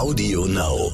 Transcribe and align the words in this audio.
Audio 0.00 0.46
Now. 0.46 0.92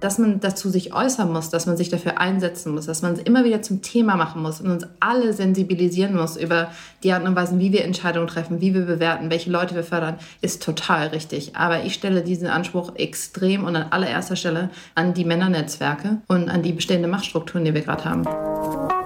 Dass 0.00 0.16
man 0.16 0.40
dazu 0.40 0.70
sich 0.70 0.94
äußern 0.94 1.30
muss, 1.30 1.50
dass 1.50 1.66
man 1.66 1.76
sich 1.76 1.90
dafür 1.90 2.18
einsetzen 2.18 2.74
muss, 2.74 2.86
dass 2.86 3.02
man 3.02 3.12
es 3.12 3.18
immer 3.20 3.44
wieder 3.44 3.60
zum 3.60 3.82
Thema 3.82 4.16
machen 4.16 4.40
muss 4.40 4.62
und 4.62 4.70
uns 4.70 4.86
alle 4.98 5.34
sensibilisieren 5.34 6.16
muss 6.16 6.38
über 6.38 6.70
die 7.02 7.12
Art 7.12 7.22
und 7.26 7.36
Weise, 7.36 7.58
wie 7.58 7.70
wir 7.72 7.84
Entscheidungen 7.84 8.28
treffen, 8.28 8.62
wie 8.62 8.72
wir 8.72 8.86
bewerten, 8.86 9.28
welche 9.28 9.50
Leute 9.50 9.74
wir 9.74 9.84
fördern, 9.84 10.16
ist 10.40 10.62
total 10.62 11.08
richtig. 11.08 11.54
Aber 11.54 11.84
ich 11.84 11.92
stelle 11.92 12.22
diesen 12.22 12.48
Anspruch 12.48 12.94
extrem 12.96 13.64
und 13.64 13.76
an 13.76 13.92
allererster 13.92 14.36
Stelle 14.36 14.70
an 14.94 15.12
die 15.12 15.26
Männernetzwerke 15.26 16.22
und 16.26 16.48
an 16.48 16.62
die 16.62 16.72
bestehenden 16.72 17.10
Machtstrukturen, 17.10 17.66
die 17.66 17.74
wir 17.74 17.82
gerade 17.82 18.06
haben. 18.06 19.05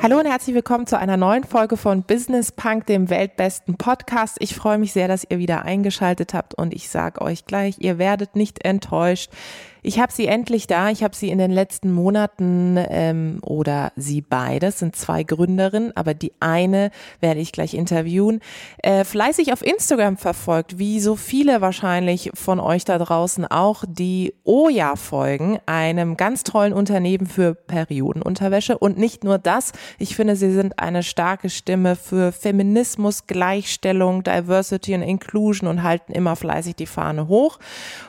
Hallo 0.00 0.16
und 0.20 0.26
herzlich 0.26 0.54
willkommen 0.54 0.86
zu 0.86 0.96
einer 0.96 1.16
neuen 1.16 1.42
Folge 1.42 1.76
von 1.76 2.04
Business 2.04 2.52
Punk, 2.52 2.86
dem 2.86 3.10
weltbesten 3.10 3.76
Podcast. 3.76 4.36
Ich 4.38 4.54
freue 4.54 4.78
mich 4.78 4.92
sehr, 4.92 5.08
dass 5.08 5.26
ihr 5.28 5.38
wieder 5.38 5.64
eingeschaltet 5.64 6.34
habt 6.34 6.54
und 6.54 6.72
ich 6.72 6.88
sage 6.88 7.20
euch 7.20 7.46
gleich, 7.46 7.78
ihr 7.80 7.98
werdet 7.98 8.36
nicht 8.36 8.64
enttäuscht. 8.64 9.32
Ich 9.82 10.00
habe 10.00 10.12
sie 10.12 10.26
endlich 10.26 10.66
da. 10.66 10.90
Ich 10.90 11.02
habe 11.02 11.14
sie 11.14 11.28
in 11.28 11.38
den 11.38 11.50
letzten 11.50 11.92
Monaten 11.92 12.76
ähm, 12.88 13.38
oder 13.42 13.92
sie 13.96 14.20
beide 14.20 14.70
sind 14.72 14.96
zwei 14.96 15.22
Gründerinnen, 15.22 15.96
aber 15.96 16.14
die 16.14 16.32
eine 16.40 16.90
werde 17.20 17.40
ich 17.40 17.52
gleich 17.52 17.74
interviewen. 17.74 18.40
Äh, 18.82 19.04
fleißig 19.04 19.52
auf 19.52 19.64
Instagram 19.64 20.16
verfolgt, 20.16 20.78
wie 20.78 21.00
so 21.00 21.16
viele 21.16 21.60
wahrscheinlich 21.60 22.30
von 22.34 22.60
euch 22.60 22.84
da 22.84 22.98
draußen 22.98 23.46
auch, 23.46 23.84
die 23.86 24.34
Oja 24.44 24.96
folgen, 24.96 25.58
einem 25.66 26.16
ganz 26.16 26.44
tollen 26.44 26.72
Unternehmen 26.72 27.26
für 27.26 27.54
Periodenunterwäsche. 27.54 28.78
Und 28.78 28.98
nicht 28.98 29.24
nur 29.24 29.38
das, 29.38 29.72
ich 29.98 30.16
finde, 30.16 30.36
sie 30.36 30.50
sind 30.50 30.78
eine 30.78 31.02
starke 31.02 31.50
Stimme 31.50 31.96
für 31.96 32.32
Feminismus, 32.32 33.26
Gleichstellung, 33.26 34.24
Diversity 34.24 34.94
und 34.94 35.02
Inclusion 35.02 35.68
und 35.68 35.82
halten 35.82 36.12
immer 36.12 36.36
fleißig 36.36 36.74
die 36.76 36.86
Fahne 36.86 37.28
hoch. 37.28 37.58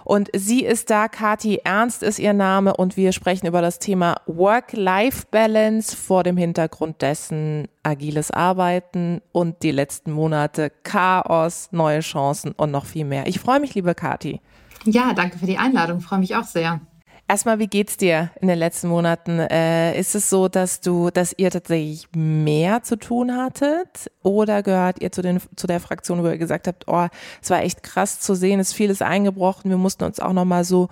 Und 0.03 0.29
sie 0.33 0.63
ist 0.63 0.89
da, 0.89 1.07
Kati 1.07 1.58
Ernst 1.63 2.03
ist 2.03 2.19
ihr 2.19 2.33
Name 2.33 2.75
und 2.75 2.97
wir 2.97 3.11
sprechen 3.11 3.47
über 3.47 3.61
das 3.61 3.79
Thema 3.79 4.15
Work-Life-Balance 4.25 5.95
vor 5.95 6.23
dem 6.23 6.37
Hintergrund 6.37 7.01
dessen 7.01 7.67
agiles 7.83 8.31
Arbeiten 8.31 9.21
und 9.31 9.63
die 9.63 9.71
letzten 9.71 10.11
Monate 10.11 10.71
Chaos, 10.83 11.69
neue 11.71 12.01
Chancen 12.01 12.51
und 12.51 12.71
noch 12.71 12.85
viel 12.85 13.05
mehr. 13.05 13.27
Ich 13.27 13.39
freue 13.39 13.59
mich, 13.59 13.75
liebe 13.75 13.95
Kati. 13.95 14.41
Ja, 14.85 15.13
danke 15.13 15.37
für 15.37 15.45
die 15.45 15.57
Einladung, 15.57 16.01
freue 16.01 16.19
mich 16.19 16.35
auch 16.35 16.45
sehr. 16.45 16.81
Erstmal, 17.29 17.59
wie 17.59 17.67
geht's 17.67 17.95
dir 17.95 18.31
in 18.41 18.47
den 18.47 18.57
letzten 18.57 18.87
Monaten? 18.87 19.37
Äh, 19.37 19.99
ist 19.99 20.15
es 20.15 20.31
so, 20.31 20.47
dass 20.47 20.81
du, 20.81 21.11
dass 21.11 21.31
ihr 21.37 21.51
tatsächlich 21.51 22.07
mehr 22.15 22.81
zu 22.81 22.97
tun 22.97 23.37
hattet? 23.37 24.09
Oder 24.23 24.63
gehört 24.63 24.99
ihr 24.99 25.11
zu 25.11 25.21
den, 25.21 25.39
zu 25.55 25.67
der 25.67 25.79
Fraktion, 25.79 26.23
wo 26.23 26.27
ihr 26.27 26.39
gesagt 26.39 26.67
habt, 26.67 26.87
oh, 26.87 27.07
es 27.39 27.51
war 27.51 27.61
echt 27.61 27.83
krass 27.83 28.19
zu 28.19 28.33
sehen, 28.33 28.59
es 28.59 28.69
ist 28.69 28.73
vieles 28.73 29.03
eingebrochen, 29.03 29.69
wir 29.69 29.77
mussten 29.77 30.05
uns 30.05 30.19
auch 30.19 30.33
nochmal 30.33 30.63
so 30.63 30.89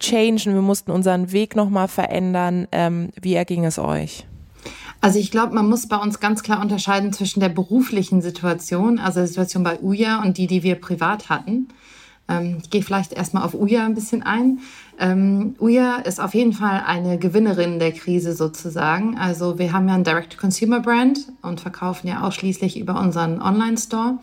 changen, 0.00 0.54
wir 0.54 0.62
mussten 0.62 0.90
unseren 0.90 1.32
Weg 1.32 1.56
nochmal 1.56 1.88
verändern. 1.88 2.66
Ähm, 2.72 3.10
wie 3.20 3.34
erging 3.34 3.64
es 3.64 3.78
euch? 3.78 4.26
Also 5.00 5.18
ich 5.18 5.30
glaube, 5.30 5.54
man 5.54 5.68
muss 5.68 5.88
bei 5.88 5.96
uns 5.96 6.20
ganz 6.20 6.42
klar 6.42 6.60
unterscheiden 6.60 7.12
zwischen 7.12 7.40
der 7.40 7.48
beruflichen 7.48 8.20
Situation, 8.20 8.98
also 8.98 9.20
der 9.20 9.28
Situation 9.28 9.62
bei 9.62 9.80
Uja 9.80 10.20
und 10.22 10.36
die, 10.36 10.46
die 10.46 10.62
wir 10.62 10.74
privat 10.74 11.30
hatten. 11.30 11.68
Ähm, 12.28 12.58
ich 12.62 12.70
gehe 12.70 12.82
vielleicht 12.82 13.14
erstmal 13.14 13.42
auf 13.42 13.54
Uja 13.54 13.84
ein 13.84 13.94
bisschen 13.94 14.22
ein. 14.22 14.60
Ähm, 14.98 15.54
Uja 15.58 15.96
ist 15.96 16.20
auf 16.20 16.34
jeden 16.34 16.52
Fall 16.52 16.82
eine 16.86 17.18
Gewinnerin 17.18 17.78
der 17.78 17.92
Krise 17.92 18.34
sozusagen. 18.34 19.16
Also 19.16 19.58
wir 19.58 19.72
haben 19.72 19.88
ja 19.88 19.94
ein 19.94 20.04
Direct-to-Consumer-Brand 20.04 21.32
und 21.40 21.60
verkaufen 21.60 22.06
ja 22.06 22.22
ausschließlich 22.22 22.78
über 22.78 23.00
unseren 23.00 23.40
Online-Store. 23.40 24.18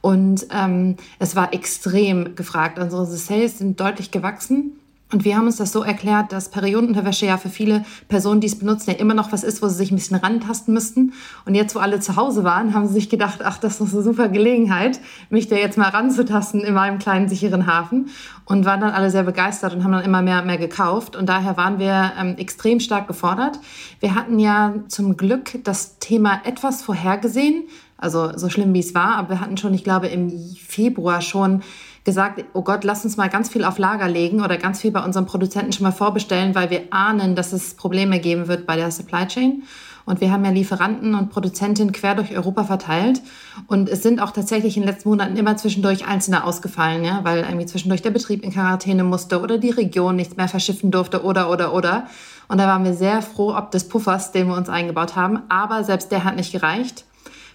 Und 0.00 0.46
ähm, 0.50 0.96
es 1.18 1.34
war 1.34 1.52
extrem 1.52 2.36
gefragt. 2.36 2.78
Unsere 2.78 3.06
Sales 3.06 3.58
sind 3.58 3.80
deutlich 3.80 4.12
gewachsen. 4.12 4.78
Und 5.12 5.26
wir 5.26 5.36
haben 5.36 5.46
uns 5.46 5.56
das 5.56 5.72
so 5.72 5.82
erklärt, 5.82 6.32
dass 6.32 6.48
Periodenunterwäsche 6.48 7.26
ja 7.26 7.36
für 7.36 7.50
viele 7.50 7.84
Personen, 8.08 8.40
die 8.40 8.46
es 8.46 8.58
benutzen, 8.58 8.90
ja 8.90 8.96
immer 8.96 9.12
noch 9.12 9.30
was 9.30 9.44
ist, 9.44 9.60
wo 9.60 9.68
sie 9.68 9.74
sich 9.74 9.90
ein 9.90 9.96
bisschen 9.96 10.16
rantasten 10.16 10.72
müssten. 10.72 11.12
Und 11.44 11.54
jetzt, 11.54 11.74
wo 11.74 11.80
alle 11.80 12.00
zu 12.00 12.16
Hause 12.16 12.44
waren, 12.44 12.72
haben 12.72 12.86
sie 12.88 12.94
sich 12.94 13.10
gedacht, 13.10 13.40
ach, 13.44 13.58
das 13.58 13.80
ist 13.80 13.92
eine 13.92 14.02
super 14.02 14.28
Gelegenheit, 14.28 15.00
mich 15.28 15.48
da 15.48 15.56
jetzt 15.56 15.76
mal 15.76 15.90
ranzutasten 15.90 16.62
in 16.62 16.72
meinem 16.72 16.98
kleinen 16.98 17.28
sicheren 17.28 17.66
Hafen. 17.66 18.08
Und 18.46 18.64
waren 18.64 18.80
dann 18.80 18.90
alle 18.90 19.10
sehr 19.10 19.22
begeistert 19.22 19.74
und 19.74 19.84
haben 19.84 19.92
dann 19.92 20.04
immer 20.04 20.22
mehr 20.22 20.40
und 20.40 20.46
mehr 20.46 20.58
gekauft. 20.58 21.14
Und 21.14 21.28
daher 21.28 21.56
waren 21.56 21.78
wir 21.78 22.12
ähm, 22.18 22.36
extrem 22.38 22.80
stark 22.80 23.06
gefordert. 23.06 23.58
Wir 24.00 24.14
hatten 24.14 24.38
ja 24.38 24.74
zum 24.88 25.16
Glück 25.16 25.62
das 25.62 25.98
Thema 25.98 26.40
etwas 26.44 26.82
vorhergesehen. 26.82 27.64
Also 27.98 28.36
so 28.36 28.48
schlimm 28.48 28.74
wie 28.74 28.80
es 28.80 28.96
war, 28.96 29.14
aber 29.14 29.28
wir 29.30 29.40
hatten 29.40 29.56
schon, 29.56 29.72
ich 29.74 29.84
glaube, 29.84 30.08
im 30.08 30.32
Februar 30.56 31.20
schon 31.20 31.62
gesagt, 32.04 32.44
oh 32.52 32.62
Gott, 32.62 32.84
lass 32.84 33.04
uns 33.04 33.16
mal 33.16 33.28
ganz 33.28 33.48
viel 33.48 33.64
auf 33.64 33.78
Lager 33.78 34.08
legen 34.08 34.42
oder 34.42 34.56
ganz 34.58 34.80
viel 34.80 34.90
bei 34.90 35.04
unseren 35.04 35.26
Produzenten 35.26 35.72
schon 35.72 35.84
mal 35.84 35.92
vorbestellen, 35.92 36.54
weil 36.54 36.70
wir 36.70 36.82
ahnen, 36.90 37.36
dass 37.36 37.52
es 37.52 37.74
Probleme 37.74 38.18
geben 38.18 38.48
wird 38.48 38.66
bei 38.66 38.76
der 38.76 38.90
Supply 38.90 39.26
Chain. 39.26 39.62
Und 40.04 40.20
wir 40.20 40.32
haben 40.32 40.44
ja 40.44 40.50
Lieferanten 40.50 41.14
und 41.14 41.30
Produzentinnen 41.30 41.92
quer 41.92 42.16
durch 42.16 42.34
Europa 42.36 42.64
verteilt. 42.64 43.22
Und 43.68 43.88
es 43.88 44.02
sind 44.02 44.20
auch 44.20 44.32
tatsächlich 44.32 44.76
in 44.76 44.82
den 44.82 44.88
letzten 44.88 45.10
Monaten 45.10 45.36
immer 45.36 45.56
zwischendurch 45.56 46.06
Einzelne 46.06 46.42
ausgefallen, 46.42 47.04
ja, 47.04 47.20
weil 47.22 47.44
irgendwie 47.44 47.66
zwischendurch 47.66 48.02
der 48.02 48.10
Betrieb 48.10 48.42
in 48.42 48.52
Quarantäne 48.52 49.04
musste 49.04 49.40
oder 49.40 49.58
die 49.58 49.70
Region 49.70 50.16
nichts 50.16 50.36
mehr 50.36 50.48
verschiffen 50.48 50.90
durfte 50.90 51.22
oder, 51.22 51.50
oder, 51.50 51.72
oder. 51.72 52.08
Und 52.48 52.58
da 52.58 52.66
waren 52.66 52.84
wir 52.84 52.94
sehr 52.94 53.22
froh, 53.22 53.54
ob 53.54 53.70
des 53.70 53.88
Puffers, 53.88 54.32
den 54.32 54.48
wir 54.48 54.56
uns 54.56 54.68
eingebaut 54.68 55.14
haben. 55.14 55.42
Aber 55.48 55.84
selbst 55.84 56.10
der 56.10 56.24
hat 56.24 56.34
nicht 56.34 56.50
gereicht. 56.50 57.04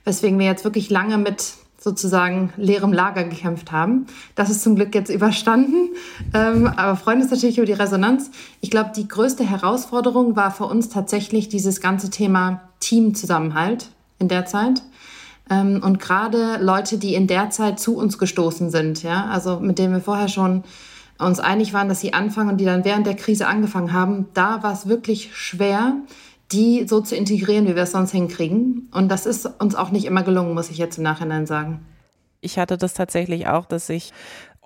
Weswegen 0.05 0.39
wir 0.39 0.45
jetzt 0.45 0.63
wirklich 0.63 0.89
lange 0.89 1.17
mit 1.17 1.55
sozusagen 1.79 2.51
leerem 2.57 2.91
Lager 2.91 3.23
gekämpft 3.23 3.71
haben. 3.71 4.07
Das 4.35 4.49
ist 4.49 4.63
zum 4.63 4.75
Glück 4.75 4.95
jetzt 4.95 5.09
überstanden. 5.09 5.89
Ähm, 6.33 6.67
aber 6.67 6.95
freuen 6.95 7.21
uns 7.21 7.31
natürlich 7.31 7.57
über 7.57 7.67
die 7.67 7.73
Resonanz. 7.73 8.31
Ich 8.61 8.71
glaube, 8.71 8.91
die 8.95 9.07
größte 9.07 9.43
Herausforderung 9.43 10.35
war 10.35 10.51
für 10.51 10.65
uns 10.65 10.89
tatsächlich 10.89 11.49
dieses 11.49 11.79
ganze 11.79 12.09
Thema 12.09 12.61
Teamzusammenhalt 12.79 13.89
in 14.19 14.27
der 14.27 14.45
Zeit. 14.45 14.81
Ähm, 15.49 15.81
und 15.83 15.99
gerade 15.99 16.57
Leute, 16.61 16.97
die 16.97 17.13
in 17.13 17.27
der 17.27 17.51
Zeit 17.51 17.79
zu 17.79 17.95
uns 17.95 18.17
gestoßen 18.17 18.69
sind, 18.69 19.03
ja, 19.03 19.27
also 19.27 19.59
mit 19.59 19.79
denen 19.79 19.93
wir 19.93 20.01
vorher 20.01 20.27
schon 20.27 20.63
uns 21.19 21.39
einig 21.39 21.73
waren, 21.73 21.89
dass 21.89 21.99
sie 21.99 22.13
anfangen 22.13 22.49
und 22.49 22.57
die 22.57 22.65
dann 22.65 22.85
während 22.85 23.07
der 23.07 23.15
Krise 23.15 23.47
angefangen 23.47 23.93
haben, 23.93 24.27
da 24.33 24.61
war 24.61 24.73
es 24.73 24.87
wirklich 24.87 25.35
schwer, 25.35 25.95
die 26.51 26.87
so 26.87 27.01
zu 27.01 27.15
integrieren, 27.15 27.67
wie 27.67 27.75
wir 27.75 27.83
es 27.83 27.91
sonst 27.91 28.11
hinkriegen. 28.11 28.89
Und 28.93 29.09
das 29.09 29.25
ist 29.25 29.45
uns 29.59 29.75
auch 29.75 29.91
nicht 29.91 30.05
immer 30.05 30.23
gelungen, 30.23 30.53
muss 30.53 30.69
ich 30.69 30.77
jetzt 30.77 30.97
im 30.97 31.03
Nachhinein 31.03 31.45
sagen. 31.45 31.85
Ich 32.39 32.57
hatte 32.57 32.77
das 32.77 32.93
tatsächlich 32.93 33.47
auch, 33.47 33.65
dass 33.65 33.89
ich 33.89 34.13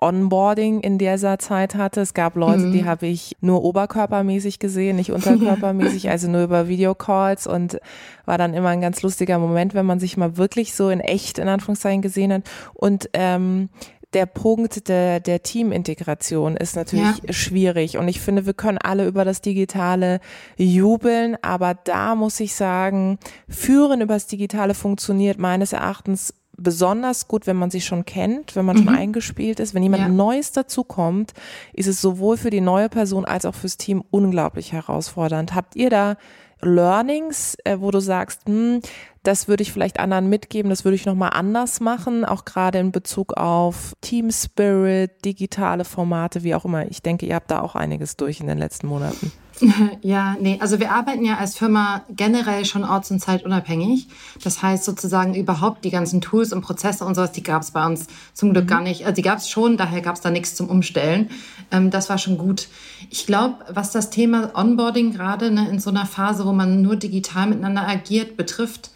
Onboarding 0.02 0.80
in 0.80 0.98
dieser 0.98 1.38
Zeit 1.38 1.76
hatte. 1.76 2.00
Es 2.00 2.12
gab 2.12 2.34
Leute, 2.36 2.64
mhm. 2.64 2.72
die 2.72 2.84
habe 2.84 3.06
ich 3.06 3.36
nur 3.40 3.62
oberkörpermäßig 3.62 4.58
gesehen, 4.58 4.96
nicht 4.96 5.12
unterkörpermäßig, 5.12 6.10
also 6.10 6.28
nur 6.28 6.42
über 6.42 6.68
Videocalls 6.68 7.46
und 7.46 7.78
war 8.26 8.36
dann 8.36 8.52
immer 8.52 8.70
ein 8.70 8.80
ganz 8.80 9.02
lustiger 9.02 9.38
Moment, 9.38 9.74
wenn 9.74 9.86
man 9.86 10.00
sich 10.00 10.16
mal 10.16 10.36
wirklich 10.36 10.74
so 10.74 10.90
in 10.90 11.00
echt 11.00 11.38
in 11.38 11.48
Anführungszeichen 11.48 12.02
gesehen 12.02 12.32
hat. 12.32 12.42
Und 12.74 13.08
ähm, 13.12 13.68
der 14.12 14.26
Punkt 14.26 14.88
der, 14.88 15.20
der 15.20 15.42
Teamintegration 15.42 16.56
ist 16.56 16.76
natürlich 16.76 17.18
ja. 17.22 17.32
schwierig. 17.32 17.96
Und 17.98 18.08
ich 18.08 18.20
finde, 18.20 18.46
wir 18.46 18.54
können 18.54 18.78
alle 18.78 19.06
über 19.06 19.24
das 19.24 19.40
Digitale 19.40 20.20
jubeln, 20.56 21.36
aber 21.42 21.74
da 21.74 22.14
muss 22.14 22.38
ich 22.40 22.54
sagen, 22.54 23.18
Führen 23.48 24.00
über 24.00 24.14
das 24.14 24.26
Digitale 24.26 24.74
funktioniert 24.74 25.38
meines 25.38 25.72
Erachtens 25.72 26.34
besonders 26.56 27.28
gut, 27.28 27.46
wenn 27.46 27.56
man 27.56 27.70
sich 27.70 27.84
schon 27.84 28.04
kennt, 28.04 28.54
wenn 28.56 28.64
man 28.64 28.76
mhm. 28.76 28.84
schon 28.84 28.94
eingespielt 28.94 29.60
ist. 29.60 29.74
Wenn 29.74 29.82
jemand 29.82 30.02
ja. 30.02 30.08
Neues 30.08 30.52
dazukommt, 30.52 31.32
ist 31.72 31.86
es 31.86 32.00
sowohl 32.00 32.36
für 32.36 32.50
die 32.50 32.60
neue 32.60 32.88
Person 32.88 33.24
als 33.24 33.46
auch 33.46 33.54
fürs 33.54 33.76
Team 33.76 34.04
unglaublich 34.10 34.72
herausfordernd. 34.72 35.54
Habt 35.54 35.76
ihr 35.76 35.90
da 35.90 36.16
Learnings, 36.60 37.56
äh, 37.64 37.78
wo 37.80 37.90
du 37.90 38.00
sagst, 38.00 38.42
hm, 38.46 38.80
das 39.22 39.48
würde 39.48 39.62
ich 39.62 39.72
vielleicht 39.72 40.00
anderen 40.00 40.28
mitgeben, 40.28 40.70
das 40.70 40.84
würde 40.84 40.96
ich 40.96 41.06
nochmal 41.06 41.30
anders 41.32 41.80
machen, 41.80 42.24
auch 42.24 42.44
gerade 42.44 42.78
in 42.78 42.92
Bezug 42.92 43.34
auf 43.34 43.92
Team 44.00 44.30
Spirit, 44.30 45.24
digitale 45.24 45.84
Formate, 45.84 46.42
wie 46.42 46.54
auch 46.54 46.64
immer. 46.64 46.90
Ich 46.90 47.02
denke, 47.02 47.26
ihr 47.26 47.36
habt 47.36 47.50
da 47.50 47.60
auch 47.60 47.74
einiges 47.74 48.16
durch 48.16 48.40
in 48.40 48.46
den 48.46 48.58
letzten 48.58 48.86
Monaten. 48.86 49.32
Ja, 50.02 50.36
nee, 50.40 50.58
also 50.60 50.80
wir 50.80 50.92
arbeiten 50.92 51.24
ja 51.24 51.36
als 51.36 51.56
Firma 51.56 52.02
generell 52.10 52.64
schon 52.64 52.84
orts- 52.84 53.10
und 53.10 53.20
zeitunabhängig. 53.20 54.08
Das 54.42 54.62
heißt 54.62 54.84
sozusagen 54.84 55.34
überhaupt 55.34 55.84
die 55.84 55.90
ganzen 55.90 56.20
Tools 56.20 56.52
und 56.52 56.62
Prozesse 56.62 57.04
und 57.04 57.14
sowas, 57.14 57.32
die 57.32 57.42
gab 57.42 57.62
es 57.62 57.70
bei 57.70 57.84
uns 57.86 58.06
zum 58.32 58.52
Glück 58.52 58.64
mhm. 58.64 58.68
gar 58.68 58.80
nicht. 58.80 59.02
Also 59.02 59.14
die 59.14 59.22
gab 59.22 59.38
es 59.38 59.48
schon, 59.48 59.76
daher 59.76 60.00
gab 60.00 60.16
es 60.16 60.20
da 60.20 60.30
nichts 60.30 60.54
zum 60.54 60.68
Umstellen. 60.68 61.30
Ähm, 61.70 61.90
das 61.90 62.08
war 62.08 62.18
schon 62.18 62.38
gut. 62.38 62.68
Ich 63.10 63.26
glaube, 63.26 63.56
was 63.68 63.92
das 63.92 64.10
Thema 64.10 64.50
Onboarding 64.54 65.12
gerade 65.12 65.50
ne, 65.50 65.68
in 65.68 65.78
so 65.78 65.90
einer 65.90 66.06
Phase, 66.06 66.44
wo 66.44 66.52
man 66.52 66.82
nur 66.82 66.96
digital 66.96 67.46
miteinander 67.46 67.86
agiert, 67.86 68.36
betrifft, 68.36 68.91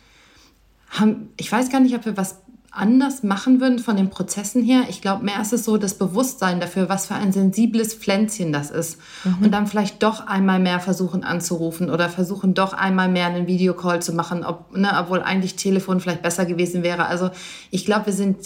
haben, 0.88 1.30
ich 1.36 1.50
weiß 1.50 1.70
gar 1.70 1.80
nicht, 1.80 1.94
ob 1.94 2.04
wir 2.04 2.16
was 2.16 2.36
anders 2.76 3.22
machen 3.22 3.60
würden 3.60 3.78
von 3.78 3.96
den 3.96 4.10
Prozessen 4.10 4.62
her. 4.62 4.82
Ich 4.88 5.00
glaube, 5.00 5.24
mehr 5.24 5.40
ist 5.40 5.52
es 5.52 5.64
so 5.64 5.78
das 5.78 5.94
Bewusstsein 5.94 6.60
dafür, 6.60 6.88
was 6.88 7.06
für 7.06 7.14
ein 7.14 7.32
sensibles 7.32 7.94
Pflänzchen 7.94 8.52
das 8.52 8.70
ist. 8.70 8.98
Mhm. 9.24 9.44
Und 9.44 9.52
dann 9.52 9.66
vielleicht 9.66 10.02
doch 10.02 10.26
einmal 10.26 10.58
mehr 10.58 10.78
versuchen 10.78 11.24
anzurufen 11.24 11.90
oder 11.90 12.10
versuchen 12.10 12.52
doch 12.52 12.74
einmal 12.74 13.08
mehr 13.08 13.26
einen 13.26 13.46
Videocall 13.46 14.02
zu 14.02 14.12
machen, 14.12 14.44
ob, 14.44 14.76
ne, 14.76 14.90
obwohl 14.98 15.22
eigentlich 15.22 15.56
Telefon 15.56 16.00
vielleicht 16.00 16.22
besser 16.22 16.44
gewesen 16.44 16.82
wäre. 16.82 17.06
Also 17.06 17.30
ich 17.70 17.86
glaube, 17.86 18.06
wir 18.06 18.12
sind 18.12 18.36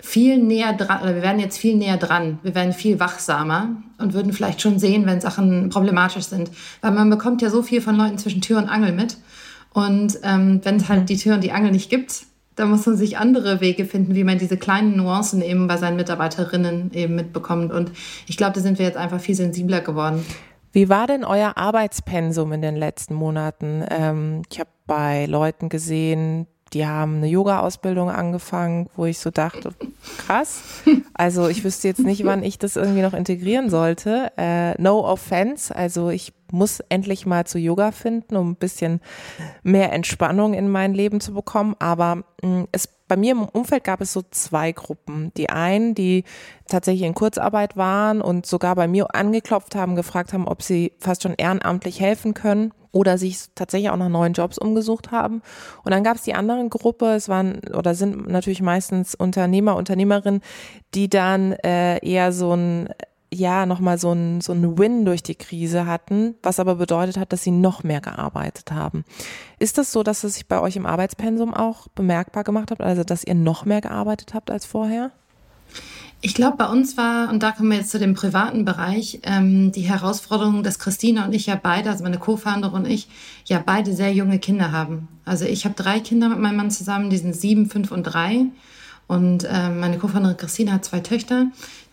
viel 0.00 0.38
näher 0.38 0.72
dran, 0.72 1.02
oder 1.02 1.14
wir 1.14 1.22
werden 1.22 1.38
jetzt 1.38 1.58
viel 1.58 1.76
näher 1.76 1.96
dran. 1.96 2.38
Wir 2.42 2.54
werden 2.54 2.72
viel 2.72 2.98
wachsamer 2.98 3.68
und 3.98 4.14
würden 4.14 4.32
vielleicht 4.32 4.60
schon 4.60 4.78
sehen, 4.78 5.06
wenn 5.06 5.20
Sachen 5.20 5.68
problematisch 5.68 6.24
sind. 6.24 6.50
Weil 6.80 6.90
man 6.90 7.08
bekommt 7.08 7.40
ja 7.42 7.50
so 7.50 7.62
viel 7.62 7.80
von 7.80 7.96
Leuten 7.96 8.18
zwischen 8.18 8.40
Tür 8.40 8.58
und 8.58 8.68
Angel 8.68 8.92
mit. 8.92 9.18
Und 9.72 10.18
ähm, 10.22 10.60
wenn 10.64 10.76
es 10.76 10.88
halt 10.88 11.08
die 11.08 11.16
Tür 11.16 11.34
und 11.34 11.44
die 11.44 11.52
Angel 11.52 11.72
nicht 11.72 11.90
gibt, 11.90 12.26
da 12.56 12.66
muss 12.66 12.84
man 12.84 12.96
sich 12.96 13.16
andere 13.16 13.60
Wege 13.60 13.86
finden, 13.86 14.14
wie 14.14 14.24
man 14.24 14.38
diese 14.38 14.58
kleinen 14.58 14.96
Nuancen 14.96 15.40
eben 15.40 15.66
bei 15.68 15.78
seinen 15.78 15.96
Mitarbeiterinnen 15.96 16.92
eben 16.92 17.14
mitbekommt. 17.14 17.72
Und 17.72 17.92
ich 18.26 18.36
glaube, 18.36 18.52
da 18.52 18.60
sind 18.60 18.78
wir 18.78 18.86
jetzt 18.86 18.98
einfach 18.98 19.20
viel 19.20 19.34
sensibler 19.34 19.80
geworden. 19.80 20.24
Wie 20.72 20.88
war 20.88 21.06
denn 21.06 21.24
euer 21.24 21.56
Arbeitspensum 21.56 22.52
in 22.52 22.62
den 22.62 22.76
letzten 22.76 23.14
Monaten? 23.14 23.84
Ähm, 23.90 24.42
ich 24.50 24.60
habe 24.60 24.70
bei 24.86 25.26
Leuten 25.26 25.68
gesehen, 25.68 26.46
die 26.72 26.86
haben 26.86 27.16
eine 27.16 27.26
Yoga-Ausbildung 27.26 28.10
angefangen, 28.10 28.88
wo 28.96 29.04
ich 29.04 29.18
so 29.18 29.30
dachte, 29.30 29.72
krass. 30.18 30.62
Also 31.14 31.48
ich 31.48 31.62
wüsste 31.64 31.88
jetzt 31.88 32.00
nicht, 32.00 32.24
wann 32.24 32.42
ich 32.42 32.58
das 32.58 32.76
irgendwie 32.76 33.02
noch 33.02 33.12
integrieren 33.12 33.68
sollte. 33.68 34.32
Äh, 34.38 34.80
no 34.80 35.04
offense. 35.04 35.74
Also 35.74 36.08
ich 36.08 36.32
muss 36.52 36.80
endlich 36.88 37.26
mal 37.26 37.46
zu 37.46 37.58
Yoga 37.58 37.90
finden, 37.90 38.36
um 38.36 38.50
ein 38.50 38.56
bisschen 38.56 39.00
mehr 39.62 39.92
Entspannung 39.92 40.54
in 40.54 40.68
mein 40.68 40.94
Leben 40.94 41.20
zu 41.20 41.34
bekommen. 41.34 41.74
Aber 41.78 42.24
mm, 42.42 42.64
es 42.72 42.88
bei 43.08 43.16
mir 43.16 43.32
im 43.32 43.44
Umfeld 43.44 43.84
gab 43.84 44.00
es 44.00 44.12
so 44.14 44.22
zwei 44.30 44.72
Gruppen. 44.72 45.32
Die 45.36 45.50
einen, 45.50 45.94
die 45.94 46.24
tatsächlich 46.66 47.06
in 47.06 47.14
Kurzarbeit 47.14 47.76
waren 47.76 48.22
und 48.22 48.46
sogar 48.46 48.74
bei 48.74 48.88
mir 48.88 49.14
angeklopft 49.14 49.74
haben, 49.74 49.96
gefragt 49.96 50.32
haben, 50.32 50.48
ob 50.48 50.62
sie 50.62 50.92
fast 50.98 51.22
schon 51.22 51.34
ehrenamtlich 51.36 52.00
helfen 52.00 52.32
können 52.32 52.72
oder 52.90 53.18
sich 53.18 53.48
tatsächlich 53.54 53.90
auch 53.90 53.96
nach 53.96 54.08
neuen 54.08 54.34
Jobs 54.34 54.56
umgesucht 54.56 55.10
haben. 55.10 55.42
Und 55.84 55.92
dann 55.92 56.04
gab 56.04 56.16
es 56.16 56.22
die 56.22 56.34
andere 56.34 56.66
Gruppe, 56.68 57.14
es 57.14 57.28
waren 57.28 57.60
oder 57.74 57.94
sind 57.94 58.28
natürlich 58.28 58.62
meistens 58.62 59.14
Unternehmer, 59.14 59.76
Unternehmerinnen, 59.76 60.40
die 60.94 61.10
dann 61.10 61.52
äh, 61.52 61.98
eher 62.06 62.32
so 62.32 62.54
ein 62.54 62.88
ja, 63.32 63.66
nochmal 63.66 63.98
so 63.98 64.12
ein, 64.12 64.40
so 64.40 64.52
ein 64.52 64.78
Win 64.78 65.04
durch 65.04 65.22
die 65.22 65.34
Krise 65.34 65.86
hatten, 65.86 66.34
was 66.42 66.60
aber 66.60 66.74
bedeutet 66.74 67.16
hat, 67.16 67.32
dass 67.32 67.42
sie 67.42 67.50
noch 67.50 67.82
mehr 67.82 68.00
gearbeitet 68.00 68.72
haben. 68.72 69.04
Ist 69.58 69.78
das 69.78 69.92
so, 69.92 70.02
dass 70.02 70.24
es 70.24 70.34
sich 70.34 70.46
bei 70.46 70.60
euch 70.60 70.76
im 70.76 70.86
Arbeitspensum 70.86 71.54
auch 71.54 71.88
bemerkbar 71.88 72.44
gemacht 72.44 72.70
hat, 72.70 72.80
also 72.80 73.04
dass 73.04 73.24
ihr 73.24 73.34
noch 73.34 73.64
mehr 73.64 73.80
gearbeitet 73.80 74.34
habt 74.34 74.50
als 74.50 74.66
vorher? 74.66 75.10
Ich 76.24 76.34
glaube, 76.34 76.56
bei 76.56 76.68
uns 76.68 76.96
war, 76.96 77.30
und 77.30 77.42
da 77.42 77.50
kommen 77.50 77.70
wir 77.70 77.78
jetzt 77.78 77.90
zu 77.90 77.98
dem 77.98 78.14
privaten 78.14 78.64
Bereich, 78.64 79.20
ähm, 79.24 79.72
die 79.72 79.80
Herausforderung, 79.80 80.62
dass 80.62 80.78
Christina 80.78 81.24
und 81.24 81.34
ich 81.34 81.46
ja 81.46 81.58
beide, 81.60 81.90
also 81.90 82.04
meine 82.04 82.18
Co-Founderin 82.18 82.84
und 82.84 82.90
ich, 82.90 83.08
ja 83.46 83.60
beide 83.64 83.92
sehr 83.92 84.12
junge 84.12 84.38
Kinder 84.38 84.70
haben. 84.70 85.08
Also 85.24 85.46
ich 85.46 85.64
habe 85.64 85.74
drei 85.74 85.98
Kinder 85.98 86.28
mit 86.28 86.38
meinem 86.38 86.56
Mann 86.56 86.70
zusammen, 86.70 87.10
die 87.10 87.18
sind 87.18 87.34
sieben, 87.34 87.68
fünf 87.68 87.90
und 87.90 88.04
drei. 88.04 88.46
Und 89.08 89.42
äh, 89.44 89.68
meine 89.68 89.98
Co-Founderin 89.98 90.36
Christina 90.36 90.72
hat 90.72 90.84
zwei 90.84 91.00
Töchter. 91.00 91.46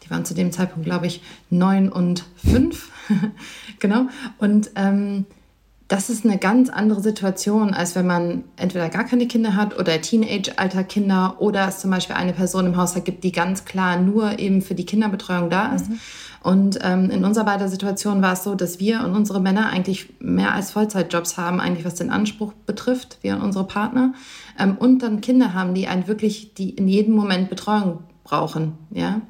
Die 0.09 0.13
waren 0.13 0.25
zu 0.25 0.33
dem 0.33 0.51
Zeitpunkt, 0.51 0.85
glaube 0.85 1.05
ich, 1.05 1.21
neun 1.51 1.89
und 1.89 2.25
fünf. 2.35 2.89
genau. 3.79 4.07
Und 4.39 4.71
ähm, 4.75 5.25
das 5.87 6.09
ist 6.09 6.23
eine 6.23 6.37
ganz 6.37 6.69
andere 6.69 7.01
Situation, 7.01 7.73
als 7.73 7.95
wenn 7.95 8.05
man 8.05 8.43
entweder 8.57 8.89
gar 8.89 9.05
keine 9.05 9.27
Kinder 9.27 9.55
hat 9.55 9.77
oder 9.77 9.99
Teenage-Alter 9.99 10.83
Kinder 10.83 11.37
oder 11.39 11.67
es 11.67 11.79
zum 11.79 11.89
Beispiel 11.89 12.15
eine 12.15 12.33
Person 12.33 12.67
im 12.67 12.77
Haushalt 12.77 13.05
gibt, 13.05 13.23
die 13.23 13.31
ganz 13.31 13.65
klar 13.65 13.99
nur 13.99 14.37
eben 14.37 14.61
für 14.61 14.75
die 14.75 14.85
Kinderbetreuung 14.85 15.49
da 15.49 15.73
ist. 15.73 15.89
Mhm. 15.89 15.99
Und 16.41 16.79
ähm, 16.83 17.09
in 17.09 17.25
unserer 17.25 17.45
beider 17.45 17.67
Situation 17.67 18.21
war 18.21 18.33
es 18.33 18.43
so, 18.43 18.55
dass 18.55 18.79
wir 18.79 19.03
und 19.03 19.13
unsere 19.13 19.41
Männer 19.41 19.69
eigentlich 19.69 20.13
mehr 20.19 20.53
als 20.53 20.71
Vollzeitjobs 20.71 21.37
haben, 21.37 21.59
eigentlich 21.59 21.85
was 21.85 21.95
den 21.95 22.11
Anspruch 22.11 22.53
betrifft, 22.65 23.17
wir 23.21 23.35
und 23.35 23.41
unsere 23.41 23.65
Partner. 23.65 24.13
Ähm, 24.57 24.77
und 24.77 24.99
dann 24.99 25.21
Kinder 25.21 25.53
haben, 25.53 25.73
die 25.73 25.87
einen 25.87 26.07
wirklich, 26.07 26.53
die 26.53 26.69
in 26.69 26.87
jedem 26.87 27.15
Moment 27.15 27.49
Betreuung 27.49 28.03
brauchen. 28.29 28.77
Ja? 28.91 29.21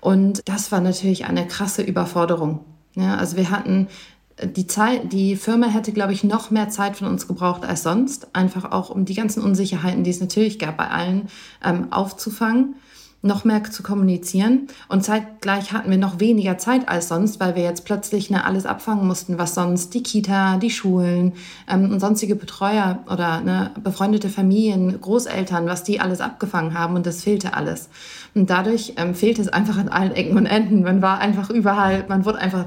Und 0.00 0.42
das 0.46 0.72
war 0.72 0.80
natürlich 0.80 1.26
eine 1.26 1.46
krasse 1.46 1.82
Überforderung. 1.82 2.64
Ja? 2.94 3.16
Also 3.16 3.36
wir 3.36 3.50
hatten 3.50 3.88
äh, 4.36 4.48
die 4.48 4.66
Zeit, 4.66 5.12
die 5.12 5.36
Firma 5.36 5.68
hätte, 5.68 5.92
glaube 5.92 6.12
ich, 6.12 6.24
noch 6.24 6.50
mehr 6.50 6.68
Zeit 6.68 6.96
von 6.96 7.08
uns 7.08 7.26
gebraucht 7.26 7.64
als 7.64 7.82
sonst, 7.82 8.34
einfach 8.34 8.72
auch 8.72 8.90
um 8.90 9.04
die 9.04 9.14
ganzen 9.14 9.42
Unsicherheiten, 9.42 10.04
die 10.04 10.10
es 10.10 10.20
natürlich 10.20 10.58
gab, 10.58 10.76
bei 10.76 10.88
allen 10.88 11.28
ähm, 11.64 11.92
aufzufangen 11.92 12.74
noch 13.22 13.44
mehr 13.44 13.62
zu 13.64 13.82
kommunizieren. 13.82 14.68
Und 14.88 15.04
zeitgleich 15.04 15.72
hatten 15.72 15.90
wir 15.90 15.98
noch 15.98 16.20
weniger 16.20 16.56
Zeit 16.56 16.88
als 16.88 17.08
sonst, 17.08 17.38
weil 17.38 17.54
wir 17.54 17.62
jetzt 17.62 17.84
plötzlich 17.84 18.30
ne, 18.30 18.44
alles 18.44 18.64
abfangen 18.64 19.06
mussten, 19.06 19.38
was 19.38 19.54
sonst 19.54 19.92
die 19.92 20.02
Kita, 20.02 20.56
die 20.56 20.70
Schulen 20.70 21.34
ähm, 21.68 21.90
und 21.90 22.00
sonstige 22.00 22.34
Betreuer 22.34 23.00
oder 23.10 23.40
ne, 23.42 23.72
befreundete 23.82 24.30
Familien, 24.30 24.98
Großeltern, 25.00 25.66
was 25.66 25.84
die 25.84 26.00
alles 26.00 26.20
abgefangen 26.20 26.78
haben. 26.78 26.96
Und 26.96 27.04
das 27.04 27.22
fehlte 27.22 27.54
alles. 27.54 27.90
Und 28.34 28.48
dadurch 28.48 28.94
ähm, 28.96 29.14
fehlte 29.14 29.42
es 29.42 29.48
einfach 29.48 29.76
an 29.76 29.88
allen 29.88 30.12
Ecken 30.12 30.36
und 30.36 30.46
Enden. 30.46 30.82
Man 30.82 31.02
war 31.02 31.18
einfach 31.18 31.50
überall, 31.50 32.04
man 32.08 32.24
wurde 32.24 32.38
einfach 32.38 32.66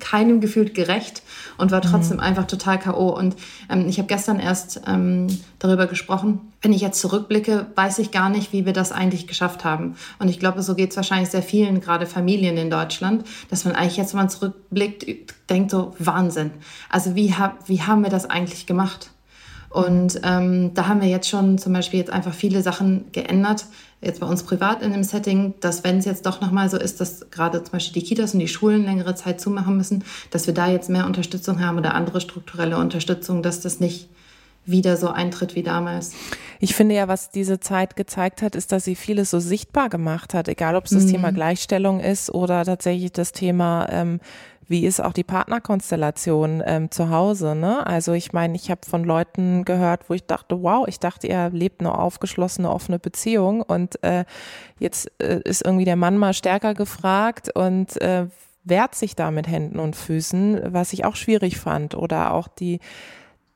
keinem 0.00 0.40
gefühlt 0.40 0.74
gerecht 0.74 1.22
und 1.58 1.70
war 1.70 1.82
trotzdem 1.82 2.16
mhm. 2.16 2.22
einfach 2.22 2.46
total 2.46 2.78
K.O. 2.78 3.16
Und 3.16 3.36
ähm, 3.68 3.86
ich 3.88 3.98
habe 3.98 4.08
gestern 4.08 4.40
erst 4.40 4.82
ähm, 4.86 5.26
darüber 5.58 5.86
gesprochen. 5.86 6.40
Wenn 6.62 6.72
ich 6.72 6.80
jetzt 6.80 7.00
zurückblicke, 7.00 7.66
weiß 7.74 7.98
ich 7.98 8.10
gar 8.10 8.30
nicht, 8.30 8.52
wie 8.52 8.66
wir 8.66 8.72
das 8.72 8.92
eigentlich 8.92 9.26
geschafft 9.26 9.64
haben. 9.64 9.96
Und 10.18 10.28
ich 10.28 10.38
glaube, 10.38 10.62
so 10.62 10.74
geht 10.74 10.90
es 10.90 10.96
wahrscheinlich 10.96 11.30
sehr 11.30 11.42
vielen, 11.42 11.80
gerade 11.80 12.06
Familien 12.06 12.56
in 12.56 12.70
Deutschland, 12.70 13.24
dass 13.50 13.64
man 13.64 13.74
eigentlich 13.74 13.96
jetzt, 13.96 14.12
wenn 14.12 14.20
man 14.20 14.30
zurückblickt, 14.30 15.34
denkt 15.48 15.70
so, 15.70 15.94
Wahnsinn. 15.98 16.50
Also 16.88 17.14
wie, 17.14 17.34
hab, 17.34 17.68
wie 17.68 17.82
haben 17.82 18.02
wir 18.02 18.10
das 18.10 18.28
eigentlich 18.28 18.66
gemacht? 18.66 19.10
Und 19.70 20.20
ähm, 20.24 20.74
da 20.74 20.88
haben 20.88 21.00
wir 21.00 21.08
jetzt 21.08 21.28
schon 21.28 21.56
zum 21.56 21.72
Beispiel 21.72 22.00
jetzt 22.00 22.10
einfach 22.10 22.34
viele 22.34 22.60
Sachen 22.60 23.04
geändert, 23.12 23.66
jetzt 24.00 24.18
bei 24.18 24.26
uns 24.26 24.42
privat 24.42 24.82
in 24.82 24.92
dem 24.92 25.04
Setting, 25.04 25.54
dass 25.60 25.84
wenn 25.84 25.98
es 25.98 26.04
jetzt 26.04 26.26
doch 26.26 26.40
nochmal 26.40 26.68
so 26.68 26.76
ist, 26.76 27.00
dass 27.00 27.30
gerade 27.30 27.62
zum 27.62 27.72
Beispiel 27.72 28.02
die 28.02 28.08
Kitas 28.08 28.34
und 28.34 28.40
die 28.40 28.48
Schulen 28.48 28.84
längere 28.84 29.14
Zeit 29.14 29.40
zumachen 29.40 29.76
müssen, 29.76 30.04
dass 30.32 30.48
wir 30.48 30.54
da 30.54 30.68
jetzt 30.68 30.90
mehr 30.90 31.06
Unterstützung 31.06 31.64
haben 31.64 31.78
oder 31.78 31.94
andere 31.94 32.20
strukturelle 32.20 32.78
Unterstützung, 32.78 33.44
dass 33.44 33.60
das 33.60 33.78
nicht 33.78 34.08
wieder 34.64 34.96
so 34.96 35.08
eintritt 35.08 35.54
wie 35.54 35.62
damals. 35.62 36.12
Ich 36.58 36.74
finde 36.74 36.94
ja, 36.94 37.08
was 37.08 37.30
diese 37.30 37.60
Zeit 37.60 37.96
gezeigt 37.96 38.42
hat, 38.42 38.54
ist, 38.54 38.72
dass 38.72 38.84
sie 38.84 38.94
vieles 38.94 39.30
so 39.30 39.40
sichtbar 39.40 39.88
gemacht 39.88 40.34
hat, 40.34 40.48
egal 40.48 40.76
ob 40.76 40.84
es 40.84 40.90
das 40.90 41.04
mhm. 41.04 41.10
Thema 41.12 41.32
Gleichstellung 41.32 42.00
ist 42.00 42.30
oder 42.30 42.64
tatsächlich 42.64 43.12
das 43.12 43.32
Thema 43.32 43.88
ähm, 43.90 44.20
wie 44.70 44.86
ist 44.86 45.02
auch 45.02 45.12
die 45.12 45.24
Partnerkonstellation 45.24 46.62
ähm, 46.64 46.92
zu 46.92 47.10
Hause? 47.10 47.56
Ne? 47.56 47.84
Also 47.84 48.12
ich 48.12 48.32
meine, 48.32 48.54
ich 48.54 48.70
habe 48.70 48.82
von 48.88 49.02
Leuten 49.02 49.64
gehört, 49.64 50.08
wo 50.08 50.14
ich 50.14 50.26
dachte, 50.26 50.62
wow, 50.62 50.86
ich 50.86 51.00
dachte, 51.00 51.26
er 51.26 51.50
lebt 51.50 51.80
eine 51.80 51.98
aufgeschlossene, 51.98 52.70
offene 52.70 53.00
Beziehung 53.00 53.62
und 53.62 54.00
äh, 54.04 54.24
jetzt 54.78 55.10
äh, 55.20 55.40
ist 55.44 55.64
irgendwie 55.64 55.86
der 55.86 55.96
Mann 55.96 56.16
mal 56.16 56.34
stärker 56.34 56.74
gefragt 56.74 57.50
und 57.52 58.00
äh, 58.00 58.26
wehrt 58.62 58.94
sich 58.94 59.16
da 59.16 59.32
mit 59.32 59.48
Händen 59.48 59.80
und 59.80 59.96
Füßen, 59.96 60.72
was 60.72 60.92
ich 60.92 61.04
auch 61.04 61.16
schwierig 61.16 61.58
fand. 61.58 61.96
Oder 61.96 62.32
auch 62.32 62.46
die 62.46 62.78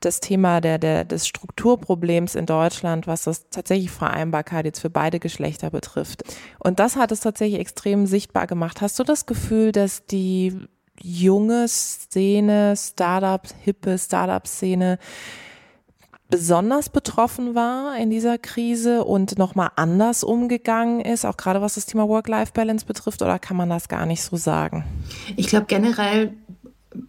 das 0.05 0.21
Thema 0.21 0.61
der, 0.61 0.79
der, 0.79 1.05
des 1.05 1.27
Strukturproblems 1.27 2.35
in 2.35 2.47
Deutschland, 2.47 3.07
was 3.07 3.25
das 3.25 3.49
tatsächlich 3.51 3.91
Vereinbarkeit 3.91 4.65
jetzt 4.65 4.81
für 4.81 4.91
beide 4.91 5.21
Geschlechter 5.21 5.71
betrifft. 5.71 6.23
Und 6.59 6.79
das 6.81 6.97
hat 6.97 7.13
es 7.13 7.21
tatsächlich 7.21 7.61
extrem 7.61 8.07
sichtbar 8.07 8.47
gemacht. 8.47 8.81
Hast 8.81 8.99
du 8.99 9.05
das 9.05 9.27
Gefühl, 9.27 9.73
dass 9.73 10.07
die 10.07 10.59
junge 11.01 11.67
Szene, 11.69 12.75
Startup, 12.77 13.43
hippe 13.65 13.99
Startup-Szene 13.99 14.99
besonders 16.31 16.89
betroffen 16.89 17.55
war 17.55 17.97
in 17.97 18.11
dieser 18.11 18.39
Krise 18.39 19.05
und 19.05 19.39
nochmal 19.39 19.71
anders 19.77 20.25
umgegangen 20.25 21.01
ist, 21.01 21.25
auch 21.25 21.37
gerade 21.37 21.61
was 21.61 21.75
das 21.75 21.87
Thema 21.87 22.09
Work-Life-Balance 22.09 22.87
betrifft, 22.87 23.23
oder 23.23 23.39
kann 23.39 23.57
man 23.57 23.69
das 23.69 23.89
gar 23.89 24.07
nicht 24.07 24.23
so 24.23 24.37
sagen? 24.37 24.85
Ich 25.37 25.49
glaube 25.49 25.67
generell 25.67 26.35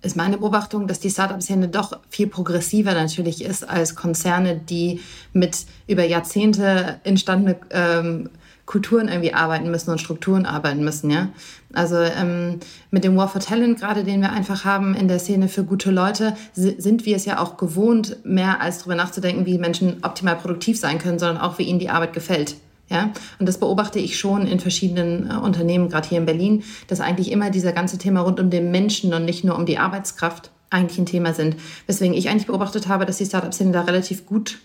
ist 0.01 0.15
meine 0.15 0.38
Beobachtung, 0.38 0.88
dass 0.88 1.00
die 1.00 1.10
Startup-Szene 1.10 1.68
doch 1.68 2.00
viel 2.10 2.27
progressiver 2.27 2.94
natürlich 2.94 3.44
ist 3.44 3.68
als 3.68 3.96
Konzerne, 3.96 4.58
die 4.58 5.01
mit 5.34 5.65
über 5.88 6.04
Jahrzehnte 6.04 7.00
entstandene 7.04 7.58
ähm, 7.70 8.30
Kulturen 8.65 9.10
irgendwie 9.10 9.34
arbeiten 9.34 9.70
müssen 9.70 9.92
und 9.92 10.01
Strukturen 10.01 10.46
arbeiten 10.46 10.84
müssen, 10.84 11.12
ja. 11.12 11.30
Also 11.74 11.98
ähm, 11.98 12.60
mit 12.89 13.04
dem 13.04 13.15
War 13.15 13.27
for 13.27 13.42
Talent 13.42 13.80
gerade, 13.80 14.04
den 14.04 14.22
wir 14.22 14.32
einfach 14.32 14.65
haben 14.65 14.96
in 14.96 15.08
der 15.08 15.20
Szene 15.20 15.50
für 15.50 15.63
gute 15.63 15.92
Leute, 15.92 16.36
sind 16.54 17.06
wir 17.06 17.15
es 17.15 17.25
ja 17.25 17.39
auch 17.39 17.58
gewohnt, 17.58 18.18
mehr 18.24 18.62
als 18.62 18.80
darüber 18.80 18.96
nachzudenken, 18.96 19.46
wie 19.46 19.60
Menschen 19.60 19.98
optimal 20.04 20.38
produktiv 20.38 20.80
sein 20.80 20.98
können, 20.98 21.20
sondern 21.20 21.38
auch, 21.38 21.60
wie 21.60 21.63
ihnen 21.63 21.80
die 21.80 21.89
Arbeit 21.89 22.13
gefällt. 22.13 22.56
Ja, 22.88 23.12
und 23.39 23.48
das 23.48 23.60
beobachte 23.60 23.98
ich 23.98 24.20
schon 24.20 24.46
in 24.46 24.60
verschiedenen 24.60 25.30
äh, 25.30 25.36
Unternehmen, 25.36 25.89
gerade 25.89 26.08
hier 26.08 26.20
in 26.20 26.25
Berlin, 26.25 26.63
dass 26.88 27.01
eigentlich 27.01 27.32
immer 27.32 27.50
dieser 27.50 27.72
ganze 27.72 27.98
Thema 27.98 28.22
rund 28.22 28.39
um 28.39 28.51
den 28.51 28.70
Menschen 28.70 29.13
und 29.13 29.25
nicht 29.25 29.44
nur 29.44 29.56
um 29.56 29.65
die 29.65 29.80
Arbeitskraft 29.80 30.51
eigentlich 30.70 31.00
ein 31.00 31.08
Thema 31.08 31.34
sind. 31.34 31.56
Weswegen 31.88 32.15
ich 32.15 32.30
eigentlich 32.30 32.46
beobachtet 32.46 32.88
habe, 32.88 33.06
dass 33.06 33.18
die 33.18 33.25
Startup-Szene 33.25 33.72
da 33.72 33.82
relativ 33.82 34.25
gut 34.25 34.60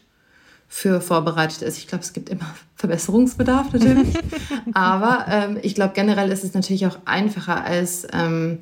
für 0.68 1.00
vorbereitet 1.00 1.62
ist. 1.62 1.78
Ich 1.78 1.88
glaube, 1.88 2.04
es 2.04 2.12
gibt 2.12 2.28
immer 2.28 2.54
Verbesserungsbedarf 2.76 3.72
natürlich. 3.72 4.14
Aber 4.72 5.26
ähm, 5.28 5.58
ich 5.62 5.74
glaube, 5.74 5.92
generell 5.94 6.30
ist 6.30 6.44
es 6.44 6.54
natürlich 6.54 6.86
auch 6.86 6.98
einfacher 7.06 7.64
als 7.64 8.06
ähm, 8.12 8.58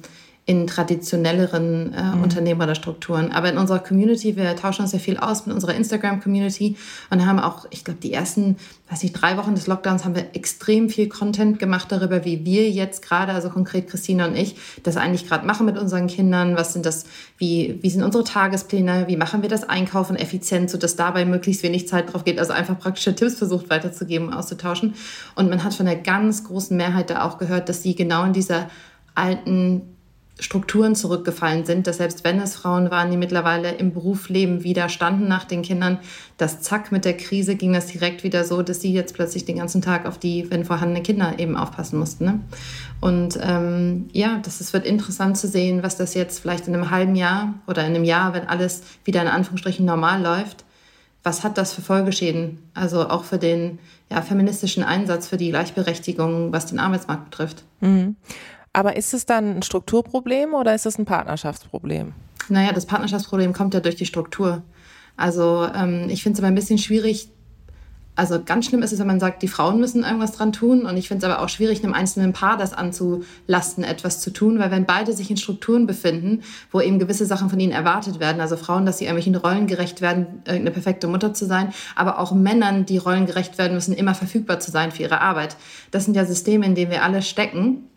in 0.48 0.66
traditionelleren 0.66 1.92
äh, 1.92 2.02
mhm. 2.02 2.22
Unternehmerstrukturen. 2.22 3.32
Aber 3.32 3.50
in 3.50 3.58
unserer 3.58 3.80
Community, 3.80 4.34
wir 4.34 4.56
tauschen 4.56 4.80
uns 4.80 4.92
sehr 4.92 4.98
viel 4.98 5.18
aus 5.18 5.44
mit 5.44 5.54
unserer 5.54 5.74
Instagram-Community 5.74 6.74
und 7.10 7.26
haben 7.26 7.38
auch, 7.38 7.66
ich 7.68 7.84
glaube, 7.84 8.00
die 8.00 8.14
ersten, 8.14 8.56
weiß 8.88 9.02
nicht, 9.02 9.12
drei 9.12 9.36
Wochen 9.36 9.54
des 9.54 9.66
Lockdowns 9.66 10.06
haben 10.06 10.14
wir 10.14 10.28
extrem 10.32 10.88
viel 10.88 11.10
Content 11.10 11.58
gemacht 11.58 11.92
darüber, 11.92 12.24
wie 12.24 12.46
wir 12.46 12.70
jetzt 12.70 13.02
gerade, 13.02 13.32
also 13.32 13.50
konkret 13.50 13.90
Christina 13.90 14.24
und 14.24 14.36
ich, 14.36 14.56
das 14.84 14.96
eigentlich 14.96 15.28
gerade 15.28 15.46
machen 15.46 15.66
mit 15.66 15.76
unseren 15.76 16.06
Kindern. 16.06 16.56
Was 16.56 16.72
sind 16.72 16.86
das, 16.86 17.04
wie, 17.36 17.78
wie 17.82 17.90
sind 17.90 18.02
unsere 18.02 18.24
Tagespläne, 18.24 19.04
wie 19.06 19.18
machen 19.18 19.42
wir 19.42 19.50
das 19.50 19.68
Einkaufen 19.68 20.16
effizient, 20.16 20.70
sodass 20.70 20.96
dabei 20.96 21.26
möglichst 21.26 21.62
wenig 21.62 21.88
Zeit 21.88 22.14
drauf 22.14 22.24
geht. 22.24 22.38
Also 22.38 22.54
einfach 22.54 22.78
praktische 22.78 23.14
Tipps 23.14 23.34
versucht 23.34 23.68
weiterzugeben, 23.68 24.32
auszutauschen. 24.32 24.94
Und 25.34 25.50
man 25.50 25.62
hat 25.62 25.74
von 25.74 25.84
der 25.84 25.96
ganz 25.96 26.44
großen 26.44 26.74
Mehrheit 26.74 27.10
da 27.10 27.26
auch 27.26 27.36
gehört, 27.36 27.68
dass 27.68 27.82
sie 27.82 27.94
genau 27.94 28.24
in 28.24 28.32
dieser 28.32 28.70
alten 29.14 29.97
Strukturen 30.40 30.94
zurückgefallen 30.94 31.64
sind, 31.64 31.86
dass 31.86 31.96
selbst 31.96 32.22
wenn 32.22 32.40
es 32.40 32.54
Frauen 32.54 32.90
waren, 32.90 33.10
die 33.10 33.16
mittlerweile 33.16 33.72
im 33.72 33.92
Beruf 33.92 34.28
leben, 34.28 34.62
wieder 34.62 34.88
standen 34.88 35.26
nach 35.26 35.44
den 35.44 35.62
Kindern, 35.62 35.98
dass 36.36 36.60
zack 36.60 36.92
mit 36.92 37.04
der 37.04 37.16
Krise 37.16 37.56
ging 37.56 37.72
das 37.72 37.86
direkt 37.86 38.22
wieder 38.22 38.44
so, 38.44 38.62
dass 38.62 38.80
sie 38.80 38.92
jetzt 38.92 39.14
plötzlich 39.14 39.44
den 39.44 39.56
ganzen 39.56 39.82
Tag 39.82 40.06
auf 40.06 40.18
die, 40.18 40.48
wenn 40.50 40.64
vorhandene 40.64 41.02
Kinder 41.02 41.38
eben 41.38 41.56
aufpassen 41.56 41.98
mussten. 41.98 42.24
Ne? 42.24 42.40
Und 43.00 43.38
ähm, 43.42 44.08
ja, 44.12 44.38
das 44.42 44.60
ist, 44.60 44.72
wird 44.72 44.86
interessant 44.86 45.36
zu 45.36 45.48
sehen, 45.48 45.82
was 45.82 45.96
das 45.96 46.14
jetzt 46.14 46.38
vielleicht 46.38 46.68
in 46.68 46.74
einem 46.74 46.90
halben 46.90 47.16
Jahr 47.16 47.54
oder 47.66 47.84
in 47.84 47.94
einem 47.94 48.04
Jahr, 48.04 48.32
wenn 48.32 48.46
alles 48.48 48.82
wieder 49.04 49.22
in 49.22 49.28
Anführungsstrichen 49.28 49.84
normal 49.84 50.22
läuft, 50.22 50.64
was 51.24 51.44
hat 51.44 51.58
das 51.58 51.72
für 51.72 51.82
Folgeschäden? 51.82 52.58
Also 52.74 53.08
auch 53.08 53.24
für 53.24 53.38
den 53.38 53.80
ja, 54.10 54.22
feministischen 54.22 54.82
Einsatz, 54.82 55.28
für 55.28 55.36
die 55.36 55.50
Gleichberechtigung, 55.50 56.52
was 56.52 56.66
den 56.66 56.78
Arbeitsmarkt 56.78 57.30
betrifft. 57.30 57.64
Mhm. 57.80 58.16
Aber 58.78 58.94
ist 58.94 59.12
es 59.12 59.26
dann 59.26 59.56
ein 59.56 59.62
Strukturproblem 59.62 60.54
oder 60.54 60.72
ist 60.72 60.86
es 60.86 61.00
ein 61.00 61.04
Partnerschaftsproblem? 61.04 62.12
Naja, 62.48 62.70
das 62.70 62.86
Partnerschaftsproblem 62.86 63.52
kommt 63.52 63.74
ja 63.74 63.80
durch 63.80 63.96
die 63.96 64.06
Struktur. 64.06 64.62
Also 65.16 65.66
ähm, 65.74 66.06
ich 66.08 66.22
finde 66.22 66.36
es 66.36 66.38
aber 66.38 66.46
ein 66.46 66.54
bisschen 66.54 66.78
schwierig, 66.78 67.28
also 68.14 68.40
ganz 68.40 68.66
schlimm 68.66 68.82
ist 68.82 68.92
es, 68.92 69.00
wenn 69.00 69.08
man 69.08 69.18
sagt, 69.18 69.42
die 69.42 69.48
Frauen 69.48 69.80
müssen 69.80 70.04
irgendwas 70.04 70.30
dran 70.30 70.52
tun. 70.52 70.86
Und 70.86 70.96
ich 70.96 71.08
finde 71.08 71.26
es 71.26 71.32
aber 71.32 71.42
auch 71.42 71.48
schwierig, 71.48 71.82
einem 71.82 71.92
einzelnen 71.92 72.32
Paar 72.32 72.56
das 72.56 72.72
anzulasten, 72.72 73.82
etwas 73.82 74.20
zu 74.20 74.32
tun. 74.32 74.60
Weil 74.60 74.70
wenn 74.70 74.86
beide 74.86 75.12
sich 75.12 75.28
in 75.28 75.36
Strukturen 75.36 75.88
befinden, 75.88 76.44
wo 76.70 76.80
eben 76.80 77.00
gewisse 77.00 77.26
Sachen 77.26 77.50
von 77.50 77.58
ihnen 77.58 77.72
erwartet 77.72 78.20
werden, 78.20 78.40
also 78.40 78.56
Frauen, 78.56 78.86
dass 78.86 78.98
sie 78.98 79.06
irgendwelchen 79.06 79.34
Rollen 79.34 79.66
gerecht 79.66 80.00
werden, 80.00 80.44
eine 80.46 80.70
perfekte 80.70 81.08
Mutter 81.08 81.34
zu 81.34 81.46
sein, 81.46 81.72
aber 81.96 82.20
auch 82.20 82.30
Männern, 82.30 82.86
die 82.86 82.98
Rollen 82.98 83.26
gerecht 83.26 83.58
werden 83.58 83.74
müssen, 83.74 83.92
immer 83.92 84.14
verfügbar 84.14 84.60
zu 84.60 84.70
sein 84.70 84.92
für 84.92 85.02
ihre 85.02 85.20
Arbeit. 85.20 85.56
Das 85.90 86.04
sind 86.04 86.14
ja 86.14 86.24
Systeme, 86.24 86.64
in 86.64 86.76
denen 86.76 86.92
wir 86.92 87.02
alle 87.02 87.22
stecken 87.22 87.88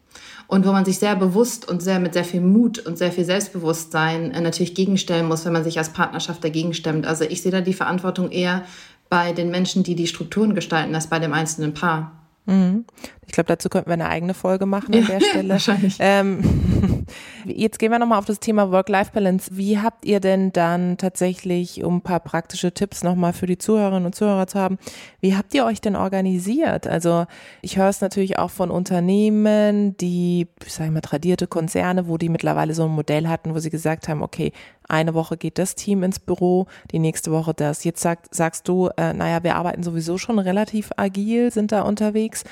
und 0.51 0.65
wo 0.65 0.73
man 0.73 0.83
sich 0.83 0.99
sehr 0.99 1.15
bewusst 1.15 1.69
und 1.69 1.81
sehr 1.81 2.01
mit 2.01 2.13
sehr 2.13 2.25
viel 2.25 2.41
Mut 2.41 2.77
und 2.79 2.97
sehr 2.97 3.13
viel 3.13 3.23
Selbstbewusstsein 3.23 4.31
äh, 4.31 4.41
natürlich 4.41 4.75
gegenstellen 4.75 5.25
muss, 5.25 5.45
wenn 5.45 5.53
man 5.53 5.63
sich 5.63 5.77
als 5.77 5.93
Partnerschaft 5.93 6.43
dagegen 6.43 6.73
stemmt. 6.73 7.07
Also 7.07 7.23
ich 7.23 7.41
sehe 7.41 7.53
da 7.53 7.61
die 7.61 7.71
Verantwortung 7.71 8.31
eher 8.31 8.65
bei 9.07 9.31
den 9.31 9.49
Menschen, 9.49 9.83
die 9.83 9.95
die 9.95 10.07
Strukturen 10.07 10.53
gestalten, 10.53 10.93
als 10.93 11.07
bei 11.07 11.19
dem 11.19 11.31
einzelnen 11.31 11.73
Paar. 11.73 12.11
Mhm. 12.47 12.83
Ich 13.31 13.33
glaube, 13.33 13.47
dazu 13.47 13.69
könnten 13.69 13.89
wir 13.89 13.93
eine 13.93 14.09
eigene 14.09 14.33
Folge 14.33 14.65
machen 14.65 14.93
an 14.93 15.05
der 15.05 15.21
Stelle. 15.25 15.53
Wahrscheinlich. 15.53 15.95
Ähm, 15.99 17.05
jetzt 17.45 17.79
gehen 17.79 17.89
wir 17.89 17.97
nochmal 17.97 18.19
auf 18.19 18.25
das 18.25 18.41
Thema 18.41 18.71
Work-Life-Balance. 18.71 19.51
Wie 19.53 19.79
habt 19.79 20.03
ihr 20.03 20.19
denn 20.19 20.51
dann 20.51 20.97
tatsächlich, 20.97 21.81
um 21.85 21.95
ein 21.95 22.01
paar 22.01 22.19
praktische 22.19 22.73
Tipps 22.73 23.05
nochmal 23.05 23.31
für 23.31 23.45
die 23.45 23.57
Zuhörerinnen 23.57 24.05
und 24.05 24.15
Zuhörer 24.15 24.47
zu 24.47 24.59
haben, 24.59 24.77
wie 25.21 25.37
habt 25.37 25.53
ihr 25.53 25.63
euch 25.63 25.79
denn 25.79 25.95
organisiert? 25.95 26.87
Also 26.87 27.25
ich 27.61 27.77
höre 27.77 27.87
es 27.87 28.01
natürlich 28.01 28.37
auch 28.37 28.49
von 28.49 28.69
Unternehmen, 28.69 29.95
die, 29.95 30.49
ich 30.65 30.73
sage 30.73 30.91
mal, 30.91 30.99
tradierte 30.99 31.47
Konzerne, 31.47 32.09
wo 32.09 32.17
die 32.17 32.27
mittlerweile 32.27 32.73
so 32.73 32.83
ein 32.83 32.91
Modell 32.91 33.29
hatten, 33.29 33.55
wo 33.55 33.59
sie 33.59 33.69
gesagt 33.69 34.09
haben, 34.09 34.21
okay, 34.23 34.51
eine 34.89 35.13
Woche 35.13 35.37
geht 35.37 35.57
das 35.57 35.75
Team 35.75 36.03
ins 36.03 36.19
Büro, 36.19 36.67
die 36.91 36.99
nächste 36.99 37.31
Woche 37.31 37.53
das. 37.53 37.85
Jetzt 37.85 38.01
sagt, 38.01 38.35
sagst 38.35 38.67
du, 38.67 38.89
äh, 38.97 39.13
naja, 39.13 39.41
wir 39.41 39.55
arbeiten 39.55 39.83
sowieso 39.83 40.17
schon 40.17 40.37
relativ 40.37 40.91
agil, 40.97 41.49
sind 41.49 41.71
da 41.71 41.83
unterwegs. 41.83 42.43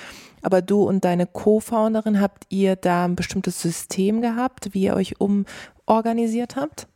Aber 0.41 0.61
du 0.61 0.83
und 0.83 1.05
deine 1.05 1.27
Co-Founderin, 1.27 2.21
habt 2.21 2.45
ihr 2.49 2.75
da 2.75 3.05
ein 3.05 3.15
bestimmtes 3.15 3.61
System 3.61 4.21
gehabt, 4.21 4.73
wie 4.73 4.83
ihr 4.83 4.95
euch 4.95 5.15
umorganisiert 5.19 6.55
habt? 6.55 6.87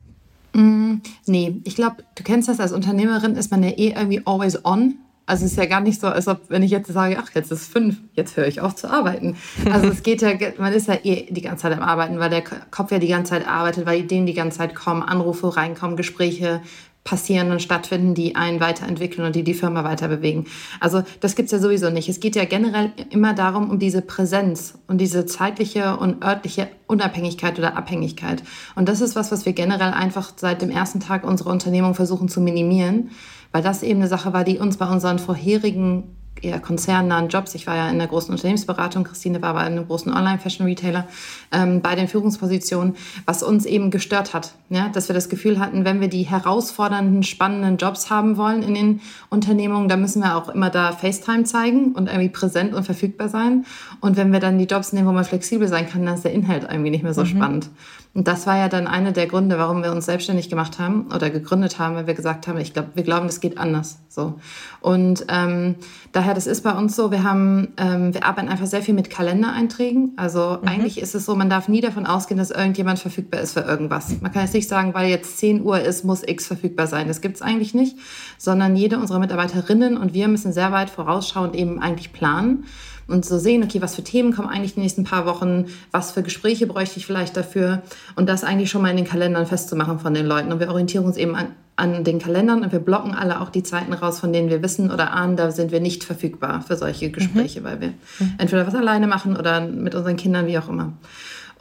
Mm, 0.53 0.95
nee, 1.25 1.61
ich 1.63 1.75
glaube, 1.75 1.97
du 2.15 2.23
kennst 2.23 2.47
das 2.47 2.59
als 2.59 2.71
Unternehmerin, 2.71 3.35
ist 3.35 3.51
man 3.51 3.63
ja 3.63 3.69
eh 3.69 3.89
irgendwie 3.89 4.21
always 4.25 4.63
on. 4.65 4.95
Also 5.25 5.45
es 5.45 5.51
ist 5.51 5.57
ja 5.57 5.65
gar 5.65 5.79
nicht 5.79 6.01
so, 6.01 6.07
als 6.07 6.27
ob, 6.27 6.49
wenn 6.49 6.63
ich 6.63 6.71
jetzt 6.71 6.91
sage, 6.91 7.17
ach, 7.17 7.29
jetzt 7.33 7.49
ist 7.49 7.71
fünf, 7.71 7.97
jetzt 8.13 8.35
höre 8.35 8.45
ich 8.45 8.59
auf 8.59 8.75
zu 8.75 8.89
arbeiten. 8.89 9.37
Also 9.71 9.87
es 9.87 10.03
geht 10.03 10.21
ja, 10.21 10.33
man 10.57 10.73
ist 10.73 10.87
ja 10.87 10.97
eh 11.03 11.31
die 11.31 11.41
ganze 11.41 11.63
Zeit 11.63 11.73
am 11.77 11.81
Arbeiten, 11.81 12.19
weil 12.19 12.29
der 12.29 12.41
Kopf 12.41 12.91
ja 12.91 12.99
die 12.99 13.07
ganze 13.07 13.31
Zeit 13.31 13.47
arbeitet, 13.47 13.85
weil 13.85 14.01
Ideen 14.01 14.25
die 14.25 14.33
ganze 14.33 14.57
Zeit 14.57 14.75
kommen, 14.75 15.01
Anrufe 15.01 15.55
reinkommen, 15.55 15.95
Gespräche 15.95 16.61
passieren 17.03 17.51
und 17.51 17.61
stattfinden, 17.61 18.13
die 18.13 18.35
einen 18.35 18.59
weiterentwickeln 18.59 19.25
und 19.27 19.35
die 19.35 19.43
die 19.43 19.53
Firma 19.53 19.83
weiter 19.83 20.07
bewegen. 20.07 20.45
Also 20.79 21.03
das 21.19 21.35
gibt's 21.35 21.51
ja 21.51 21.59
sowieso 21.59 21.89
nicht. 21.89 22.07
Es 22.07 22.19
geht 22.19 22.35
ja 22.35 22.45
generell 22.45 22.91
immer 23.09 23.33
darum, 23.33 23.69
um 23.69 23.79
diese 23.79 24.01
Präsenz 24.01 24.79
und 24.87 24.99
diese 24.99 25.25
zeitliche 25.25 25.97
und 25.97 26.23
örtliche 26.23 26.69
Unabhängigkeit 26.87 27.59
oder 27.59 27.75
Abhängigkeit. 27.75 28.43
Und 28.75 28.87
das 28.87 29.01
ist 29.01 29.15
was, 29.15 29.31
was 29.31 29.45
wir 29.45 29.53
generell 29.53 29.91
einfach 29.91 30.31
seit 30.35 30.61
dem 30.61 30.69
ersten 30.69 31.01
Tag 31.01 31.25
unserer 31.25 31.51
Unternehmung 31.51 31.93
versuchen 31.93 32.29
zu 32.29 32.39
minimieren, 32.39 33.11
weil 33.51 33.63
das 33.63 33.83
eben 33.83 33.99
eine 33.99 34.07
Sache 34.09 34.31
war, 34.31 34.43
die 34.43 34.57
uns 34.57 34.77
bei 34.77 34.87
unseren 34.87 35.19
vorherigen 35.19 36.15
eher 36.43 36.59
konzernnahen 36.59 37.29
Jobs. 37.29 37.55
Ich 37.55 37.67
war 37.67 37.75
ja 37.75 37.89
in 37.89 37.97
der 37.97 38.07
großen 38.07 38.31
Unternehmensberatung, 38.31 39.03
Christine 39.03 39.41
war 39.41 39.53
bei 39.53 39.61
einem 39.61 39.87
großen 39.87 40.13
Online-Fashion-Retailer 40.13 41.07
ähm, 41.51 41.81
bei 41.81 41.95
den 41.95 42.07
Führungspositionen, 42.07 42.95
was 43.25 43.43
uns 43.43 43.65
eben 43.65 43.91
gestört 43.91 44.33
hat. 44.33 44.53
Ja? 44.69 44.89
Dass 44.89 45.09
wir 45.09 45.13
das 45.13 45.29
Gefühl 45.29 45.59
hatten, 45.59 45.85
wenn 45.85 46.01
wir 46.01 46.07
die 46.07 46.23
herausfordernden, 46.23 47.23
spannenden 47.23 47.77
Jobs 47.77 48.09
haben 48.09 48.37
wollen 48.37 48.63
in 48.63 48.73
den 48.73 49.01
Unternehmungen, 49.29 49.89
dann 49.89 50.01
müssen 50.01 50.21
wir 50.21 50.35
auch 50.35 50.49
immer 50.49 50.69
da 50.69 50.91
FaceTime 50.91 51.43
zeigen 51.45 51.93
und 51.93 52.07
irgendwie 52.07 52.29
präsent 52.29 52.73
und 52.73 52.83
verfügbar 52.83 53.29
sein. 53.29 53.65
Und 54.01 54.17
wenn 54.17 54.31
wir 54.31 54.39
dann 54.39 54.57
die 54.57 54.65
Jobs 54.65 54.93
nehmen, 54.93 55.07
wo 55.07 55.11
man 55.11 55.25
flexibel 55.25 55.67
sein 55.67 55.89
kann, 55.89 56.05
dann 56.05 56.15
ist 56.15 56.25
der 56.25 56.33
Inhalt 56.33 56.67
irgendwie 56.69 56.91
nicht 56.91 57.03
mehr 57.03 57.13
so 57.13 57.21
mhm. 57.21 57.27
spannend. 57.27 57.69
Und 58.15 58.27
das 58.27 58.45
war 58.45 58.57
ja 58.57 58.69
dann 58.69 58.85
einer 58.85 59.11
der 59.11 59.25
Gründe, 59.25 59.57
warum 59.57 59.81
wir 59.81 59.91
uns 59.91 60.05
selbstständig 60.05 60.47
gemacht 60.47 60.77
haben 60.77 61.07
oder 61.13 61.31
gegründet 61.31 61.79
haben, 61.79 61.95
weil 61.95 62.05
wir 62.05 62.13
gesagt 62.13 62.47
haben, 62.47 62.59
ich 62.59 62.71
glaube, 62.71 62.89
wir 62.93 63.01
glauben, 63.01 63.25
es 63.25 63.39
geht 63.39 63.57
anders. 63.57 63.97
So. 64.07 64.35
Und 64.81 65.25
ähm, 65.29 65.75
daher, 66.11 66.35
das 66.35 66.45
ist 66.45 66.61
bei 66.61 66.73
uns 66.73 66.95
so, 66.95 67.09
wir 67.09 67.23
haben, 67.23 67.69
ähm, 67.77 68.13
wir 68.13 68.23
arbeiten 68.23 68.49
einfach 68.49 68.67
sehr 68.67 68.83
viel 68.83 68.93
mit 68.93 69.09
Kalendereinträgen. 69.09 70.13
Also 70.15 70.59
mhm. 70.61 70.67
eigentlich 70.67 71.01
ist 71.01 71.15
es 71.15 71.25
so, 71.25 71.35
man 71.35 71.49
darf 71.49 71.67
nie 71.67 71.81
davon 71.81 72.05
ausgehen, 72.05 72.37
dass 72.37 72.51
irgendjemand 72.51 72.99
verfügbar 72.99 73.41
ist 73.41 73.53
für 73.53 73.61
irgendwas. 73.61 74.21
Man 74.21 74.31
kann 74.31 74.43
jetzt 74.43 74.53
nicht 74.53 74.69
sagen, 74.69 74.93
weil 74.93 75.09
jetzt 75.09 75.39
10 75.39 75.63
Uhr 75.63 75.79
ist, 75.79 76.05
muss 76.05 76.21
X 76.21 76.45
verfügbar 76.45 76.85
sein. 76.85 77.07
Das 77.07 77.19
gibt's 77.19 77.41
eigentlich 77.41 77.73
nicht, 77.73 77.97
sondern 78.37 78.75
jede 78.75 78.99
unserer 78.99 79.17
Mitarbeiterinnen 79.17 79.97
und 79.97 80.13
wir 80.13 80.27
müssen 80.27 80.53
sehr 80.53 80.71
weit 80.71 80.91
vorausschauend 80.91 81.55
eben 81.55 81.81
eigentlich 81.81 82.13
planen 82.13 82.65
und 83.07 83.25
so 83.25 83.37
sehen, 83.37 83.63
okay, 83.63 83.81
was 83.81 83.95
für 83.95 84.03
Themen 84.03 84.33
kommen 84.33 84.49
eigentlich 84.49 84.75
die 84.75 84.81
nächsten 84.81 85.03
paar 85.03 85.25
Wochen, 85.25 85.65
was 85.91 86.11
für 86.11 86.23
Gespräche 86.23 86.67
bräuchte 86.67 86.99
ich 86.99 87.05
vielleicht 87.05 87.35
dafür 87.35 87.81
und 88.15 88.29
das 88.29 88.43
eigentlich 88.43 88.69
schon 88.69 88.81
mal 88.81 88.91
in 88.91 88.97
den 88.97 89.07
Kalendern 89.07 89.45
festzumachen 89.45 89.99
von 89.99 90.13
den 90.13 90.25
Leuten. 90.25 90.51
Und 90.51 90.59
wir 90.59 90.69
orientieren 90.69 91.05
uns 91.05 91.17
eben 91.17 91.35
an, 91.35 91.47
an 91.75 92.03
den 92.03 92.19
Kalendern 92.19 92.63
und 92.63 92.71
wir 92.71 92.79
blocken 92.79 93.13
alle 93.13 93.41
auch 93.41 93.49
die 93.49 93.63
Zeiten 93.63 93.93
raus, 93.93 94.19
von 94.19 94.31
denen 94.31 94.49
wir 94.49 94.61
wissen 94.61 94.91
oder 94.91 95.11
ahnen, 95.11 95.35
da 95.35 95.51
sind 95.51 95.71
wir 95.71 95.79
nicht 95.79 96.03
verfügbar 96.03 96.61
für 96.61 96.77
solche 96.77 97.09
Gespräche, 97.09 97.61
mhm. 97.61 97.65
weil 97.65 97.81
wir 97.81 97.87
mhm. 98.19 98.33
entweder 98.37 98.67
was 98.67 98.75
alleine 98.75 99.07
machen 99.07 99.35
oder 99.35 99.61
mit 99.61 99.95
unseren 99.95 100.15
Kindern, 100.15 100.47
wie 100.47 100.57
auch 100.57 100.69
immer. 100.69 100.93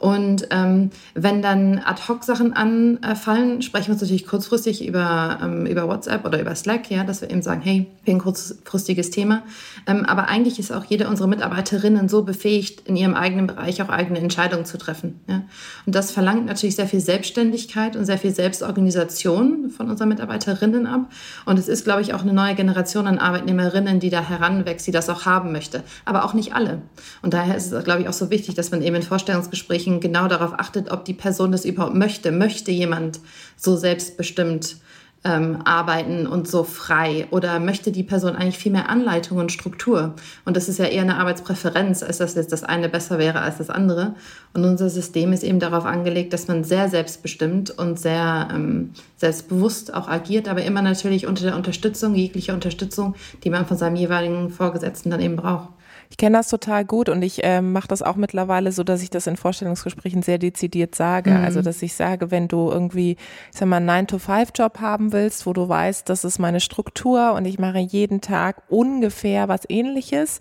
Und 0.03 0.49
ähm, 0.51 0.89
wenn 1.13 1.41
dann 1.41 1.79
Ad-Hoc-Sachen 1.79 2.51
anfallen, 2.51 3.61
sprechen 3.61 3.87
wir 3.87 3.93
uns 3.93 4.01
natürlich 4.01 4.27
kurzfristig 4.27 4.85
über, 4.85 5.39
ähm, 5.41 5.65
über 5.65 5.87
WhatsApp 5.87 6.25
oder 6.25 6.41
über 6.41 6.53
Slack, 6.55 6.91
ja, 6.91 7.05
dass 7.05 7.21
wir 7.21 7.29
eben 7.29 7.41
sagen, 7.41 7.61
hey, 7.61 7.87
ein 8.05 8.19
kurzfristiges 8.19 9.11
Thema. 9.11 9.43
Ähm, 9.87 10.03
aber 10.03 10.27
eigentlich 10.27 10.59
ist 10.59 10.73
auch 10.73 10.83
jede 10.83 11.07
unserer 11.07 11.27
Mitarbeiterinnen 11.27 12.09
so 12.09 12.23
befähigt, 12.23 12.85
in 12.85 12.97
ihrem 12.97 13.13
eigenen 13.13 13.47
Bereich 13.47 13.81
auch 13.81 13.87
eigene 13.87 14.19
Entscheidungen 14.19 14.65
zu 14.65 14.77
treffen. 14.77 15.21
Ja. 15.29 15.43
Und 15.85 15.95
das 15.95 16.11
verlangt 16.11 16.47
natürlich 16.47 16.75
sehr 16.75 16.87
viel 16.87 16.99
Selbstständigkeit 16.99 17.95
und 17.95 18.03
sehr 18.03 18.17
viel 18.17 18.35
Selbstorganisation 18.35 19.69
von 19.69 19.89
unseren 19.89 20.09
Mitarbeiterinnen 20.09 20.85
ab. 20.85 21.09
Und 21.45 21.57
es 21.57 21.69
ist, 21.69 21.85
glaube 21.85 22.01
ich, 22.01 22.13
auch 22.13 22.23
eine 22.23 22.33
neue 22.33 22.55
Generation 22.55 23.07
an 23.07 23.19
Arbeitnehmerinnen, 23.19 24.01
die 24.01 24.09
da 24.09 24.19
heranwächst, 24.19 24.85
die 24.85 24.91
das 24.91 25.07
auch 25.09 25.25
haben 25.25 25.53
möchte. 25.53 25.81
Aber 26.03 26.25
auch 26.25 26.33
nicht 26.33 26.53
alle. 26.53 26.81
Und 27.21 27.33
daher 27.33 27.55
ist 27.55 27.71
es, 27.71 27.83
glaube 27.85 28.01
ich, 28.01 28.09
auch 28.09 28.13
so 28.13 28.29
wichtig, 28.29 28.55
dass 28.55 28.69
man 28.69 28.81
eben 28.81 28.97
in 28.97 29.03
Vorstellungsgesprächen 29.03 29.92
genau 29.99 30.27
darauf 30.27 30.53
achtet, 30.53 30.91
ob 30.91 31.05
die 31.05 31.13
Person 31.13 31.51
das 31.51 31.65
überhaupt 31.65 31.95
möchte. 31.95 32.31
Möchte 32.31 32.71
jemand 32.71 33.19
so 33.57 33.75
selbstbestimmt 33.75 34.77
ähm, 35.25 35.61
arbeiten 35.63 36.27
und 36.27 36.47
so 36.47 36.63
frei? 36.63 37.27
Oder 37.31 37.59
möchte 37.59 37.91
die 37.91 38.03
Person 38.03 38.35
eigentlich 38.35 38.57
viel 38.57 38.71
mehr 38.71 38.89
Anleitung 38.89 39.37
und 39.37 39.51
Struktur? 39.51 40.15
Und 40.45 40.57
das 40.57 40.67
ist 40.67 40.79
ja 40.79 40.85
eher 40.85 41.03
eine 41.03 41.17
Arbeitspräferenz, 41.17 42.03
als 42.03 42.17
dass 42.17 42.35
jetzt 42.35 42.51
das 42.51 42.63
eine 42.63 42.89
besser 42.89 43.17
wäre 43.19 43.41
als 43.41 43.57
das 43.57 43.69
andere. 43.69 44.15
Und 44.53 44.65
unser 44.65 44.89
System 44.89 45.33
ist 45.33 45.43
eben 45.43 45.59
darauf 45.59 45.85
angelegt, 45.85 46.33
dass 46.33 46.47
man 46.47 46.63
sehr 46.63 46.89
selbstbestimmt 46.89 47.71
und 47.71 47.99
sehr 47.99 48.49
ähm, 48.53 48.91
selbstbewusst 49.17 49.93
auch 49.93 50.07
agiert, 50.07 50.47
aber 50.47 50.63
immer 50.63 50.81
natürlich 50.81 51.27
unter 51.27 51.43
der 51.43 51.55
Unterstützung, 51.55 52.15
jeglicher 52.15 52.53
Unterstützung, 52.53 53.15
die 53.43 53.49
man 53.49 53.65
von 53.65 53.77
seinem 53.77 53.95
jeweiligen 53.95 54.49
Vorgesetzten 54.49 55.09
dann 55.09 55.21
eben 55.21 55.35
braucht. 55.35 55.69
Ich 56.09 56.17
kenne 56.17 56.37
das 56.37 56.49
total 56.49 56.85
gut 56.85 57.09
und 57.09 57.21
ich 57.21 57.43
äh, 57.43 57.61
mache 57.61 57.87
das 57.87 58.01
auch 58.01 58.15
mittlerweile 58.15 58.71
so, 58.71 58.83
dass 58.83 59.01
ich 59.01 59.09
das 59.09 59.27
in 59.27 59.37
Vorstellungsgesprächen 59.37 60.21
sehr 60.21 60.37
dezidiert 60.37 60.95
sage. 60.95 61.31
Mhm. 61.31 61.43
Also, 61.43 61.61
dass 61.61 61.81
ich 61.81 61.93
sage, 61.93 62.31
wenn 62.31 62.47
du 62.47 62.69
irgendwie, 62.69 63.17
ich 63.51 63.57
sag 63.57 63.67
mal, 63.67 63.77
einen 63.77 64.07
9-to-5-Job 64.07 64.79
haben 64.79 65.11
willst, 65.11 65.45
wo 65.45 65.53
du 65.53 65.67
weißt, 65.67 66.07
das 66.09 66.23
ist 66.23 66.39
meine 66.39 66.59
Struktur 66.59 67.33
und 67.33 67.45
ich 67.45 67.59
mache 67.59 67.79
jeden 67.79 68.21
Tag 68.21 68.63
ungefähr 68.69 69.47
was 69.47 69.61
ähnliches, 69.67 70.39